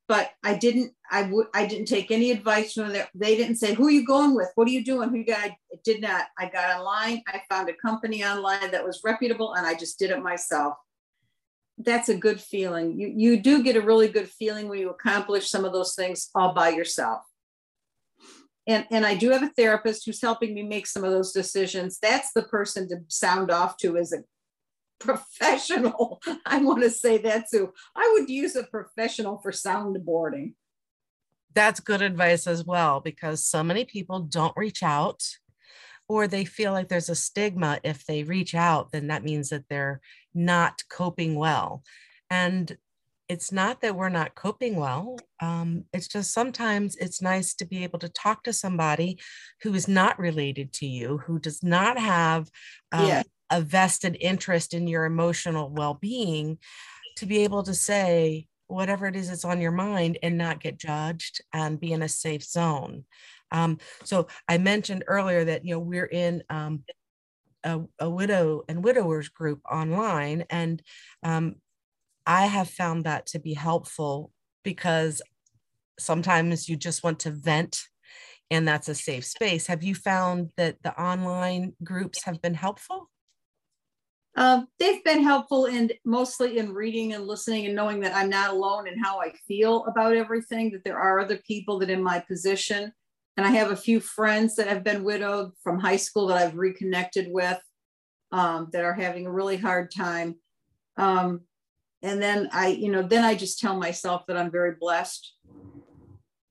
But 0.07 0.31
I 0.41 0.55
didn't, 0.55 0.93
I 1.11 1.23
would, 1.23 1.47
I 1.53 1.65
didn't 1.65 1.87
take 1.87 2.11
any 2.11 2.31
advice 2.31 2.73
from 2.73 2.93
them. 2.93 3.05
They 3.13 3.35
didn't 3.35 3.57
say, 3.57 3.73
who 3.73 3.87
are 3.87 3.91
you 3.91 4.05
going 4.05 4.35
with? 4.35 4.49
What 4.55 4.67
are 4.67 4.71
you 4.71 4.83
doing? 4.83 5.09
Who 5.09 5.23
got? 5.25 5.39
I 5.39 5.57
did 5.83 6.01
not. 6.01 6.25
I 6.39 6.47
got 6.47 6.79
online. 6.79 7.23
I 7.27 7.41
found 7.49 7.69
a 7.69 7.73
company 7.73 8.23
online 8.23 8.71
that 8.71 8.85
was 8.85 9.01
reputable 9.03 9.53
and 9.55 9.67
I 9.67 9.75
just 9.75 9.99
did 9.99 10.11
it 10.11 10.23
myself. 10.23 10.75
That's 11.77 12.09
a 12.09 12.15
good 12.15 12.39
feeling. 12.39 12.97
You, 12.97 13.13
you 13.15 13.41
do 13.41 13.61
get 13.63 13.75
a 13.75 13.81
really 13.81 14.07
good 14.07 14.29
feeling 14.29 14.69
when 14.69 14.79
you 14.79 14.89
accomplish 14.89 15.49
some 15.49 15.65
of 15.65 15.73
those 15.73 15.93
things 15.93 16.29
all 16.33 16.53
by 16.53 16.69
yourself. 16.69 17.21
And, 18.65 18.85
and 18.91 19.05
I 19.05 19.15
do 19.15 19.29
have 19.31 19.43
a 19.43 19.49
therapist 19.49 20.05
who's 20.05 20.21
helping 20.21 20.53
me 20.53 20.63
make 20.63 20.87
some 20.87 21.03
of 21.03 21.11
those 21.11 21.31
decisions. 21.31 21.99
That's 22.01 22.31
the 22.33 22.43
person 22.43 22.87
to 22.89 22.97
sound 23.07 23.51
off 23.51 23.77
to 23.77 23.97
as 23.97 24.11
a 24.11 24.23
professional. 24.99 26.21
I 26.45 26.59
want 26.59 26.83
to 26.83 26.89
say 26.89 27.17
that 27.19 27.45
too. 27.51 27.73
I 27.95 28.09
would 28.13 28.29
use 28.29 28.55
a 28.55 28.63
professional 28.63 29.39
for 29.39 29.51
soundboarding. 29.51 30.53
That's 31.53 31.79
good 31.79 32.01
advice 32.01 32.45
as 32.45 32.63
well, 32.63 32.99
because 32.99 33.43
so 33.43 33.63
many 33.63 33.85
people 33.85 34.21
don't 34.21 34.55
reach 34.55 34.83
out 34.83 35.23
or 36.07 36.27
they 36.27 36.45
feel 36.45 36.71
like 36.71 36.87
there's 36.87 37.09
a 37.09 37.15
stigma. 37.15 37.79
If 37.83 38.05
they 38.05 38.23
reach 38.23 38.55
out, 38.55 38.91
then 38.91 39.07
that 39.07 39.23
means 39.23 39.49
that 39.49 39.65
they're 39.69 39.99
not 40.33 40.83
coping 40.89 41.35
well. 41.35 41.83
And 42.29 42.77
it's 43.27 43.51
not 43.51 43.81
that 43.81 43.95
we're 43.95 44.07
not 44.07 44.35
coping 44.35 44.77
well. 44.77 45.17
Um, 45.41 45.83
it's 45.91 46.07
just 46.07 46.33
sometimes 46.33 46.95
it's 46.95 47.21
nice 47.21 47.53
to 47.55 47.65
be 47.65 47.83
able 47.83 47.99
to 47.99 48.09
talk 48.09 48.43
to 48.43 48.53
somebody 48.53 49.19
who 49.63 49.73
is 49.73 49.87
not 49.87 50.17
related 50.17 50.71
to 50.73 50.85
you, 50.85 51.17
who 51.17 51.37
does 51.39 51.61
not 51.61 51.97
have 51.97 52.49
um, 52.93 53.07
yeah 53.07 53.23
a 53.49 53.61
vested 53.61 54.17
interest 54.19 54.73
in 54.73 54.87
your 54.87 55.05
emotional 55.05 55.69
well-being 55.69 56.57
to 57.15 57.25
be 57.25 57.43
able 57.43 57.63
to 57.63 57.73
say 57.73 58.47
whatever 58.67 59.07
it 59.07 59.15
is 59.15 59.29
that's 59.29 59.45
on 59.45 59.61
your 59.61 59.71
mind 59.71 60.17
and 60.21 60.37
not 60.37 60.61
get 60.61 60.77
judged 60.77 61.41
and 61.53 61.79
be 61.79 61.93
in 61.93 62.01
a 62.01 62.09
safe 62.09 62.43
zone. 62.43 63.05
Um, 63.51 63.77
so 64.03 64.27
i 64.49 64.57
mentioned 64.57 65.05
earlier 65.07 65.45
that 65.45 65.63
you 65.63 65.73
know 65.73 65.79
we're 65.79 66.05
in 66.05 66.43
um, 66.49 66.83
a, 67.63 67.79
a, 67.99 68.09
widow 68.09 68.63
and 68.67 68.83
widowers 68.83 69.29
group 69.29 69.61
online 69.71 70.43
and 70.49 70.83
um, 71.23 71.55
i 72.25 72.45
have 72.45 72.69
found 72.69 73.05
that 73.05 73.25
to 73.27 73.39
be 73.39 73.53
helpful 73.53 74.33
because 74.65 75.21
sometimes 75.97 76.67
you 76.67 76.75
just 76.75 77.05
want 77.05 77.21
to 77.21 77.31
vent 77.31 77.87
and 78.49 78.67
that's 78.67 78.87
a 78.87 78.95
safe 78.95 79.25
space. 79.25 79.67
Have 79.67 79.83
you 79.83 79.93
found 79.93 80.51
that 80.57 80.77
the 80.83 80.99
online 81.01 81.73
groups 81.83 82.23
have 82.23 82.41
been 82.41 82.53
helpful 82.53 83.09
uh, 84.37 84.61
they've 84.77 85.03
been 85.03 85.23
helpful 85.23 85.65
in 85.65 85.89
mostly 86.05 86.59
in 86.59 86.71
reading 86.71 87.13
and 87.13 87.25
listening 87.25 87.65
and 87.65 87.75
knowing 87.75 87.99
that 88.01 88.15
I'm 88.15 88.29
not 88.29 88.51
alone 88.51 88.87
in 88.87 88.99
how 88.99 89.19
I 89.19 89.31
feel 89.47 89.83
about 89.87 90.15
everything, 90.15 90.71
that 90.71 90.83
there 90.83 90.99
are 90.99 91.19
other 91.19 91.37
people 91.37 91.79
that 91.79 91.89
in 91.89 92.03
my 92.03 92.19
position. 92.19 92.93
And 93.35 93.47
I 93.47 93.49
have 93.49 93.71
a 93.71 93.75
few 93.75 93.99
friends 93.99 94.55
that 94.55 94.67
have 94.67 94.83
been 94.83 95.03
widowed 95.03 95.53
from 95.63 95.79
high 95.79 95.95
school 95.95 96.27
that 96.27 96.37
I've 96.37 96.55
reconnected 96.55 97.31
with 97.31 97.59
um, 98.31 98.69
that 98.73 98.83
are 98.83 98.93
having 98.93 99.25
a 99.25 99.31
really 99.31 99.57
hard 99.57 99.89
time. 99.89 100.35
Um, 100.97 101.41
and 102.03 102.21
then 102.21 102.49
I, 102.53 102.67
you 102.67 102.91
know, 102.91 103.01
then 103.01 103.23
I 103.23 103.33
just 103.33 103.59
tell 103.59 103.75
myself 103.75 104.27
that 104.27 104.37
I'm 104.37 104.51
very 104.51 104.75
blessed. 104.79 105.33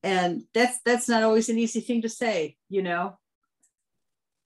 And 0.03 0.43
that's 0.55 0.80
that's 0.84 1.09
not 1.09 1.22
always 1.22 1.49
an 1.49 1.59
easy 1.59 1.80
thing 1.80 2.03
to 2.03 2.09
say, 2.09 2.57
you 2.68 2.82
know. 2.82 3.16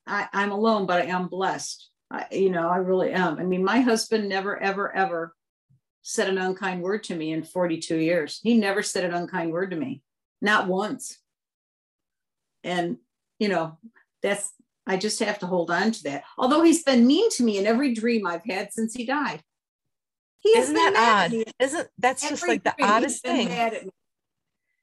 I, 0.06 0.28
I'm 0.32 0.52
alone, 0.52 0.86
but 0.86 1.02
I 1.02 1.06
am 1.06 1.28
blessed 1.28 1.89
I, 2.10 2.26
you 2.32 2.50
know, 2.50 2.68
I 2.68 2.78
really 2.78 3.12
am. 3.12 3.38
I 3.38 3.44
mean, 3.44 3.64
my 3.64 3.80
husband 3.80 4.28
never, 4.28 4.60
ever, 4.60 4.94
ever 4.94 5.34
said 6.02 6.28
an 6.28 6.38
unkind 6.38 6.82
word 6.82 7.04
to 7.04 7.14
me 7.14 7.32
in 7.32 7.42
42 7.42 7.96
years. 7.96 8.40
He 8.42 8.56
never 8.56 8.82
said 8.82 9.04
an 9.04 9.14
unkind 9.14 9.52
word 9.52 9.70
to 9.70 9.76
me, 9.76 10.02
not 10.40 10.66
once. 10.66 11.18
And, 12.64 12.98
you 13.38 13.48
know, 13.48 13.78
that's, 14.22 14.52
I 14.86 14.96
just 14.96 15.20
have 15.20 15.38
to 15.40 15.46
hold 15.46 15.70
on 15.70 15.92
to 15.92 16.02
that. 16.04 16.24
Although 16.36 16.62
he's 16.62 16.82
been 16.82 17.06
mean 17.06 17.30
to 17.30 17.44
me 17.44 17.58
in 17.58 17.66
every 17.66 17.94
dream 17.94 18.26
I've 18.26 18.44
had 18.44 18.72
since 18.72 18.94
he 18.94 19.04
died. 19.04 19.42
He 20.40 20.50
Isn't 20.50 20.74
that 20.74 21.30
odd? 21.30 21.44
Isn't 21.58 21.88
that's 21.98 22.26
just 22.26 22.48
like 22.48 22.64
the 22.64 22.74
oddest 22.82 23.22
thing? 23.22 23.48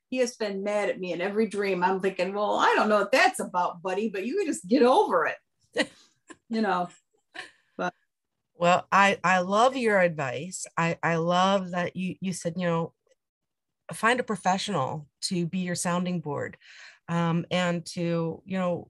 He 0.10 0.18
has 0.20 0.38
been 0.38 0.64
mad 0.64 0.90
at 0.90 1.00
me 1.00 1.12
in 1.12 1.20
every 1.20 1.48
dream. 1.48 1.84
I'm 1.84 2.00
thinking, 2.00 2.34
well, 2.34 2.56
I 2.56 2.74
don't 2.76 2.88
know 2.88 3.00
what 3.00 3.12
that's 3.12 3.40
about, 3.40 3.82
buddy, 3.82 4.08
but 4.08 4.26
you 4.26 4.38
can 4.38 4.46
just 4.46 4.68
get 4.68 4.84
over 4.84 5.26
it. 5.26 5.90
you 6.50 6.62
know, 6.62 6.88
well, 8.58 8.88
I 8.92 9.20
I 9.24 9.40
love 9.40 9.76
your 9.76 10.00
advice. 10.00 10.66
I 10.78 10.98
I 11.04 11.16
love 11.16 11.72
that 11.72 11.96
you 11.96 12.16
you 12.22 12.34
said 12.34 12.54
you 12.58 12.68
know 12.68 12.94
find 13.94 14.20
a 14.20 14.24
professional 14.24 15.08
to 15.22 15.46
be 15.46 15.60
your 15.60 15.76
sounding 15.76 16.20
board, 16.20 16.58
um, 17.08 17.46
and 17.52 17.86
to 17.88 18.42
you 18.46 18.58
know 18.58 18.90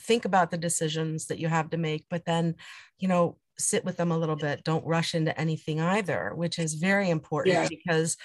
think 0.00 0.24
about 0.24 0.50
the 0.50 0.58
decisions 0.58 1.26
that 1.26 1.38
you 1.38 1.48
have 1.48 1.70
to 1.70 1.76
make, 1.76 2.06
but 2.10 2.24
then 2.24 2.54
you 2.98 3.08
know 3.08 3.38
sit 3.58 3.84
with 3.84 3.96
them 3.96 4.12
a 4.12 4.18
little 4.18 4.36
bit. 4.36 4.64
Don't 4.64 4.86
rush 4.86 5.14
into 5.14 5.38
anything 5.38 5.80
either, 5.80 6.32
which 6.34 6.58
is 6.58 6.74
very 6.74 7.10
important 7.10 7.54
yeah. 7.54 7.68
because 7.68 8.16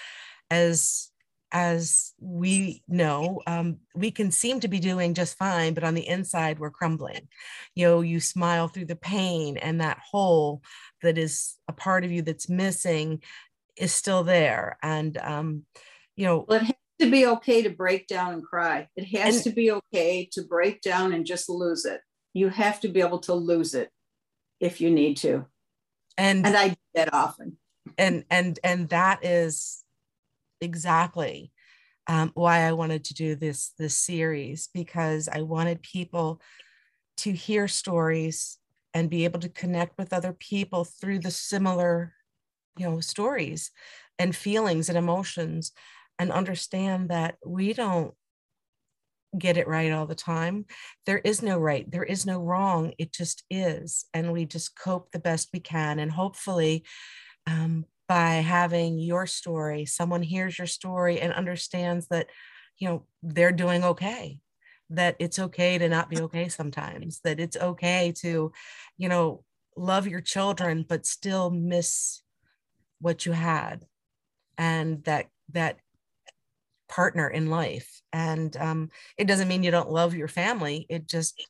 as 0.50 1.10
as 1.52 2.12
we 2.20 2.82
know, 2.88 3.40
um, 3.46 3.78
we 3.94 4.10
can 4.10 4.30
seem 4.30 4.60
to 4.60 4.68
be 4.68 4.78
doing 4.78 5.14
just 5.14 5.38
fine, 5.38 5.74
but 5.74 5.84
on 5.84 5.94
the 5.94 6.06
inside, 6.06 6.58
we're 6.58 6.70
crumbling. 6.70 7.28
You 7.74 7.86
know, 7.86 8.00
you 8.00 8.20
smile 8.20 8.68
through 8.68 8.86
the 8.86 8.96
pain, 8.96 9.56
and 9.56 9.80
that 9.80 9.98
hole 9.98 10.62
that 11.02 11.18
is 11.18 11.56
a 11.68 11.72
part 11.72 12.04
of 12.04 12.10
you 12.10 12.22
that's 12.22 12.48
missing 12.48 13.22
is 13.76 13.94
still 13.94 14.24
there. 14.24 14.78
And, 14.82 15.16
um, 15.18 15.62
you 16.16 16.24
know, 16.24 16.44
well, 16.48 16.60
it 16.60 16.64
has 16.64 16.74
to 17.00 17.10
be 17.10 17.26
okay 17.26 17.62
to 17.62 17.70
break 17.70 18.06
down 18.06 18.34
and 18.34 18.42
cry. 18.42 18.88
It 18.96 19.04
has 19.18 19.36
and, 19.36 19.44
to 19.44 19.50
be 19.50 19.70
okay 19.70 20.28
to 20.32 20.42
break 20.42 20.80
down 20.80 21.12
and 21.12 21.26
just 21.26 21.48
lose 21.48 21.84
it. 21.84 22.00
You 22.32 22.48
have 22.48 22.80
to 22.80 22.88
be 22.88 23.00
able 23.00 23.20
to 23.20 23.34
lose 23.34 23.74
it 23.74 23.90
if 24.60 24.80
you 24.80 24.90
need 24.90 25.18
to. 25.18 25.46
And, 26.18 26.46
and 26.46 26.56
I 26.56 26.68
do 26.68 26.76
that 26.94 27.12
often. 27.12 27.58
And, 27.98 28.24
and, 28.30 28.58
and 28.64 28.88
that 28.88 29.24
is 29.24 29.84
exactly 30.60 31.52
um, 32.06 32.30
why 32.34 32.60
I 32.60 32.72
wanted 32.72 33.04
to 33.04 33.14
do 33.14 33.34
this 33.34 33.72
this 33.78 33.96
series 33.96 34.68
because 34.72 35.28
I 35.28 35.42
wanted 35.42 35.82
people 35.82 36.40
to 37.18 37.32
hear 37.32 37.66
stories 37.68 38.58
and 38.94 39.10
be 39.10 39.24
able 39.24 39.40
to 39.40 39.48
connect 39.48 39.98
with 39.98 40.12
other 40.12 40.32
people 40.32 40.84
through 40.84 41.20
the 41.20 41.30
similar 41.30 42.14
you 42.76 42.88
know 42.88 43.00
stories 43.00 43.70
and 44.18 44.34
feelings 44.34 44.88
and 44.88 44.96
emotions 44.96 45.72
and 46.18 46.32
understand 46.32 47.10
that 47.10 47.36
we 47.44 47.72
don't 47.72 48.14
get 49.36 49.56
it 49.56 49.68
right 49.68 49.92
all 49.92 50.06
the 50.06 50.14
time. 50.14 50.64
There 51.04 51.18
is 51.18 51.42
no 51.42 51.58
right, 51.58 51.90
there 51.90 52.04
is 52.04 52.26
no 52.26 52.40
wrong. 52.40 52.92
It 52.98 53.12
just 53.12 53.44
is. 53.50 54.06
And 54.14 54.32
we 54.32 54.44
just 54.44 54.78
cope 54.78 55.10
the 55.10 55.18
best 55.18 55.50
we 55.52 55.60
can. 55.60 55.98
And 55.98 56.10
hopefully, 56.10 56.84
um, 57.46 57.84
by 58.08 58.34
having 58.34 58.98
your 58.98 59.26
story 59.26 59.84
someone 59.84 60.22
hears 60.22 60.58
your 60.58 60.66
story 60.66 61.20
and 61.20 61.32
understands 61.32 62.06
that 62.08 62.28
you 62.78 62.88
know 62.88 63.04
they're 63.22 63.52
doing 63.52 63.84
okay 63.84 64.38
that 64.90 65.16
it's 65.18 65.38
okay 65.38 65.78
to 65.78 65.88
not 65.88 66.08
be 66.08 66.20
okay 66.20 66.48
sometimes 66.48 67.20
that 67.24 67.40
it's 67.40 67.56
okay 67.56 68.12
to 68.16 68.52
you 68.96 69.08
know 69.08 69.42
love 69.76 70.06
your 70.06 70.20
children 70.20 70.84
but 70.88 71.04
still 71.06 71.50
miss 71.50 72.22
what 73.00 73.26
you 73.26 73.32
had 73.32 73.84
and 74.58 75.04
that 75.04 75.26
that 75.52 75.78
partner 76.88 77.28
in 77.28 77.50
life. 77.50 78.00
And 78.12 78.56
um, 78.56 78.90
it 79.16 79.26
doesn't 79.26 79.48
mean 79.48 79.62
you 79.62 79.70
don't 79.70 79.90
love 79.90 80.14
your 80.14 80.28
family 80.28 80.86
it 80.88 81.06
just 81.08 81.46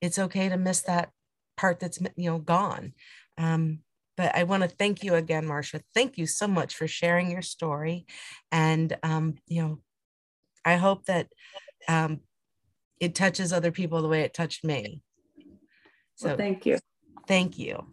it's 0.00 0.18
okay 0.18 0.48
to 0.48 0.56
miss 0.56 0.82
that 0.82 1.10
part 1.56 1.80
that's 1.80 1.98
you 2.16 2.30
know 2.30 2.38
gone. 2.38 2.92
Um, 3.38 3.80
but 4.16 4.34
I 4.36 4.44
want 4.44 4.62
to 4.62 4.68
thank 4.68 5.02
you 5.02 5.14
again, 5.14 5.46
Marcia. 5.46 5.80
Thank 5.94 6.18
you 6.18 6.26
so 6.26 6.46
much 6.46 6.74
for 6.76 6.86
sharing 6.86 7.30
your 7.30 7.42
story. 7.42 8.06
And, 8.52 8.96
um, 9.02 9.36
you 9.46 9.62
know, 9.62 9.78
I 10.64 10.76
hope 10.76 11.06
that 11.06 11.28
um, 11.88 12.20
it 13.00 13.14
touches 13.14 13.52
other 13.52 13.70
people 13.72 14.02
the 14.02 14.08
way 14.08 14.22
it 14.22 14.34
touched 14.34 14.64
me. 14.64 15.02
So 16.14 16.28
well, 16.28 16.36
thank 16.36 16.66
you. 16.66 16.78
Thank 17.26 17.58
you. 17.58 17.86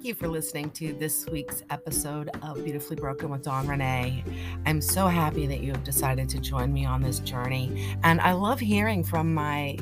Thank 0.00 0.08
you 0.08 0.14
for 0.14 0.28
listening 0.28 0.70
to 0.70 0.94
this 0.94 1.26
week's 1.26 1.62
episode 1.68 2.30
of 2.40 2.64
Beautifully 2.64 2.96
Broken 2.96 3.28
with 3.28 3.42
Dawn 3.42 3.66
Ranae. 3.66 4.24
I'm 4.64 4.80
so 4.80 5.06
happy 5.06 5.46
that 5.46 5.60
you 5.60 5.72
have 5.72 5.84
decided 5.84 6.26
to 6.30 6.40
join 6.40 6.72
me 6.72 6.86
on 6.86 7.02
this 7.02 7.18
journey. 7.18 7.94
And 8.02 8.18
I 8.22 8.32
love 8.32 8.60
hearing 8.60 9.04
from 9.04 9.34
my 9.34 9.76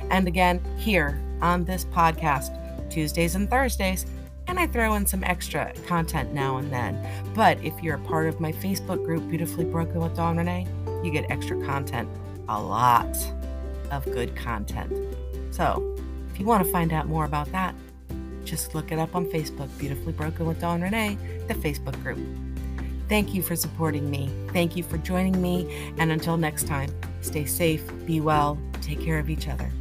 And 0.09 0.27
again, 0.27 0.61
here 0.77 1.21
on 1.41 1.65
this 1.65 1.85
podcast, 1.85 2.89
Tuesdays 2.89 3.35
and 3.35 3.49
Thursdays, 3.49 4.05
and 4.47 4.59
I 4.59 4.67
throw 4.67 4.95
in 4.95 5.05
some 5.05 5.23
extra 5.23 5.73
content 5.87 6.33
now 6.33 6.57
and 6.57 6.71
then. 6.71 7.05
But 7.33 7.63
if 7.63 7.81
you're 7.81 7.95
a 7.95 7.99
part 7.99 8.27
of 8.27 8.39
my 8.39 8.51
Facebook 8.51 9.03
group, 9.05 9.27
Beautifully 9.29 9.65
Broken 9.65 10.01
with 10.01 10.15
Dawn 10.15 10.37
Ranae, 10.37 10.67
you 11.03 11.11
get 11.11 11.29
extra 11.29 11.61
content, 11.65 12.09
a 12.49 12.61
lot 12.61 13.15
of 13.91 14.05
good 14.05 14.35
content. 14.35 14.91
So 15.51 15.95
if 16.31 16.39
you 16.39 16.45
want 16.45 16.65
to 16.65 16.71
find 16.71 16.93
out 16.93 17.07
more 17.07 17.25
about 17.25 17.51
that, 17.51 17.75
just 18.43 18.75
look 18.75 18.91
it 18.91 18.99
up 18.99 19.15
on 19.15 19.25
Facebook, 19.27 19.69
Beautifully 19.77 20.13
Broken 20.13 20.45
with 20.45 20.59
Dawn 20.59 20.81
Ranae, 20.81 21.17
the 21.47 21.53
Facebook 21.53 22.01
group. 22.03 22.19
Thank 23.13 23.35
you 23.35 23.43
for 23.43 23.55
supporting 23.55 24.09
me. 24.09 24.27
Thank 24.53 24.75
you 24.75 24.81
for 24.81 24.97
joining 24.97 25.39
me. 25.39 25.93
And 25.99 26.11
until 26.11 26.35
next 26.35 26.65
time, 26.65 26.89
stay 27.21 27.45
safe, 27.45 27.83
be 28.07 28.19
well, 28.19 28.57
take 28.81 28.99
care 28.99 29.19
of 29.19 29.29
each 29.29 29.47
other. 29.47 29.71